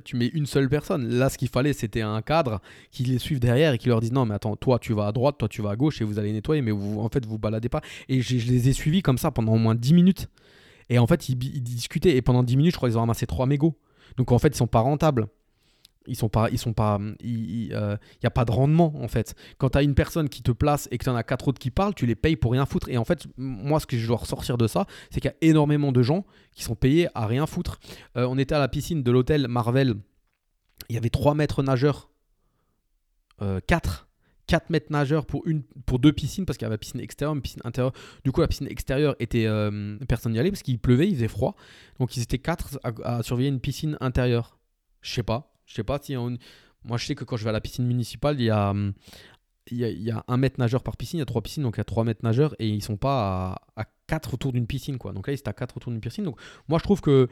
Tu, 0.04 0.16
mets 0.16 0.28
une 0.28 0.44
seule 0.46 0.68
personne. 0.68 1.08
Là, 1.08 1.30
ce 1.30 1.38
qu'il 1.38 1.48
fallait, 1.48 1.72
c'était 1.72 2.02
un 2.02 2.20
cadre 2.20 2.60
qui 2.90 3.04
les 3.04 3.18
suive 3.18 3.38
derrière 3.38 3.72
et 3.72 3.78
qui 3.78 3.88
leur 3.88 4.00
dise 4.00 4.12
non, 4.12 4.26
mais 4.26 4.34
attends, 4.34 4.56
toi, 4.56 4.78
tu 4.78 4.92
vas 4.92 5.06
à 5.06 5.12
droite, 5.12 5.36
toi, 5.38 5.48
tu 5.48 5.62
vas 5.62 5.70
à 5.70 5.76
gauche, 5.76 6.00
et 6.02 6.04
vous 6.04 6.18
allez 6.18 6.32
nettoyer, 6.32 6.60
mais 6.60 6.72
en 6.72 7.08
fait, 7.08 7.24
vous 7.24 7.38
baladez 7.38 7.70
pas. 7.70 7.80
Et 8.08 8.20
je 8.20 8.50
les 8.50 8.68
ai 8.68 8.72
suivis 8.72 9.00
comme 9.00 9.16
ça 9.18 9.30
pendant 9.30 9.54
au 9.54 9.58
moins 9.58 9.74
10 9.74 9.94
minutes. 9.94 10.28
Et 10.88 10.98
en 10.98 11.06
fait, 11.06 11.28
ils, 11.28 11.36
discutaient. 11.36 12.16
Et 12.16 12.22
pendant 12.22 12.42
10 12.42 12.56
minutes, 12.56 12.72
je 12.72 12.76
crois 12.76 12.88
qu'ils 12.88 12.98
ont 12.98 13.00
ramassé 13.00 13.26
3 13.26 13.46
mégots. 13.46 13.78
Donc 14.16 14.32
en 14.32 14.38
fait, 14.38 14.48
ils 14.48 14.56
sont 14.56 14.66
pas 14.66 14.80
rentables. 14.80 15.28
Ils 16.08 16.14
sont 16.14 16.28
pas, 16.28 16.48
ils 16.50 16.58
sont 16.58 16.72
pas, 16.72 17.00
il 17.20 17.66
n'y 17.66 17.72
euh, 17.72 17.96
a 18.22 18.30
pas 18.30 18.44
de 18.44 18.52
rendement 18.52 18.92
en 19.02 19.08
fait. 19.08 19.34
Quand 19.58 19.70
tu 19.70 19.78
as 19.78 19.82
une 19.82 19.96
personne 19.96 20.28
qui 20.28 20.40
te 20.40 20.52
place 20.52 20.88
et 20.92 20.98
que 20.98 21.04
tu 21.04 21.10
en 21.10 21.16
as 21.16 21.24
quatre 21.24 21.48
autres 21.48 21.58
qui 21.58 21.72
parlent, 21.72 21.94
tu 21.94 22.06
les 22.06 22.14
payes 22.14 22.36
pour 22.36 22.52
rien 22.52 22.64
foutre. 22.64 22.88
Et 22.88 22.96
en 22.96 23.04
fait, 23.04 23.26
moi, 23.36 23.80
ce 23.80 23.86
que 23.86 23.98
je 23.98 24.06
dois 24.06 24.18
ressortir 24.18 24.56
de 24.56 24.68
ça, 24.68 24.86
c'est 25.10 25.20
qu'il 25.20 25.30
y 25.30 25.34
a 25.34 25.50
énormément 25.50 25.90
de 25.90 26.02
gens 26.02 26.24
qui 26.52 26.62
sont 26.62 26.76
payés 26.76 27.08
à 27.16 27.26
rien 27.26 27.46
foutre. 27.46 27.80
Euh, 28.16 28.26
on 28.30 28.38
était 28.38 28.54
à 28.54 28.60
la 28.60 28.68
piscine 28.68 29.02
de 29.02 29.10
l'hôtel 29.10 29.48
Marvel. 29.48 29.96
Il 30.88 30.94
y 30.94 30.98
avait 30.98 31.10
3 31.10 31.34
mètres 31.34 31.64
nageurs, 31.64 32.10
euh, 33.42 33.58
4 33.66 34.05
4 34.46 34.70
mètres 34.70 34.90
nageurs 34.90 35.26
pour, 35.26 35.46
une, 35.46 35.62
pour 35.86 35.98
deux 35.98 36.12
piscines, 36.12 36.46
parce 36.46 36.56
qu'il 36.56 36.64
y 36.64 36.66
avait 36.66 36.74
la 36.74 36.78
piscine 36.78 37.00
extérieure, 37.00 37.34
une 37.34 37.42
piscine 37.42 37.62
intérieure. 37.64 37.92
Du 38.24 38.32
coup, 38.32 38.40
la 38.40 38.48
piscine 38.48 38.68
extérieure 38.68 39.16
était. 39.18 39.46
Euh, 39.46 39.98
personne 40.08 40.32
n'y 40.32 40.38
allait 40.38 40.50
parce 40.50 40.62
qu'il 40.62 40.78
pleuvait, 40.78 41.08
il 41.08 41.14
faisait 41.14 41.28
froid. 41.28 41.56
Donc, 41.98 42.16
ils 42.16 42.22
étaient 42.22 42.38
4 42.38 42.80
à, 43.04 43.22
surveiller 43.22 43.48
une 43.48 43.60
piscine 43.60 43.96
intérieure. 44.00 44.58
Je 45.02 45.12
sais 45.12 45.22
pas. 45.22 45.52
Je 45.66 45.74
sais 45.74 45.84
pas 45.84 45.98
si. 46.00 46.14
Moi, 46.16 46.96
je 46.96 47.06
sais 47.06 47.14
que 47.14 47.24
quand 47.24 47.36
je 47.36 47.44
vais 47.44 47.50
à 47.50 47.52
la 47.52 47.60
piscine 47.60 47.86
municipale, 47.86 48.40
il 48.40 48.44
y 48.44 48.50
a, 48.50 48.72
il 49.70 50.02
y 50.02 50.10
a, 50.10 50.24
un 50.28 50.36
mètre 50.36 50.60
nageur 50.60 50.82
par 50.82 50.96
piscine, 50.96 51.18
il 51.18 51.20
y 51.20 51.22
a 51.22 51.26
trois 51.26 51.42
piscines, 51.42 51.64
donc 51.64 51.76
il 51.76 51.78
y 51.78 51.80
a 51.80 51.84
trois 51.84 52.04
mètres 52.04 52.20
nageurs 52.22 52.54
et 52.60 52.68
ils 52.68 52.82
sont 52.82 52.96
pas 52.96 53.60
à 53.76 53.84
4 54.06 54.34
autour 54.34 54.52
d'une 54.52 54.66
piscine. 54.66 54.98
quoi. 54.98 55.12
Donc 55.12 55.26
là, 55.26 55.32
ils 55.32 55.38
étaient 55.38 55.48
à 55.48 55.52
4 55.52 55.76
autour 55.76 55.92
d'une 55.92 56.00
piscine. 56.00 56.24
Donc 56.24 56.38
moi, 56.68 56.78
je 56.78 56.84
trouve 56.84 57.00
que 57.00 57.28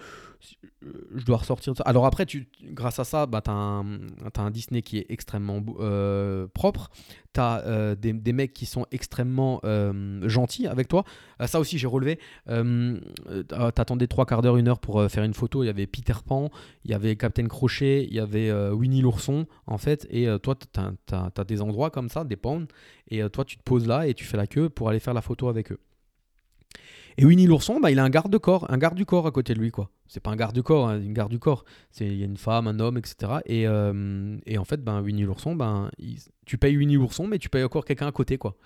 je 1.14 1.24
dois 1.24 1.38
ressortir 1.38 1.72
de 1.72 1.78
ça. 1.78 1.84
Alors 1.84 2.06
après, 2.06 2.26
tu, 2.26 2.48
grâce 2.62 2.98
à 2.98 3.04
ça, 3.04 3.26
bah, 3.26 3.40
tu 3.40 3.50
as, 3.50 3.54
un 3.54 4.50
Disney 4.50 4.82
qui 4.82 4.98
est 4.98 5.06
extrêmement 5.08 5.62
euh, 5.80 6.46
propre. 6.52 6.90
Tu 7.32 7.40
as 7.40 7.62
euh, 7.64 7.94
des, 7.94 8.12
des, 8.12 8.32
mecs 8.32 8.52
qui 8.52 8.66
sont 8.66 8.86
extrêmement 8.92 9.60
euh, 9.64 10.28
gentils 10.28 10.66
avec 10.66 10.88
toi. 10.88 11.04
ça 11.46 11.60
aussi, 11.60 11.78
j'ai 11.78 11.86
relevé. 11.86 12.18
tu 12.46 13.54
attendais 13.54 14.06
3 14.06 14.26
quarts 14.26 14.42
d'heure, 14.42 14.56
une 14.56 14.68
heure 14.68 14.80
pour 14.80 15.10
faire 15.10 15.24
une 15.24 15.34
photo. 15.34 15.62
Il 15.62 15.66
y 15.66 15.70
avait 15.70 15.86
Peter 15.86 16.14
Pan, 16.26 16.50
il 16.84 16.90
y 16.90 16.94
avait 16.94 17.16
Captain 17.16 17.46
Crochet, 17.46 18.04
il 18.04 18.14
y 18.14 18.20
avait 18.20 18.52
Winnie 18.70 19.00
l'ourson, 19.00 19.46
en 19.66 19.78
fait. 19.78 20.06
Et 20.10 20.26
toi, 20.42 20.54
tu 20.54 20.80
as, 20.80 21.30
as, 21.36 21.44
des 21.44 21.62
endroits 21.62 21.90
comme 21.90 22.08
ça, 22.08 22.24
des 22.24 22.36
ponts. 22.36 22.66
Et 23.08 23.26
toi, 23.30 23.44
tu 23.44 23.56
te 23.56 23.62
poses 23.62 23.86
là 23.86 24.06
et 24.06 24.14
tu 24.14 24.24
fais 24.24 24.36
la 24.36 24.46
queue 24.46 24.68
pour 24.68 24.88
aller 24.88 25.00
faire 25.00 25.14
la 25.14 25.22
photo 25.22 25.48
avec 25.48 25.72
eux. 25.72 25.78
Et 27.16 27.24
Winnie 27.24 27.46
l'ourson, 27.46 27.78
bah, 27.80 27.90
il 27.90 27.98
a 27.98 28.04
un 28.04 28.10
garde 28.10 28.36
corps, 28.38 28.70
un 28.70 28.78
garde 28.78 28.96
du 28.96 29.06
corps 29.06 29.26
à 29.26 29.30
côté 29.30 29.54
de 29.54 29.60
lui, 29.60 29.70
quoi. 29.70 29.90
C'est 30.08 30.20
pas 30.20 30.30
un 30.30 30.36
garde 30.36 30.54
du 30.54 30.62
corps, 30.62 30.88
hein, 30.88 31.00
une 31.00 31.12
garde 31.12 31.30
du 31.30 31.38
corps. 31.38 31.64
C'est 31.90 32.06
il 32.06 32.16
y 32.16 32.22
a 32.22 32.26
une 32.26 32.36
femme, 32.36 32.66
un 32.66 32.80
homme, 32.80 32.98
etc. 32.98 33.34
Et, 33.46 33.66
euh, 33.66 34.36
et 34.46 34.58
en 34.58 34.64
fait, 34.64 34.82
ben 34.82 35.00
Winnie 35.00 35.22
l'ourson, 35.22 35.54
ben 35.54 35.90
tu 36.44 36.58
payes 36.58 36.76
Winnie 36.76 36.96
l'ourson, 36.96 37.26
mais 37.26 37.38
tu 37.38 37.48
payes 37.48 37.62
encore 37.62 37.84
quelqu'un 37.84 38.08
à 38.08 38.12
côté, 38.12 38.36
quoi. 38.36 38.56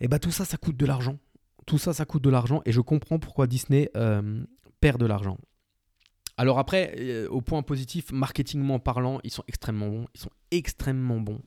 Et 0.00 0.08
bah 0.08 0.18
tout 0.18 0.30
ça, 0.30 0.44
ça 0.44 0.56
coûte 0.56 0.76
de 0.76 0.86
l'argent. 0.86 1.18
Tout 1.66 1.78
ça, 1.78 1.92
ça 1.92 2.04
coûte 2.04 2.22
de 2.22 2.30
l'argent, 2.30 2.62
et 2.66 2.72
je 2.72 2.80
comprends 2.80 3.18
pourquoi 3.18 3.46
Disney 3.46 3.90
euh, 3.96 4.44
perd 4.80 5.00
de 5.00 5.06
l'argent. 5.06 5.38
Alors 6.36 6.58
après, 6.58 6.94
euh, 6.98 7.28
au 7.28 7.40
point 7.40 7.62
positif, 7.62 8.12
marketingment 8.12 8.78
parlant, 8.78 9.20
ils 9.24 9.30
sont 9.30 9.44
extrêmement 9.46 9.88
bons. 9.88 10.06
Ils 10.14 10.20
sont 10.20 10.30
extrêmement 10.50 11.20
bons. 11.20 11.40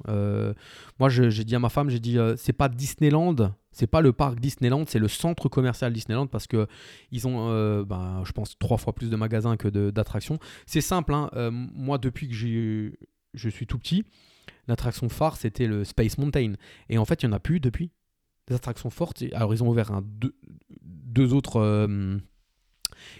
Moi, 0.99 1.09
j'ai 1.09 1.43
dit 1.43 1.55
à 1.55 1.59
ma 1.59 1.69
femme, 1.69 1.89
j'ai 1.89 1.99
dit, 1.99 2.17
c'est 2.37 2.53
pas 2.53 2.69
Disneyland, 2.69 3.53
c'est 3.73 3.87
pas 3.87 4.01
le 4.01 4.13
parc 4.13 4.39
Disneyland, 4.39 4.85
c'est 4.87 4.99
le 4.99 5.07
centre 5.07 5.49
commercial 5.49 5.91
Disneyland 5.91 6.27
parce 6.27 6.47
que 6.47 6.67
ils 7.11 7.27
ont, 7.27 7.83
ben, 7.83 8.23
je 8.25 8.31
pense, 8.31 8.57
trois 8.57 8.77
fois 8.77 8.93
plus 8.93 9.09
de 9.09 9.15
magasins 9.15 9.57
que 9.57 9.67
d'attractions. 9.89 10.39
C'est 10.65 10.81
simple. 10.81 11.13
Hein, 11.13 11.29
moi, 11.51 11.97
depuis 11.97 12.27
que 12.27 12.33
je 12.33 13.49
suis 13.49 13.67
tout 13.67 13.77
petit, 13.77 14.05
l'attraction 14.67 15.09
phare, 15.09 15.37
c'était 15.37 15.67
le 15.67 15.83
Space 15.83 16.17
Mountain. 16.17 16.53
Et 16.89 16.97
en 16.97 17.05
fait, 17.05 17.23
il 17.23 17.25
y 17.25 17.29
en 17.29 17.33
a 17.33 17.39
plus 17.39 17.59
depuis. 17.59 17.91
Des 18.47 18.55
attractions 18.55 18.89
fortes. 18.89 19.23
Alors, 19.33 19.53
ils 19.53 19.63
ont 19.63 19.69
ouvert 19.69 19.91
un, 19.91 20.01
deux, 20.01 20.35
deux 20.81 21.33
autres 21.33 21.59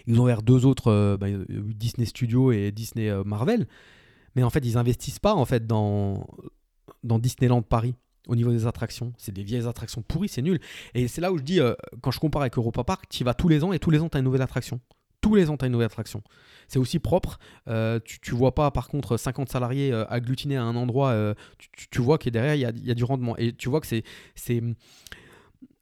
ils 0.06 0.20
ont 0.20 0.24
ouvert 0.24 0.42
deux 0.42 0.66
autres, 0.66 0.88
euh, 0.88 1.16
bah, 1.16 1.26
euh, 1.28 1.44
Disney 1.48 2.06
Studios 2.06 2.52
et 2.52 2.72
Disney 2.72 3.08
euh, 3.08 3.24
Marvel. 3.24 3.66
Mais 4.36 4.42
en 4.42 4.50
fait, 4.50 4.64
ils 4.64 4.76
investissent 4.76 5.18
pas 5.18 5.34
en 5.34 5.44
fait 5.44 5.66
dans, 5.66 6.26
dans 7.02 7.18
Disneyland 7.18 7.62
Paris 7.62 7.94
au 8.26 8.36
niveau 8.36 8.50
des 8.50 8.66
attractions. 8.66 9.12
C'est 9.18 9.32
des 9.32 9.42
vieilles 9.42 9.66
attractions 9.66 10.02
pourries, 10.02 10.28
c'est 10.28 10.42
nul. 10.42 10.60
Et 10.94 11.08
c'est 11.08 11.20
là 11.20 11.32
où 11.32 11.38
je 11.38 11.42
dis, 11.42 11.60
quand 12.00 12.10
je 12.10 12.20
compare 12.20 12.42
avec 12.42 12.56
Europa 12.56 12.84
Park, 12.84 13.04
tu 13.08 13.20
y 13.20 13.24
vas 13.24 13.34
tous 13.34 13.48
les 13.48 13.64
ans 13.64 13.72
et 13.72 13.78
tous 13.78 13.90
les 13.90 14.00
ans, 14.00 14.08
tu 14.08 14.16
as 14.16 14.20
une 14.20 14.24
nouvelle 14.24 14.42
attraction. 14.42 14.80
Tous 15.20 15.34
les 15.34 15.48
ans, 15.48 15.56
tu 15.56 15.64
as 15.64 15.66
une 15.66 15.72
nouvelle 15.72 15.86
attraction. 15.86 16.22
C'est 16.68 16.78
aussi 16.78 16.98
propre. 16.98 17.38
tu, 18.04 18.20
tu 18.20 18.34
vois 18.34 18.54
pas, 18.54 18.70
par 18.70 18.88
contre, 18.88 19.16
50 19.16 19.48
salariés 19.48 19.92
agglutinés 20.08 20.56
à 20.56 20.62
un 20.64 20.76
endroit. 20.76 21.34
Tu, 21.90 22.00
vois 22.00 22.18
que 22.18 22.30
derrière, 22.30 22.54
il 22.54 22.60
y 22.60 22.66
a, 22.66 22.72
y 22.74 22.90
a, 22.90 22.94
du 22.94 23.04
rendement. 23.04 23.36
Et 23.36 23.52
tu 23.52 23.68
vois 23.68 23.80
que 23.80 23.86
c'est 23.86 24.04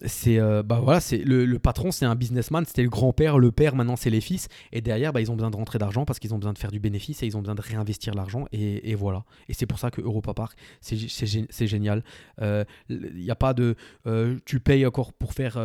c'est 0.05 0.38
euh, 0.38 0.62
bah 0.62 1.01
c'est 1.01 1.18
le, 1.18 1.59
patron 1.59 1.90
c'est 1.90 2.05
un 2.05 2.14
businessman 2.14 2.64
c'était 2.64 2.82
le 2.82 2.88
grand-père 2.88 3.38
le 3.38 3.53
père 3.53 3.74
maintenant 3.74 3.97
c'est 3.97 4.11
les 4.11 4.20
fils. 4.20 4.49
Et 4.72 4.80
derrière 4.80 5.12
bah, 5.12 5.20
ils 5.20 5.30
ont 5.30 5.34
besoin 5.34 5.51
de 5.51 5.57
rentrer 5.57 5.78
d'argent 5.78 6.05
parce 6.05 6.18
qu'ils 6.18 6.34
ont 6.34 6.38
besoin 6.38 6.53
de 6.53 6.59
faire 6.59 6.70
du 6.70 6.80
bénéfice 6.80 7.22
et 7.22 7.26
ils 7.26 7.36
ont 7.36 7.40
besoin 7.40 7.55
de 7.55 7.61
réinvestir 7.61 8.14
l'argent 8.14 8.47
et, 8.53 8.95
voilà. 8.95 9.24
Et 9.49 9.55
c'est 9.55 9.66
pour 9.66 9.78
ça 9.78 9.90
que 9.90 10.01
Europa 10.01 10.34
Park 10.34 10.57
c'est 10.80 11.66
génial. 11.66 12.03
Il 12.38 12.45
euh, 12.45 12.64
n'y 12.88 13.30
a 13.30 13.36
pas 13.36 13.55
de 13.55 13.76
euh, 14.07 14.38
tu 14.45 14.61
payes 14.61 14.86
encore 14.86 15.12
pour 15.12 15.32
faire 15.32 15.59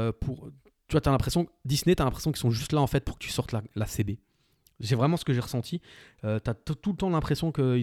tu 0.88 0.97
as 0.97 1.11
l'impression 1.11 1.47
Disney 1.65 1.95
tu 1.95 2.01
as 2.01 2.05
l'impression 2.05 2.32
qu'ils 2.32 2.39
sont 2.39 2.51
juste 2.51 2.73
là 2.73 2.82
en 2.82 2.88
fait 2.88 3.03
pour 3.03 3.17
que 3.17 3.23
tu 3.23 3.32
sortes 3.32 3.51
la, 3.51 3.61
la 3.75 3.86
CB 3.86 4.19
c'est 4.80 4.95
vraiment 4.95 5.17
ce 5.17 5.25
que 5.25 5.34
j'ai 5.34 5.39
ressenti. 5.39 5.82
Tu 6.21 6.28
as 6.28 6.53
tout 6.53 6.91
le 6.91 6.97
temps 6.97 7.09
l'impression 7.09 7.51
que 7.51 7.82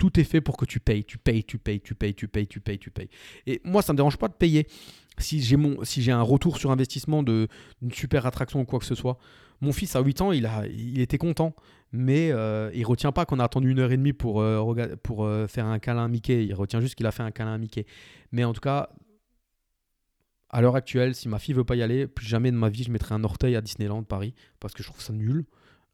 tout 0.00 0.18
est 0.18 0.24
fait 0.24 0.40
pour 0.40 0.56
que 0.56 0.64
tu 0.64 0.80
payes, 0.80 1.04
tu 1.04 1.18
payes, 1.18 1.44
tu 1.44 1.58
payes, 1.58 1.80
tu 1.80 1.94
payes, 1.94 2.14
tu 2.14 2.26
payes, 2.26 2.46
tu 2.46 2.60
payes, 2.60 2.78
tu 2.78 2.90
payes. 2.90 3.10
Et 3.46 3.60
moi, 3.64 3.82
ça 3.82 3.92
me 3.92 3.98
dérange 3.98 4.16
pas 4.16 4.28
de 4.28 4.32
payer. 4.32 4.66
Si 5.18 5.42
j'ai 5.42 5.56
mon, 5.56 5.84
si 5.84 6.00
j'ai 6.02 6.10
un 6.10 6.22
retour 6.22 6.56
sur 6.56 6.70
investissement 6.70 7.22
de 7.22 7.48
super 7.92 8.24
attraction 8.24 8.60
ou 8.60 8.64
quoi 8.64 8.78
que 8.78 8.86
ce 8.86 8.94
soit. 8.94 9.18
Mon 9.60 9.72
fils 9.72 9.94
à 9.94 10.00
8 10.00 10.22
ans, 10.22 10.32
il 10.32 10.46
a, 10.46 10.66
il 10.66 11.00
était 11.00 11.18
content, 11.18 11.54
mais 11.92 12.32
euh, 12.32 12.70
il 12.72 12.86
retient 12.86 13.12
pas 13.12 13.26
qu'on 13.26 13.38
a 13.38 13.44
attendu 13.44 13.70
une 13.70 13.78
heure 13.78 13.92
et 13.92 13.98
demie 13.98 14.14
pour 14.14 14.40
euh, 14.40 14.64
euh, 15.10 15.46
faire 15.46 15.66
un 15.66 15.78
câlin 15.78 16.06
à 16.06 16.08
Mickey. 16.08 16.46
Il 16.46 16.54
retient 16.54 16.80
juste 16.80 16.94
qu'il 16.94 17.06
a 17.06 17.12
fait 17.12 17.22
un 17.22 17.30
câlin 17.30 17.52
à 17.52 17.58
Mickey. 17.58 17.84
Mais 18.32 18.44
en 18.44 18.54
tout 18.54 18.62
cas, 18.62 18.88
à 20.48 20.62
l'heure 20.62 20.76
actuelle, 20.76 21.14
si 21.14 21.28
ma 21.28 21.38
fille 21.38 21.54
veut 21.54 21.64
pas 21.64 21.76
y 21.76 21.82
aller, 21.82 22.06
plus 22.06 22.26
jamais 22.26 22.50
de 22.50 22.56
ma 22.56 22.70
vie 22.70 22.84
je 22.84 22.90
mettrai 22.90 23.14
un 23.14 23.22
orteil 23.22 23.54
à 23.54 23.60
Disneyland 23.60 24.02
Paris 24.02 24.34
parce 24.60 24.72
que 24.72 24.82
je 24.82 24.88
trouve 24.88 25.02
ça 25.02 25.12
nul. 25.12 25.44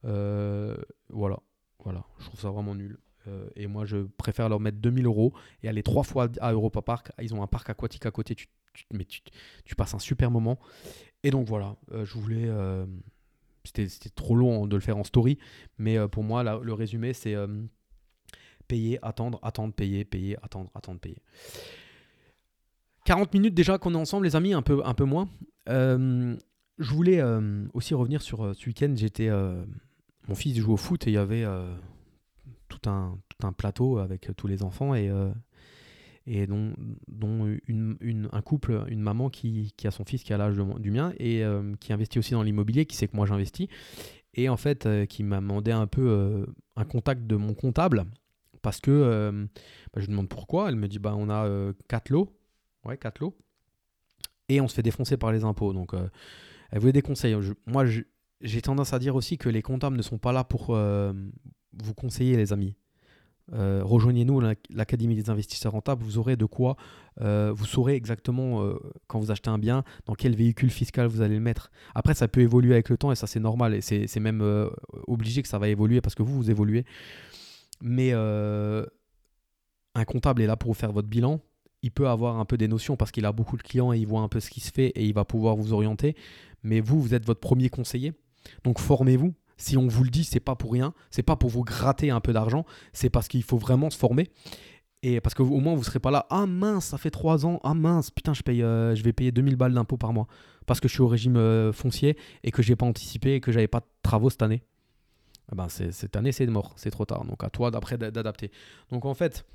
voilà, 0.04 1.40
voilà, 1.82 2.04
je 2.20 2.24
trouve 2.26 2.38
ça 2.38 2.50
vraiment 2.50 2.76
nul. 2.76 2.98
Euh, 3.28 3.48
et 3.56 3.66
moi, 3.66 3.84
je 3.84 3.98
préfère 4.16 4.48
leur 4.48 4.60
mettre 4.60 4.78
2000 4.78 5.06
euros 5.06 5.32
et 5.62 5.68
aller 5.68 5.82
trois 5.82 6.02
fois 6.02 6.28
à 6.40 6.52
Europa 6.52 6.82
Park. 6.82 7.12
Ils 7.20 7.34
ont 7.34 7.42
un 7.42 7.46
parc 7.46 7.70
aquatique 7.70 8.06
à 8.06 8.10
côté. 8.10 8.34
Tu, 8.34 8.48
mais 8.92 9.04
tu, 9.04 9.74
passes 9.76 9.94
un 9.94 9.98
super 9.98 10.30
moment. 10.30 10.58
Et 11.22 11.30
donc 11.30 11.46
voilà, 11.46 11.76
euh, 11.92 12.04
je 12.04 12.14
voulais. 12.14 12.46
Euh, 12.46 12.86
c'était 13.64 14.10
trop 14.10 14.36
long 14.36 14.66
de 14.66 14.76
le 14.76 14.80
faire 14.80 14.96
en 14.96 15.04
story. 15.04 15.38
Mais 15.78 15.96
pour 16.08 16.22
moi, 16.22 16.44
le 16.44 16.72
résumé, 16.72 17.12
c'est 17.12 17.34
payer, 18.68 18.98
attendre, 19.02 19.40
attendre, 19.42 19.74
payer, 19.74 20.04
payer, 20.04 20.36
attendre, 20.42 20.70
attendre, 20.74 21.00
payer. 21.00 21.18
40 23.06 23.34
minutes 23.34 23.54
déjà 23.54 23.78
qu'on 23.78 23.94
est 23.94 23.98
ensemble, 23.98 24.24
les 24.24 24.36
amis, 24.36 24.52
un 24.52 24.62
peu, 24.62 24.82
un 24.84 24.94
peu 24.94 25.04
moins. 25.04 25.28
je 25.66 26.36
voulais 26.78 27.20
aussi 27.74 27.94
revenir 27.94 28.22
sur 28.22 28.54
ce 28.54 28.66
week-end. 28.66 28.94
J'étais. 28.94 29.30
mon 30.28 30.36
fils 30.36 30.56
joue 30.56 30.74
au 30.74 30.76
foot 30.76 31.08
et 31.08 31.10
il 31.10 31.14
y 31.14 31.18
avait 31.18 31.44
tout 32.80 32.90
un, 32.90 33.18
tout 33.28 33.46
un 33.46 33.52
plateau 33.52 33.98
avec 33.98 34.30
tous 34.36 34.46
les 34.46 34.62
enfants 34.62 34.94
et, 34.94 35.08
euh, 35.08 35.30
et 36.26 36.46
dont, 36.46 36.74
dont 37.08 37.56
une, 37.66 38.28
un 38.32 38.42
couple, 38.42 38.84
une 38.88 39.00
maman 39.00 39.30
qui, 39.30 39.72
qui 39.76 39.86
a 39.86 39.90
son 39.90 40.04
fils 40.04 40.22
qui 40.22 40.32
a 40.32 40.36
l'âge 40.36 40.56
du 40.56 40.90
mien 40.90 41.12
et 41.18 41.44
euh, 41.44 41.74
qui 41.80 41.92
investit 41.92 42.18
aussi 42.18 42.32
dans 42.32 42.42
l'immobilier, 42.42 42.86
qui 42.86 42.96
sait 42.96 43.08
que 43.08 43.16
moi 43.16 43.26
j'investis, 43.26 43.68
et 44.34 44.48
en 44.48 44.56
fait 44.56 44.86
euh, 44.86 45.06
qui 45.06 45.22
m'a 45.22 45.40
demandé 45.40 45.72
un 45.72 45.86
peu 45.86 46.46
un 46.76 46.84
contact 46.84 47.26
de 47.26 47.36
mon 47.36 47.54
comptable 47.54 48.04
parce 48.62 48.80
que 48.80 49.46
bah, 49.94 50.00
je 50.00 50.06
lui 50.06 50.08
demande 50.08 50.28
pourquoi. 50.28 50.68
Elle 50.68 50.76
me 50.76 50.88
dit 50.88 50.98
bah 50.98 51.14
on 51.16 51.30
a 51.30 51.72
4 51.88 52.10
lots, 52.10 52.36
ouais 52.84 52.96
4 52.96 53.20
lots, 53.20 53.36
et 54.48 54.60
on 54.60 54.68
se 54.68 54.74
fait 54.74 54.82
défoncer 54.82 55.16
par 55.16 55.30
les 55.30 55.44
impôts. 55.44 55.72
Donc 55.72 55.94
elle 56.70 56.80
voulait 56.80 56.92
des 56.92 57.02
conseils. 57.02 57.36
moi 57.66 57.84
j'ai 58.40 58.62
tendance 58.62 58.92
à 58.92 58.98
dire 58.98 59.14
aussi 59.14 59.38
que 59.38 59.48
les 59.48 59.62
comptables 59.62 59.96
ne 59.96 60.02
sont 60.02 60.18
pas 60.18 60.32
là 60.32 60.42
pour, 60.42 60.76
vous 61.82 61.94
conseiller, 61.94 62.36
les 62.36 62.52
amis. 62.52 62.74
Euh, 63.52 63.82
rejoignez-nous 63.84 64.40
l'Académie 64.70 65.14
des 65.14 65.30
investisseurs 65.30 65.72
rentables, 65.72 66.02
vous 66.02 66.18
aurez 66.18 66.36
de 66.36 66.46
quoi, 66.46 66.76
euh, 67.20 67.52
vous 67.54 67.64
saurez 67.64 67.94
exactement 67.94 68.62
euh, 68.62 68.76
quand 69.06 69.20
vous 69.20 69.30
achetez 69.30 69.50
un 69.50 69.58
bien, 69.58 69.84
dans 70.06 70.14
quel 70.14 70.34
véhicule 70.34 70.70
fiscal 70.70 71.06
vous 71.06 71.20
allez 71.20 71.36
le 71.36 71.40
mettre. 71.40 71.70
Après, 71.94 72.14
ça 72.14 72.26
peut 72.26 72.40
évoluer 72.40 72.72
avec 72.72 72.88
le 72.88 72.96
temps 72.96 73.12
et 73.12 73.14
ça 73.14 73.28
c'est 73.28 73.38
normal 73.38 73.74
et 73.74 73.80
c'est 73.80 74.20
même 74.20 74.42
obligé 75.06 75.42
que 75.42 75.48
ça 75.48 75.58
va 75.58 75.68
évoluer 75.68 76.00
parce 76.00 76.14
que 76.14 76.22
vous, 76.22 76.34
vous 76.34 76.50
évoluez. 76.50 76.84
Mais 77.80 78.12
un 78.12 78.84
comptable 80.06 80.42
est 80.42 80.46
là 80.46 80.56
pour 80.56 80.70
vous 80.70 80.78
faire 80.78 80.92
votre 80.92 81.08
bilan. 81.08 81.40
Il 81.82 81.92
peut 81.92 82.08
avoir 82.08 82.38
un 82.38 82.44
peu 82.44 82.56
des 82.56 82.68
notions 82.68 82.96
parce 82.96 83.12
qu'il 83.12 83.24
a 83.26 83.32
beaucoup 83.32 83.56
de 83.56 83.62
clients 83.62 83.92
et 83.92 83.98
il 83.98 84.06
voit 84.06 84.22
un 84.22 84.28
peu 84.28 84.40
ce 84.40 84.50
qui 84.50 84.60
se 84.60 84.72
fait 84.72 84.88
et 84.88 85.04
il 85.04 85.14
va 85.14 85.24
pouvoir 85.24 85.54
vous 85.54 85.72
orienter. 85.72 86.16
Mais 86.64 86.80
vous, 86.80 87.00
vous 87.00 87.14
êtes 87.14 87.24
votre 87.24 87.38
premier 87.38 87.68
conseiller. 87.68 88.12
Donc 88.64 88.80
formez-vous, 88.80 89.34
si 89.56 89.76
on 89.76 89.86
vous 89.88 90.04
le 90.04 90.10
dit, 90.10 90.24
c'est 90.24 90.40
pas 90.40 90.54
pour 90.54 90.72
rien, 90.72 90.92
c'est 91.10 91.22
pas 91.22 91.36
pour 91.36 91.50
vous 91.50 91.64
gratter 91.64 92.10
un 92.10 92.20
peu 92.20 92.32
d'argent, 92.32 92.64
c'est 92.92 93.10
parce 93.10 93.28
qu'il 93.28 93.42
faut 93.42 93.58
vraiment 93.58 93.90
se 93.90 93.98
former. 93.98 94.30
Et 95.02 95.20
parce 95.20 95.34
qu'au 95.34 95.60
moins 95.60 95.74
vous 95.74 95.84
serez 95.84 96.00
pas 96.00 96.10
là, 96.10 96.26
ah 96.30 96.46
mince, 96.46 96.86
ça 96.86 96.98
fait 96.98 97.10
3 97.10 97.46
ans, 97.46 97.60
ah 97.62 97.74
mince, 97.74 98.10
putain, 98.10 98.34
je, 98.34 98.42
paye, 98.42 98.62
euh, 98.62 98.94
je 98.94 99.04
vais 99.04 99.12
payer 99.12 99.30
2000 99.30 99.56
balles 99.56 99.74
d'impôts 99.74 99.98
par 99.98 100.12
mois 100.12 100.26
parce 100.66 100.80
que 100.80 100.88
je 100.88 100.94
suis 100.94 101.02
au 101.02 101.06
régime 101.06 101.36
euh, 101.36 101.72
foncier 101.72 102.16
et 102.42 102.50
que 102.50 102.62
j'ai 102.62 102.76
pas 102.76 102.86
anticipé 102.86 103.34
et 103.34 103.40
que 103.40 103.52
j'avais 103.52 103.68
pas 103.68 103.80
de 103.80 103.86
travaux 104.02 104.30
cette 104.30 104.42
année. 104.42 104.62
Eh 105.52 105.54
ben, 105.54 105.68
cette 105.68 106.16
année, 106.16 106.32
c'est 106.32 106.46
mort, 106.46 106.72
c'est 106.76 106.90
trop 106.90 107.04
tard. 107.04 107.24
Donc 107.24 107.44
à 107.44 107.50
toi 107.50 107.70
d'après 107.70 107.96
d'adapter. 107.96 108.50
Donc 108.90 109.04
en 109.04 109.14
fait, 109.14 109.46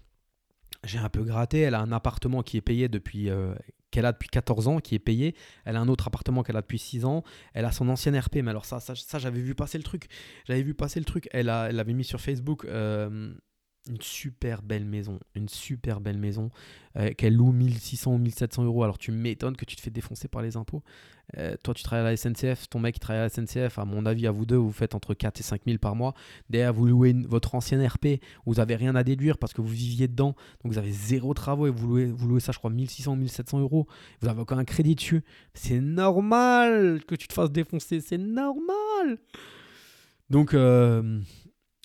j'ai 0.84 1.00
un 1.00 1.10
peu 1.10 1.24
gratté. 1.24 1.60
Elle 1.60 1.76
a 1.76 1.82
un 1.82 1.92
appartement 1.92 2.42
qui 2.44 2.58
est 2.58 2.62
payé 2.62 2.90
depuis 2.90 3.30
euh, 3.30 3.54
qu'elle 3.92 4.06
a 4.06 4.14
depuis 4.14 4.30
14 4.30 4.68
ans, 4.68 4.80
qui 4.80 4.96
est 4.96 5.00
payé. 5.00 5.36
Elle 5.66 5.76
a 5.76 5.82
un 5.82 5.88
autre 5.88 6.08
appartement 6.08 6.44
qu'elle 6.44 6.58
a 6.58 6.62
depuis 6.62 6.80
6 6.80 7.06
ans. 7.06 7.24
Elle 7.54 7.66
a 7.66 7.72
son 7.72 7.90
ancienne 7.90 8.18
RP, 8.18 8.38
mais 8.38 8.50
alors 8.50 8.66
ça, 8.66 8.80
ça, 8.80 9.20
j'avais 9.20 9.42
vu 9.42 9.54
passer 9.54 9.78
le 9.78 9.84
truc. 9.84 10.08
J'avais 10.48 10.64
vu 10.64 10.74
passer 10.74 11.00
le 11.00 11.06
truc. 11.06 11.28
Elle, 11.32 11.50
a, 11.50 11.70
elle 11.70 11.86
mis 11.94 12.04
sur 12.04 12.20
Facebook 12.20 12.66
euh, 12.66 13.34
une 13.90 14.02
super 14.02 14.62
belle 14.62 14.86
maison, 14.86 15.20
une 15.36 15.50
super 15.50 16.02
belle 16.02 16.18
maison 16.18 16.52
euh, 16.98 17.12
qu'elle 17.18 17.36
loue 17.36 17.52
1600 17.52 18.14
ou 18.14 18.18
1700 18.18 18.64
euros. 18.64 18.84
Alors 18.84 18.98
tu 18.98 19.12
m'étonnes 19.12 19.58
que 19.58 19.66
tu 19.66 19.76
te 19.76 19.82
fais 19.82 19.90
défoncer 19.90 20.28
par 20.28 20.42
les 20.42 20.56
impôts. 20.56 20.84
Euh, 21.38 21.56
toi, 21.64 21.74
tu 21.74 21.82
travailles 21.82 22.06
à 22.06 22.12
la 22.12 22.18
SNCF, 22.18 22.70
ton 22.70 22.80
mec 22.80 23.00
travaille 23.00 23.22
à 23.22 23.24
la 23.24 23.30
SNCF. 23.30 23.80
À 23.80 23.86
mon 23.86 24.06
avis, 24.06 24.28
à 24.28 24.32
vous 24.32 24.46
deux, 24.46 24.58
vous 24.58 24.72
faites 24.72 24.94
entre 24.96 25.14
4 25.14 25.40
et 25.40 25.44
5 25.44 25.62
000 25.66 25.78
par 25.78 25.96
mois. 25.96 26.14
Derrière, 26.50 26.74
vous 26.74 26.86
louez 26.86 27.14
votre 27.14 27.56
ancienne 27.56 27.86
RP, 27.86 28.22
vous 28.46 28.56
n'avez 28.56 28.76
rien 28.76 28.96
à 28.96 29.04
déduire 29.04 29.38
parce 29.38 29.54
que 29.54 29.62
vous 29.62 29.70
viviez 29.70 30.08
dedans. 30.08 30.36
Donc 30.64 30.74
vous 30.74 30.78
avez 30.78 30.92
zéro 30.92 31.34
travaux 31.34 31.68
et 31.68 31.72
vous 31.72 31.88
louez, 31.88 32.06
vous 32.06 32.28
louez 32.28 32.40
ça, 32.40 32.52
je 32.52 32.60
crois, 32.60 32.70
1600 32.70 33.14
ou 33.14 33.16
1700 33.16 33.60
euros. 33.62 33.88
Vous 34.22 34.28
avez 34.28 34.42
encore 34.42 34.60
un 34.60 34.66
crédit 34.66 34.96
dessus. 34.96 35.24
C'est 35.54 35.80
normal 35.80 37.02
que 37.08 37.16
tu 37.16 37.28
te 37.28 37.34
fasses 37.34 37.52
défoncer. 37.52 38.02
C'est 38.02 38.20
normal. 38.20 39.18
Donc. 40.30 40.54
Euh, 40.54 41.20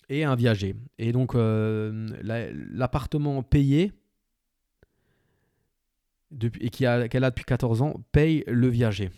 et 0.09 0.23
un 0.23 0.35
viager. 0.35 0.75
Et 0.97 1.11
donc, 1.11 1.35
euh, 1.35 2.07
l'appartement 2.23 3.43
payé, 3.43 3.91
depuis, 6.31 6.65
et 6.65 6.69
qu'elle 6.69 7.23
a, 7.23 7.29
depuis 7.29 7.45
14 7.45 7.81
ans, 7.81 8.01
paye 8.11 8.43
le 8.47 8.67
viager. 8.67 9.09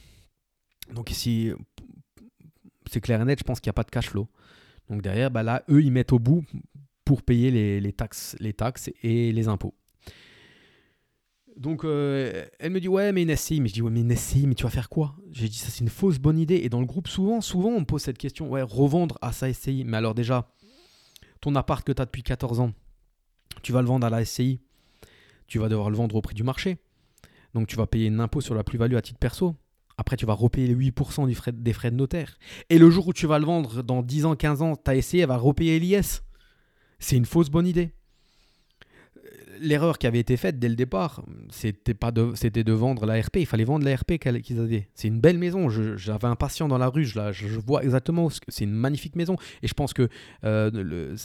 Donc 0.93 1.11
ici, 1.11 1.51
c'est 2.89 3.01
clair 3.01 3.21
et 3.21 3.25
net, 3.25 3.39
je 3.39 3.43
pense 3.43 3.59
qu'il 3.59 3.69
n'y 3.69 3.73
a 3.73 3.73
pas 3.73 3.83
de 3.83 3.91
cash 3.91 4.09
flow. 4.09 4.27
Donc 4.89 5.01
derrière, 5.01 5.31
bah 5.31 5.43
là, 5.43 5.63
eux, 5.69 5.83
ils 5.83 5.91
mettent 5.91 6.13
au 6.13 6.19
bout 6.19 6.43
pour 7.05 7.21
payer 7.23 7.79
les, 7.79 7.93
taxes, 7.93 8.35
les 8.39 8.53
taxes 8.53 8.89
et 9.03 9.31
les 9.31 9.47
impôts. 9.47 9.73
Donc 11.57 11.83
euh, 11.83 12.45
elle 12.59 12.71
me 12.71 12.79
dit 12.79 12.87
ouais 12.87 13.11
mais 13.11 13.23
une 13.23 13.35
SCI, 13.35 13.59
mais 13.59 13.67
je 13.67 13.73
dis 13.73 13.81
ouais 13.81 13.91
mais 13.91 14.01
une 14.01 14.15
SCI, 14.15 14.47
mais 14.47 14.55
tu 14.55 14.63
vas 14.63 14.69
faire 14.69 14.87
quoi? 14.87 15.15
J'ai 15.31 15.49
dit 15.49 15.57
ça 15.57 15.69
c'est 15.69 15.81
une 15.81 15.89
fausse 15.89 16.17
bonne 16.17 16.39
idée 16.39 16.55
et 16.55 16.69
dans 16.69 16.79
le 16.79 16.85
groupe 16.85 17.09
souvent 17.09 17.41
souvent 17.41 17.69
on 17.69 17.81
me 17.81 17.85
pose 17.85 18.01
cette 18.01 18.17
question 18.17 18.49
ouais 18.49 18.61
revendre 18.61 19.17
à 19.21 19.33
sa 19.33 19.51
SCI 19.51 19.83
mais 19.85 19.97
alors 19.97 20.15
déjà 20.15 20.47
ton 21.41 21.55
appart 21.55 21.85
que 21.85 21.91
tu 21.91 22.01
as 22.01 22.05
depuis 22.05 22.23
14 22.23 22.59
ans, 22.59 22.71
tu 23.61 23.71
vas 23.71 23.81
le 23.81 23.87
vendre 23.87 24.05
à 24.05 24.09
la 24.09 24.25
SCI, 24.25 24.59
tu 25.47 25.59
vas 25.59 25.69
devoir 25.69 25.89
le 25.89 25.97
vendre 25.97 26.15
au 26.15 26.21
prix 26.21 26.35
du 26.35 26.43
marché. 26.43 26.77
Donc 27.53 27.67
tu 27.67 27.75
vas 27.75 27.87
payer 27.87 28.09
un 28.09 28.19
impôt 28.19 28.41
sur 28.41 28.55
la 28.55 28.63
plus-value 28.63 28.95
à 28.95 29.01
titre 29.01 29.19
perso. 29.19 29.55
Après, 29.97 30.15
tu 30.15 30.25
vas 30.25 30.33
repayer 30.33 30.67
les 30.67 30.91
8% 30.91 31.27
du 31.27 31.35
frais, 31.35 31.51
des 31.51 31.73
frais 31.73 31.91
de 31.91 31.95
notaire. 31.97 32.37
Et 32.69 32.77
le 32.77 32.89
jour 32.89 33.09
où 33.09 33.13
tu 33.13 33.27
vas 33.27 33.37
le 33.37 33.45
vendre, 33.45 33.83
dans 33.83 34.01
10 34.01 34.25
ans, 34.25 34.35
15 34.35 34.61
ans, 34.61 34.75
ta 34.77 34.99
SCI, 35.01 35.25
va 35.25 35.35
repayer 35.35 35.77
l'IS. 35.77 36.23
C'est 36.99 37.17
une 37.17 37.25
fausse 37.25 37.49
bonne 37.49 37.67
idée 37.67 37.93
l'erreur 39.61 39.97
qui 39.97 40.07
avait 40.07 40.19
été 40.19 40.37
faite 40.37 40.59
dès 40.59 40.69
le 40.69 40.75
départ, 40.75 41.23
c'était 41.49 41.93
pas 41.93 42.11
de, 42.11 42.31
c'était 42.35 42.63
de 42.63 42.73
vendre 42.73 43.05
la 43.05 43.19
RP. 43.19 43.37
Il 43.37 43.45
fallait 43.45 43.63
vendre 43.63 43.85
la 43.85 43.95
RP 43.95 44.17
qu'ils 44.17 44.59
avaient. 44.59 44.89
C'est 44.93 45.07
une 45.07 45.19
belle 45.19 45.37
maison. 45.37 45.69
j'avais 45.69 46.27
un 46.27 46.35
patient 46.35 46.67
dans 46.67 46.77
la 46.77 46.87
rue. 46.87 47.05
Je, 47.05 47.31
je 47.31 47.59
vois 47.59 47.83
exactement. 47.83 48.29
c'est 48.47 48.63
une 48.63 48.73
magnifique 48.73 49.15
maison. 49.15 49.35
Et 49.61 49.67
je 49.67 49.73
pense 49.73 49.93
que 49.93 50.09
euh, 50.43 50.71
le, 50.71 51.15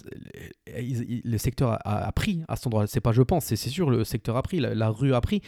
le, 1.24 1.38
secteur 1.38 1.78
a, 1.84 2.12
pris 2.12 2.42
à 2.48 2.56
cet 2.56 2.66
endroit. 2.66 2.86
C'est 2.86 3.00
pas 3.00 3.12
je 3.12 3.22
pense, 3.22 3.44
c'est, 3.44 3.56
sûr. 3.56 3.90
Le 3.90 4.04
secteur 4.04 4.36
a 4.36 4.42
pris. 4.42 4.60
La, 4.60 4.88
rue 4.88 5.14
a 5.14 5.20
pris. 5.20 5.40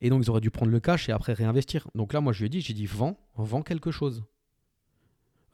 Et 0.00 0.10
donc 0.10 0.22
ils 0.24 0.30
auraient 0.30 0.40
dû 0.40 0.50
prendre 0.50 0.72
le 0.72 0.80
cash 0.80 1.08
et 1.08 1.12
après 1.12 1.32
réinvestir. 1.32 1.88
Donc 1.94 2.12
là, 2.12 2.20
moi, 2.20 2.32
je 2.32 2.40
lui 2.40 2.46
ai 2.46 2.50
dit, 2.50 2.60
j'ai 2.60 2.74
dit, 2.74 2.86
vends, 2.86 3.18
vends 3.36 3.62
quelque 3.62 3.90
chose. 3.90 4.24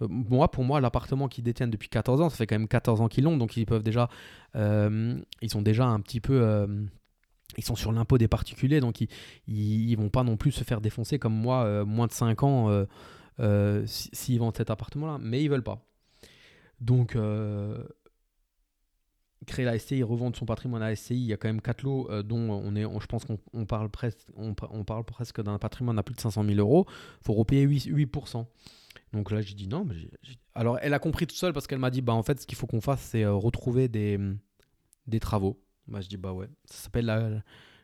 Euh, 0.02 0.06
moi, 0.08 0.50
pour 0.50 0.64
moi, 0.64 0.80
l'appartement 0.80 1.28
qu'ils 1.28 1.44
détiennent 1.44 1.70
depuis 1.70 1.88
14 1.88 2.20
ans, 2.20 2.30
ça 2.30 2.36
fait 2.36 2.46
quand 2.46 2.58
même 2.58 2.68
14 2.68 3.00
ans 3.00 3.08
qu'ils 3.08 3.24
l'ont, 3.24 3.36
donc 3.36 3.56
ils 3.56 3.66
peuvent 3.66 3.82
déjà, 3.82 4.08
euh, 4.56 5.18
ils 5.40 5.50
sont 5.50 5.62
déjà 5.62 5.86
un 5.86 6.00
petit 6.00 6.20
peu, 6.20 6.40
euh, 6.42 6.66
ils 7.56 7.64
sont 7.64 7.76
sur 7.76 7.92
l'impôt 7.92 8.18
des 8.18 8.28
particuliers, 8.28 8.80
donc 8.80 9.00
ils, 9.00 9.08
ils, 9.46 9.96
vont 9.96 10.08
pas 10.08 10.24
non 10.24 10.36
plus 10.36 10.52
se 10.52 10.64
faire 10.64 10.80
défoncer 10.80 11.18
comme 11.18 11.34
moi, 11.34 11.84
moins 11.84 12.06
de 12.06 12.12
5 12.12 12.42
ans, 12.42 12.86
s'ils 13.86 14.38
vendent 14.38 14.56
cet 14.56 14.70
appartement-là, 14.70 15.18
mais 15.20 15.42
ils 15.42 15.50
veulent 15.50 15.62
pas. 15.62 15.84
Donc, 16.80 17.16
créer 19.46 19.64
la 19.64 19.78
SCI, 19.78 20.02
revendre 20.02 20.36
son 20.36 20.46
patrimoine 20.46 20.82
à 20.82 20.88
la 20.88 20.96
SCI, 20.96 21.14
il 21.14 21.26
y 21.26 21.32
a 21.32 21.36
quand 21.36 21.48
même 21.48 21.60
4 21.60 21.82
lots 21.82 22.22
dont 22.22 22.38
on 22.38 22.74
est, 22.74 22.84
je 22.84 23.06
pense 23.06 23.26
qu'on 23.26 23.66
parle 23.66 23.90
presque, 23.90 24.18
on, 24.34 24.54
parle 24.54 25.04
presque 25.04 25.42
d'un 25.42 25.58
patrimoine 25.58 25.98
à 25.98 26.02
plus 26.02 26.14
de 26.14 26.20
500 26.20 26.44
000 26.44 26.58
euros. 26.58 26.86
Il 27.20 27.26
faut 27.26 27.34
repayer 27.34 27.66
8%. 27.66 27.92
8%. 27.92 28.46
Donc 29.12 29.30
là, 29.30 29.42
j'ai 29.42 29.54
dit 29.54 29.68
non. 29.68 29.86
Alors, 30.54 30.78
elle 30.80 30.94
a 30.94 30.98
compris 30.98 31.26
toute 31.26 31.36
seule 31.36 31.52
parce 31.52 31.66
qu'elle 31.66 31.78
m'a 31.78 31.90
dit 31.90 32.00
bah 32.00 32.14
en 32.14 32.22
fait, 32.22 32.40
ce 32.40 32.46
qu'il 32.46 32.56
faut 32.56 32.66
qu'on 32.66 32.80
fasse, 32.80 33.02
c'est 33.02 33.24
euh, 33.24 33.34
retrouver 33.34 33.88
des, 33.88 34.18
des 35.06 35.20
travaux. 35.20 35.60
Bah, 35.86 36.00
je 36.00 36.08
dis 36.08 36.16
bah 36.16 36.32
ouais. 36.32 36.48
Ça 36.64 36.84
s'appelle 36.84 37.06
la, 37.06 37.42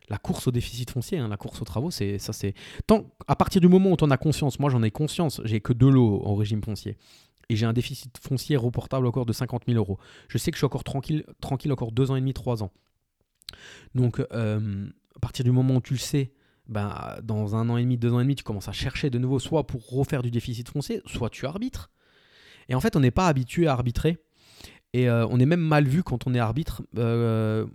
la, 0.08 0.18
course 0.18 0.46
au 0.46 0.50
déficit 0.50 0.90
foncier. 0.90 1.18
Hein. 1.18 1.28
La 1.28 1.36
course 1.36 1.60
aux 1.60 1.64
travaux, 1.64 1.90
c'est 1.90 2.18
ça. 2.18 2.32
C'est 2.32 2.54
tant 2.86 3.10
à 3.26 3.36
partir 3.36 3.60
du 3.60 3.68
moment 3.68 3.90
où 3.90 3.96
on 4.00 4.10
a 4.10 4.16
conscience. 4.16 4.58
Moi, 4.58 4.70
j'en 4.70 4.82
ai 4.82 4.90
conscience. 4.90 5.40
J'ai 5.44 5.60
que 5.60 5.72
deux 5.72 5.90
lots 5.90 6.22
au 6.24 6.34
régime 6.34 6.62
foncier. 6.62 6.96
et 7.50 7.56
j'ai 7.56 7.66
un 7.66 7.74
déficit 7.74 8.16
foncier 8.18 8.56
reportable 8.56 9.06
encore 9.06 9.26
de 9.26 9.32
50 9.34 9.64
000 9.66 9.78
euros. 9.78 9.98
Je 10.28 10.38
sais 10.38 10.50
que 10.50 10.56
je 10.56 10.60
suis 10.60 10.66
encore 10.66 10.84
tranquille, 10.84 11.24
tranquille 11.40 11.72
encore 11.72 11.92
deux 11.92 12.10
ans 12.10 12.16
et 12.16 12.20
demi, 12.20 12.32
trois 12.32 12.62
ans. 12.62 12.72
Donc, 13.94 14.20
euh, 14.32 14.88
à 15.16 15.18
partir 15.20 15.44
du 15.44 15.50
moment 15.50 15.76
où 15.76 15.80
tu 15.80 15.94
le 15.94 15.98
sais, 15.98 16.32
ben, 16.68 17.16
dans 17.22 17.56
un 17.56 17.68
an 17.68 17.76
et 17.76 17.82
demi, 17.82 17.96
deux 17.96 18.12
ans 18.12 18.20
et 18.20 18.24
demi, 18.24 18.34
tu 18.34 18.44
commences 18.44 18.68
à 18.68 18.72
chercher 18.72 19.10
de 19.10 19.18
nouveau, 19.18 19.38
soit 19.38 19.66
pour 19.66 19.88
refaire 19.88 20.22
du 20.22 20.30
déficit 20.30 20.68
foncier, 20.68 21.02
soit 21.06 21.30
tu 21.30 21.46
arbitres. 21.46 21.90
Et 22.68 22.74
en 22.74 22.80
fait, 22.80 22.96
on 22.96 23.00
n'est 23.00 23.10
pas 23.10 23.28
habitué 23.28 23.66
à 23.66 23.72
arbitrer. 23.72 24.18
Et 24.92 25.08
euh, 25.08 25.26
on 25.28 25.38
est 25.38 25.46
même 25.46 25.60
mal 25.60 25.84
vu 25.84 26.02
quand 26.02 26.26
on 26.26 26.34
est 26.34 26.38
arbitre. 26.38 26.82
Euh, 26.96 27.66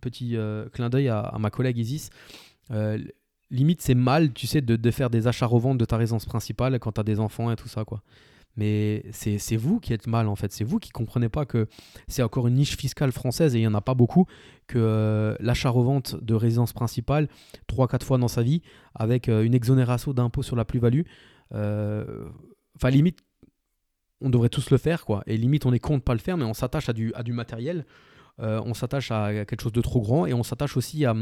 petit 0.00 0.36
clin 0.72 0.88
d'œil 0.88 1.08
à, 1.08 1.34
ma 1.38 1.50
collègue 1.50 1.78
Isis. 1.78 2.10
limite, 3.50 3.82
c'est 3.82 3.94
mal, 3.94 4.32
tu 4.32 4.46
sais, 4.46 4.60
de, 4.60 4.76
de 4.76 4.90
faire 4.90 5.10
des 5.10 5.26
achats-reventes 5.26 5.78
de 5.78 5.84
ta 5.84 5.96
résidence 5.96 6.26
principale 6.26 6.78
quand 6.78 6.92
tu 6.92 7.00
as 7.00 7.04
des 7.04 7.20
enfants 7.20 7.50
et 7.50 7.56
tout 7.56 7.68
ça, 7.68 7.84
quoi. 7.84 8.02
Mais 8.58 9.04
c'est 9.12 9.56
vous 9.56 9.78
qui 9.78 9.92
êtes 9.92 10.08
mal 10.08 10.26
en 10.26 10.34
fait. 10.34 10.52
C'est 10.52 10.64
vous 10.64 10.80
qui 10.80 10.90
comprenez 10.90 11.28
pas 11.28 11.46
que 11.46 11.68
c'est 12.08 12.24
encore 12.24 12.48
une 12.48 12.54
niche 12.54 12.76
fiscale 12.76 13.12
française 13.12 13.54
et 13.54 13.58
il 13.58 13.60
n'y 13.60 13.68
en 13.68 13.74
a 13.74 13.80
pas 13.80 13.94
beaucoup. 13.94 14.26
Que 14.66 14.78
euh, 14.80 15.36
l'achat-revente 15.38 16.16
de 16.16 16.34
résidence 16.34 16.72
principale, 16.72 17.28
3-4 17.68 18.02
fois 18.02 18.18
dans 18.18 18.26
sa 18.26 18.42
vie, 18.42 18.62
avec 18.96 19.28
euh, 19.28 19.44
une 19.44 19.54
exonération 19.54 20.12
d'impôt 20.12 20.42
sur 20.42 20.56
la 20.56 20.64
plus-value, 20.64 21.02
euh, 21.54 22.28
enfin 22.74 22.90
limite, 22.90 23.20
on 24.20 24.28
devrait 24.28 24.48
tous 24.48 24.70
le 24.70 24.76
faire 24.76 25.04
quoi. 25.04 25.22
Et 25.28 25.36
limite, 25.36 25.64
on 25.64 25.72
est 25.72 25.78
con 25.78 25.98
de 25.98 26.02
pas 26.02 26.14
le 26.14 26.18
faire, 26.18 26.36
mais 26.36 26.44
on 26.44 26.54
s'attache 26.54 26.88
à 26.88 26.92
du, 26.92 27.14
à 27.14 27.22
du 27.22 27.32
matériel. 27.32 27.86
on 28.38 28.74
s'attache 28.74 29.12
à 29.12 29.44
quelque 29.44 29.62
chose 29.62 29.72
de 29.72 29.82
trop 29.82 30.00
grand 30.00 30.26
et 30.26 30.34
on 30.34 30.42
s'attache 30.42 30.76
aussi 30.76 31.04
à, 31.04 31.14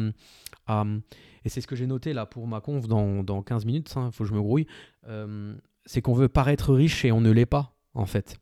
et 1.44 1.48
c'est 1.50 1.60
ce 1.60 1.66
que 1.66 1.76
j'ai 1.76 1.86
noté 1.86 2.14
là 2.14 2.24
pour 2.24 2.46
ma 2.46 2.60
conf 2.60 2.88
dans, 2.88 3.22
dans 3.22 3.42
15 3.42 3.66
minutes, 3.66 3.92
il 3.94 3.98
hein, 3.98 4.10
faut 4.10 4.24
que 4.24 4.30
je 4.30 4.34
me 4.34 4.40
grouille 4.40 4.66
c'est 5.86 6.02
qu'on 6.02 6.14
veut 6.14 6.28
paraître 6.28 6.74
riche 6.74 7.04
et 7.04 7.12
on 7.12 7.20
ne 7.20 7.30
l'est 7.30 7.46
pas, 7.46 7.74
en 7.94 8.06
fait. 8.06 8.36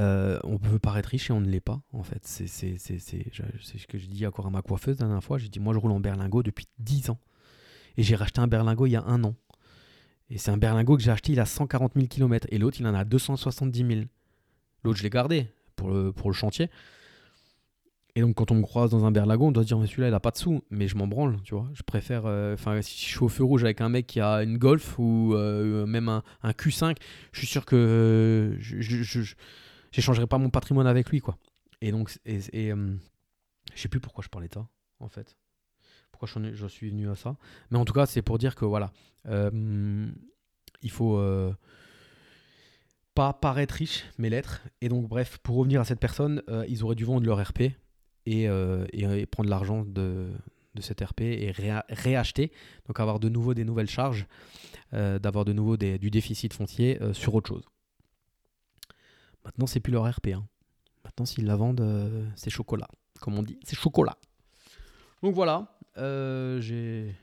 Euh, 0.00 0.38
on 0.44 0.58
peut 0.58 0.78
paraître 0.78 1.10
riche 1.10 1.30
et 1.30 1.32
on 1.32 1.40
ne 1.40 1.48
l'est 1.48 1.60
pas, 1.60 1.82
en 1.92 2.02
fait. 2.02 2.20
C'est 2.24 2.46
ce 2.46 3.86
que 3.86 3.98
je 3.98 4.06
dis 4.06 4.26
encore 4.26 4.46
à 4.46 4.50
ma 4.50 4.62
coiffeuse 4.62 4.98
la 5.00 5.06
dernière 5.06 5.24
fois. 5.24 5.38
J'ai 5.38 5.48
dit, 5.48 5.58
moi, 5.58 5.74
je 5.74 5.78
roule 5.78 5.92
en 5.92 6.00
berlingot 6.00 6.42
depuis 6.42 6.66
10 6.78 7.10
ans. 7.10 7.18
Et 7.96 8.02
j'ai 8.02 8.14
racheté 8.14 8.40
un 8.40 8.46
berlingot 8.46 8.86
il 8.86 8.92
y 8.92 8.96
a 8.96 9.04
un 9.04 9.24
an. 9.24 9.34
Et 10.30 10.38
c'est 10.38 10.50
un 10.50 10.56
berlingot 10.56 10.96
que 10.96 11.02
j'ai 11.02 11.10
acheté, 11.10 11.32
il 11.32 11.40
a 11.40 11.46
140 11.46 11.92
000 11.94 12.06
km. 12.06 12.46
Et 12.50 12.58
l'autre, 12.58 12.78
il 12.80 12.86
en 12.86 12.94
a 12.94 13.04
270 13.04 13.86
000. 13.86 14.00
L'autre, 14.84 14.98
je 14.98 15.02
l'ai 15.02 15.10
gardé 15.10 15.48
pour 15.76 15.90
le, 15.90 16.12
pour 16.12 16.30
le 16.30 16.34
chantier. 16.34 16.70
Et 18.14 18.20
donc, 18.20 18.34
quand 18.34 18.50
on 18.50 18.56
me 18.56 18.62
croise 18.62 18.90
dans 18.90 19.06
un 19.06 19.10
berlagon, 19.10 19.48
on 19.48 19.52
doit 19.52 19.62
se 19.62 19.68
dire, 19.68 19.78
mais 19.78 19.86
celui-là, 19.86 20.08
il 20.08 20.14
a 20.14 20.20
pas 20.20 20.30
de 20.30 20.36
sous. 20.36 20.62
Mais 20.70 20.86
je 20.86 20.96
m'en 20.96 21.06
branle, 21.06 21.40
tu 21.44 21.54
vois. 21.54 21.68
Je 21.72 21.82
préfère. 21.82 22.26
Euh, 22.26 22.54
enfin, 22.54 22.82
si 22.82 23.06
je 23.06 23.10
suis 23.12 23.22
au 23.22 23.28
feu 23.28 23.42
rouge 23.42 23.64
avec 23.64 23.80
un 23.80 23.88
mec 23.88 24.06
qui 24.06 24.20
a 24.20 24.42
une 24.42 24.58
Golf 24.58 24.98
ou 24.98 25.32
euh, 25.34 25.86
même 25.86 26.08
un, 26.08 26.22
Q5, 26.44 26.96
je 27.32 27.38
suis 27.38 27.46
sûr 27.46 27.64
que 27.64 28.56
je 28.60 29.34
n'échangerai 29.96 30.26
pas 30.26 30.36
mon 30.36 30.50
patrimoine 30.50 30.86
avec 30.86 31.08
lui, 31.08 31.20
quoi. 31.20 31.38
Et 31.80 31.90
donc, 31.90 32.18
et, 32.26 32.40
et 32.52 32.72
euh, 32.72 32.94
je 33.74 33.80
sais 33.80 33.88
plus 33.88 34.00
pourquoi 34.00 34.22
je 34.22 34.28
parlais 34.28 34.48
de 34.48 34.54
ça, 34.54 34.68
en 35.00 35.08
fait. 35.08 35.38
Pourquoi 36.10 36.28
je 36.28 36.66
suis 36.66 36.90
venu 36.90 37.08
à 37.08 37.14
ça. 37.14 37.36
Mais 37.70 37.78
en 37.78 37.86
tout 37.86 37.94
cas, 37.94 38.04
c'est 38.04 38.22
pour 38.22 38.36
dire 38.36 38.54
que, 38.54 38.66
voilà, 38.66 38.92
il 39.24 40.90
faut 40.90 41.18
pas 43.14 43.32
paraître 43.32 43.74
riche, 43.74 44.04
mais 44.18 44.28
l'être. 44.28 44.60
Et 44.82 44.90
donc, 44.90 45.08
bref, 45.08 45.38
pour 45.38 45.56
revenir 45.56 45.80
à 45.80 45.84
cette 45.84 45.98
personne, 45.98 46.42
ils 46.68 46.84
auraient 46.84 46.94
dû 46.94 47.04
vendre 47.04 47.26
leur 47.26 47.42
RP 47.42 47.72
euh, 48.28 48.86
et, 48.92 49.26
prendre 49.26 49.50
l'argent 49.50 49.84
de, 49.84 50.30
de 50.74 50.82
cette 50.82 51.00
RP 51.00 51.22
et 51.22 51.52
réacheter, 51.88 52.52
donc 52.86 53.00
avoir 53.00 53.18
de 53.18 53.28
nouveau 53.28 53.54
des 53.54 53.64
nouvelles 53.64 53.90
charges, 53.90 54.26
euh, 54.92 55.18
d'avoir 55.18 55.44
de 55.44 55.52
nouveau 55.52 55.76
du 55.76 56.10
déficit 56.10 56.52
foncier 56.52 57.02
euh, 57.02 57.12
sur 57.12 57.34
autre 57.34 57.48
chose. 57.48 57.64
Maintenant, 59.44 59.66
c'est 59.66 59.80
plus 59.80 59.92
leur 59.92 60.08
RP. 60.08 60.28
Hein. 60.28 60.46
Maintenant, 61.04 61.26
s'ils 61.26 61.46
la 61.46 61.56
vendent, 61.56 61.84
c'est 62.36 62.50
chocolat, 62.50 62.88
comme 63.20 63.36
on 63.36 63.42
dit, 63.42 63.58
c'est 63.64 63.76
chocolat. 63.76 64.16
Donc 65.22 65.34
voilà, 65.34 65.76
j'ai 65.96 67.14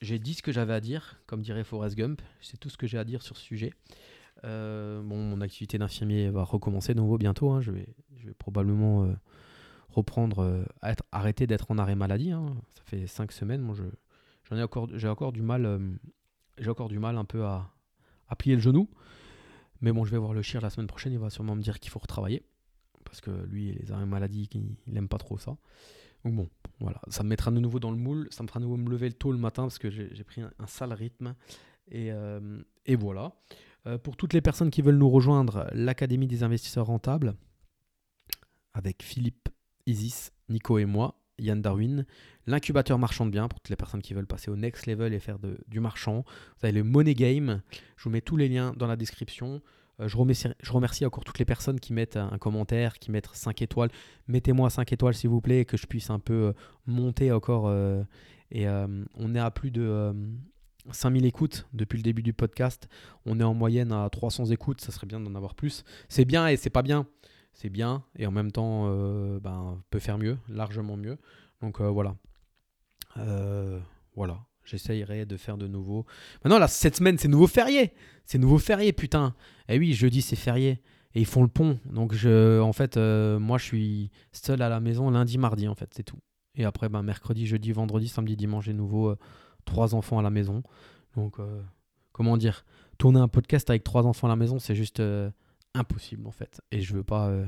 j'ai 0.00 0.18
dit 0.18 0.34
ce 0.34 0.42
que 0.42 0.52
j'avais 0.52 0.74
à 0.74 0.80
dire, 0.80 1.18
comme 1.26 1.40
dirait 1.40 1.64
Forrest 1.64 1.96
Gump. 1.96 2.20
C'est 2.40 2.58
tout 2.58 2.68
ce 2.68 2.76
que 2.76 2.86
j'ai 2.86 2.98
à 2.98 3.04
dire 3.04 3.22
sur 3.22 3.36
ce 3.36 3.42
sujet. 3.42 3.74
bon, 4.42 5.02
mon 5.02 5.42
activité 5.42 5.76
d'infirmier 5.76 6.30
va 6.30 6.42
recommencer 6.42 6.94
de 6.94 7.00
nouveau 7.00 7.18
bientôt. 7.18 7.50
Hein. 7.50 7.60
Je, 7.60 7.70
vais, 7.70 7.86
je 8.16 8.28
vais 8.28 8.34
probablement 8.34 9.14
reprendre, 9.94 10.40
euh, 10.40 10.64
arrêter 11.12 11.46
d'être 11.46 11.70
en 11.70 11.78
arrêt 11.78 11.94
maladie. 11.94 12.30
Hein. 12.30 12.54
Ça 12.74 12.82
fait 12.84 13.06
cinq 13.06 13.32
semaines, 13.32 13.66
ai 14.52 14.62
encore, 14.62 14.88
j'ai 14.94 15.08
encore 15.08 15.32
du 15.32 15.42
mal, 15.42 15.66
euh, 15.66 15.78
j'ai 16.58 16.70
encore 16.70 16.88
du 16.88 16.98
mal 16.98 17.16
un 17.16 17.24
peu 17.24 17.44
à, 17.44 17.70
plier 18.38 18.56
le 18.56 18.60
genou. 18.60 18.88
Mais 19.80 19.92
bon, 19.92 20.04
je 20.04 20.10
vais 20.10 20.18
voir 20.18 20.34
le 20.34 20.42
chien 20.42 20.60
la 20.60 20.70
semaine 20.70 20.86
prochaine, 20.86 21.12
il 21.12 21.18
va 21.18 21.30
sûrement 21.30 21.54
me 21.54 21.62
dire 21.62 21.78
qu'il 21.78 21.90
faut 21.90 21.98
retravailler. 21.98 22.42
Parce 23.04 23.20
que 23.20 23.30
lui, 23.30 23.72
les 23.72 23.92
arrêts 23.92 24.06
maladie, 24.06 24.48
il, 24.52 24.92
n'aime 24.92 25.08
pas 25.08 25.18
trop 25.18 25.38
ça. 25.38 25.56
Donc 26.24 26.34
bon, 26.34 26.48
voilà, 26.80 27.00
ça 27.08 27.22
me 27.22 27.28
mettra 27.28 27.50
de 27.50 27.60
nouveau 27.60 27.78
dans 27.78 27.90
le 27.90 27.96
moule, 27.96 28.28
ça 28.30 28.42
me 28.42 28.48
fera 28.48 28.58
de 28.58 28.64
nouveau 28.64 28.76
me 28.76 28.90
lever 28.90 29.08
le 29.08 29.14
tôt 29.14 29.30
le 29.30 29.38
matin 29.38 29.62
parce 29.64 29.78
que 29.78 29.90
j'ai, 29.90 30.24
pris 30.24 30.40
un, 30.40 30.66
sale 30.66 30.92
rythme. 30.92 31.34
Et, 31.88 32.10
euh, 32.10 32.60
et 32.86 32.96
voilà. 32.96 33.32
pour 34.02 34.16
toutes 34.16 34.32
les 34.32 34.40
personnes 34.40 34.70
qui 34.70 34.82
veulent 34.82 34.96
nous 34.96 35.10
rejoindre, 35.10 35.68
l'Académie 35.72 36.26
des 36.26 36.42
investisseurs 36.42 36.86
rentables, 36.86 37.34
avec 38.74 39.02
Philippe 39.02 39.48
Isis, 39.86 40.32
Nico 40.48 40.78
et 40.78 40.84
moi, 40.84 41.20
Yann 41.38 41.60
Darwin, 41.60 42.06
l'incubateur 42.46 42.98
marchand 42.98 43.26
de 43.26 43.30
biens 43.30 43.48
pour 43.48 43.60
toutes 43.60 43.70
les 43.70 43.76
personnes 43.76 44.02
qui 44.02 44.14
veulent 44.14 44.26
passer 44.26 44.50
au 44.50 44.56
next 44.56 44.86
level 44.86 45.12
et 45.12 45.18
faire 45.18 45.38
du 45.68 45.80
marchand. 45.80 46.24
Vous 46.58 46.66
avez 46.66 46.72
le 46.72 46.84
Money 46.84 47.14
Game, 47.14 47.62
je 47.96 48.04
vous 48.04 48.10
mets 48.10 48.20
tous 48.20 48.36
les 48.36 48.48
liens 48.48 48.72
dans 48.76 48.86
la 48.86 48.96
description. 48.96 49.60
Euh, 50.00 50.08
je, 50.08 50.16
remercie, 50.72 51.06
encore 51.06 51.24
toutes 51.24 51.38
les 51.38 51.44
personnes 51.44 51.78
qui 51.78 51.92
mettent 51.92 52.16
un 52.16 52.38
commentaire, 52.38 52.98
qui 52.98 53.10
mettent 53.10 53.28
5 53.32 53.62
étoiles. 53.62 53.90
Mettez-moi 54.28 54.70
5 54.70 54.92
étoiles 54.92 55.14
s'il 55.14 55.30
vous 55.30 55.40
plaît, 55.40 55.64
que 55.64 55.76
je 55.76 55.86
puisse 55.86 56.10
un 56.10 56.18
peu 56.18 56.34
euh, 56.34 56.52
monter 56.86 57.32
encore. 57.32 57.66
Euh, 57.68 58.02
et 58.50 58.68
on 58.68 59.34
est 59.34 59.40
à 59.40 59.50
plus 59.50 59.72
de 59.72 60.14
5000 60.92 61.24
écoutes 61.24 61.66
depuis 61.72 61.96
le 61.96 62.04
début 62.04 62.22
du 62.22 62.32
podcast. 62.32 62.88
On 63.26 63.40
est 63.40 63.42
en 63.42 63.54
moyenne 63.54 63.90
à 63.90 64.08
300 64.08 64.46
écoutes, 64.46 64.80
ça 64.80 64.92
serait 64.92 65.08
bien 65.08 65.18
d'en 65.18 65.34
avoir 65.34 65.56
plus. 65.56 65.82
C'est 66.08 66.24
bien 66.24 66.46
et 66.46 66.56
c'est 66.56 66.70
pas 66.70 66.82
bien 66.82 67.08
c'est 67.54 67.70
bien 67.70 68.02
et 68.16 68.26
en 68.26 68.30
même 68.32 68.50
temps 68.50 68.86
euh, 68.88 69.38
ben, 69.40 69.82
peut 69.90 70.00
faire 70.00 70.18
mieux, 70.18 70.36
largement 70.48 70.96
mieux. 70.96 71.16
Donc 71.62 71.80
euh, 71.80 71.88
voilà. 71.88 72.16
Euh, 73.16 73.80
voilà. 74.14 74.44
J'essayerai 74.64 75.26
de 75.26 75.36
faire 75.36 75.58
de 75.58 75.68
nouveau. 75.68 76.06
Maintenant, 76.42 76.58
là, 76.58 76.68
cette 76.68 76.96
semaine, 76.96 77.18
c'est 77.18 77.28
nouveau 77.28 77.46
férié. 77.46 77.92
C'est 78.24 78.38
nouveau 78.38 78.58
férié, 78.58 78.92
putain. 78.92 79.34
Eh 79.68 79.78
oui, 79.78 79.92
jeudi, 79.92 80.22
c'est 80.22 80.36
férié. 80.36 80.80
Et 81.14 81.20
ils 81.20 81.26
font 81.26 81.42
le 81.42 81.48
pont. 81.48 81.78
Donc, 81.84 82.14
je, 82.14 82.60
en 82.60 82.72
fait, 82.72 82.96
moi, 82.96 83.58
je 83.58 83.64
suis 83.64 84.10
seul 84.32 84.62
à 84.62 84.70
la 84.70 84.80
maison 84.80 85.10
lundi, 85.10 85.36
mardi, 85.36 85.68
en 85.68 85.74
fait, 85.74 85.92
c'est 85.94 86.02
tout. 86.02 86.18
Et 86.54 86.64
après, 86.64 86.88
ben, 86.88 87.02
mercredi, 87.02 87.46
jeudi, 87.46 87.72
vendredi, 87.72 88.08
samedi, 88.08 88.36
dimanche, 88.36 88.64
j'ai 88.64 88.72
nouveau 88.72 89.14
trois 89.66 89.94
enfants 89.94 90.18
à 90.18 90.22
la 90.22 90.30
maison. 90.30 90.62
Donc, 91.14 91.36
comment 92.12 92.38
dire? 92.38 92.64
Tourner 92.96 93.20
un 93.20 93.28
podcast 93.28 93.68
avec 93.68 93.84
trois 93.84 94.06
enfants 94.06 94.28
à 94.28 94.30
la 94.30 94.36
maison, 94.36 94.58
c'est 94.58 94.74
juste 94.74 95.02
impossible 95.74 96.26
en 96.26 96.30
fait. 96.30 96.60
Et 96.70 96.80
je 96.80 96.94
veux 96.94 97.04
pas 97.04 97.28
euh, 97.28 97.46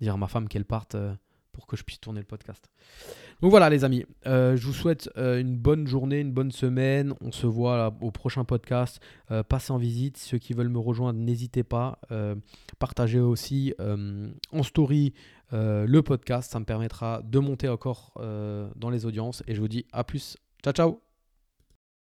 dire 0.00 0.14
à 0.14 0.16
ma 0.16 0.28
femme 0.28 0.48
qu'elle 0.48 0.64
parte 0.64 0.94
euh, 0.94 1.14
pour 1.52 1.66
que 1.66 1.76
je 1.76 1.84
puisse 1.84 2.00
tourner 2.00 2.20
le 2.20 2.26
podcast. 2.26 2.70
Donc 3.40 3.50
voilà 3.50 3.68
les 3.70 3.84
amis, 3.84 4.04
euh, 4.26 4.56
je 4.56 4.66
vous 4.66 4.72
souhaite 4.72 5.10
une 5.16 5.56
bonne 5.56 5.86
journée, 5.86 6.20
une 6.20 6.32
bonne 6.32 6.52
semaine. 6.52 7.14
On 7.20 7.32
se 7.32 7.46
voit 7.46 7.94
au 8.00 8.10
prochain 8.10 8.44
podcast. 8.44 9.00
passez 9.48 9.72
en 9.72 9.78
visite. 9.78 10.18
Ceux 10.18 10.38
qui 10.38 10.52
veulent 10.52 10.68
me 10.68 10.78
rejoindre, 10.78 11.18
n'hésitez 11.18 11.62
pas. 11.64 11.98
partagez 12.78 13.20
aussi 13.20 13.74
en 13.78 14.62
story 14.62 15.14
le 15.52 16.00
podcast. 16.00 16.52
Ça 16.52 16.60
me 16.60 16.66
permettra 16.66 17.22
de 17.22 17.38
monter 17.38 17.68
encore 17.70 18.12
dans 18.16 18.90
les 18.90 19.06
audiences. 19.06 19.42
Et 19.46 19.54
je 19.54 19.60
vous 19.60 19.68
dis 19.68 19.86
à 19.92 20.04
plus. 20.04 20.36
Ciao 20.62 20.74
ciao 20.74 21.05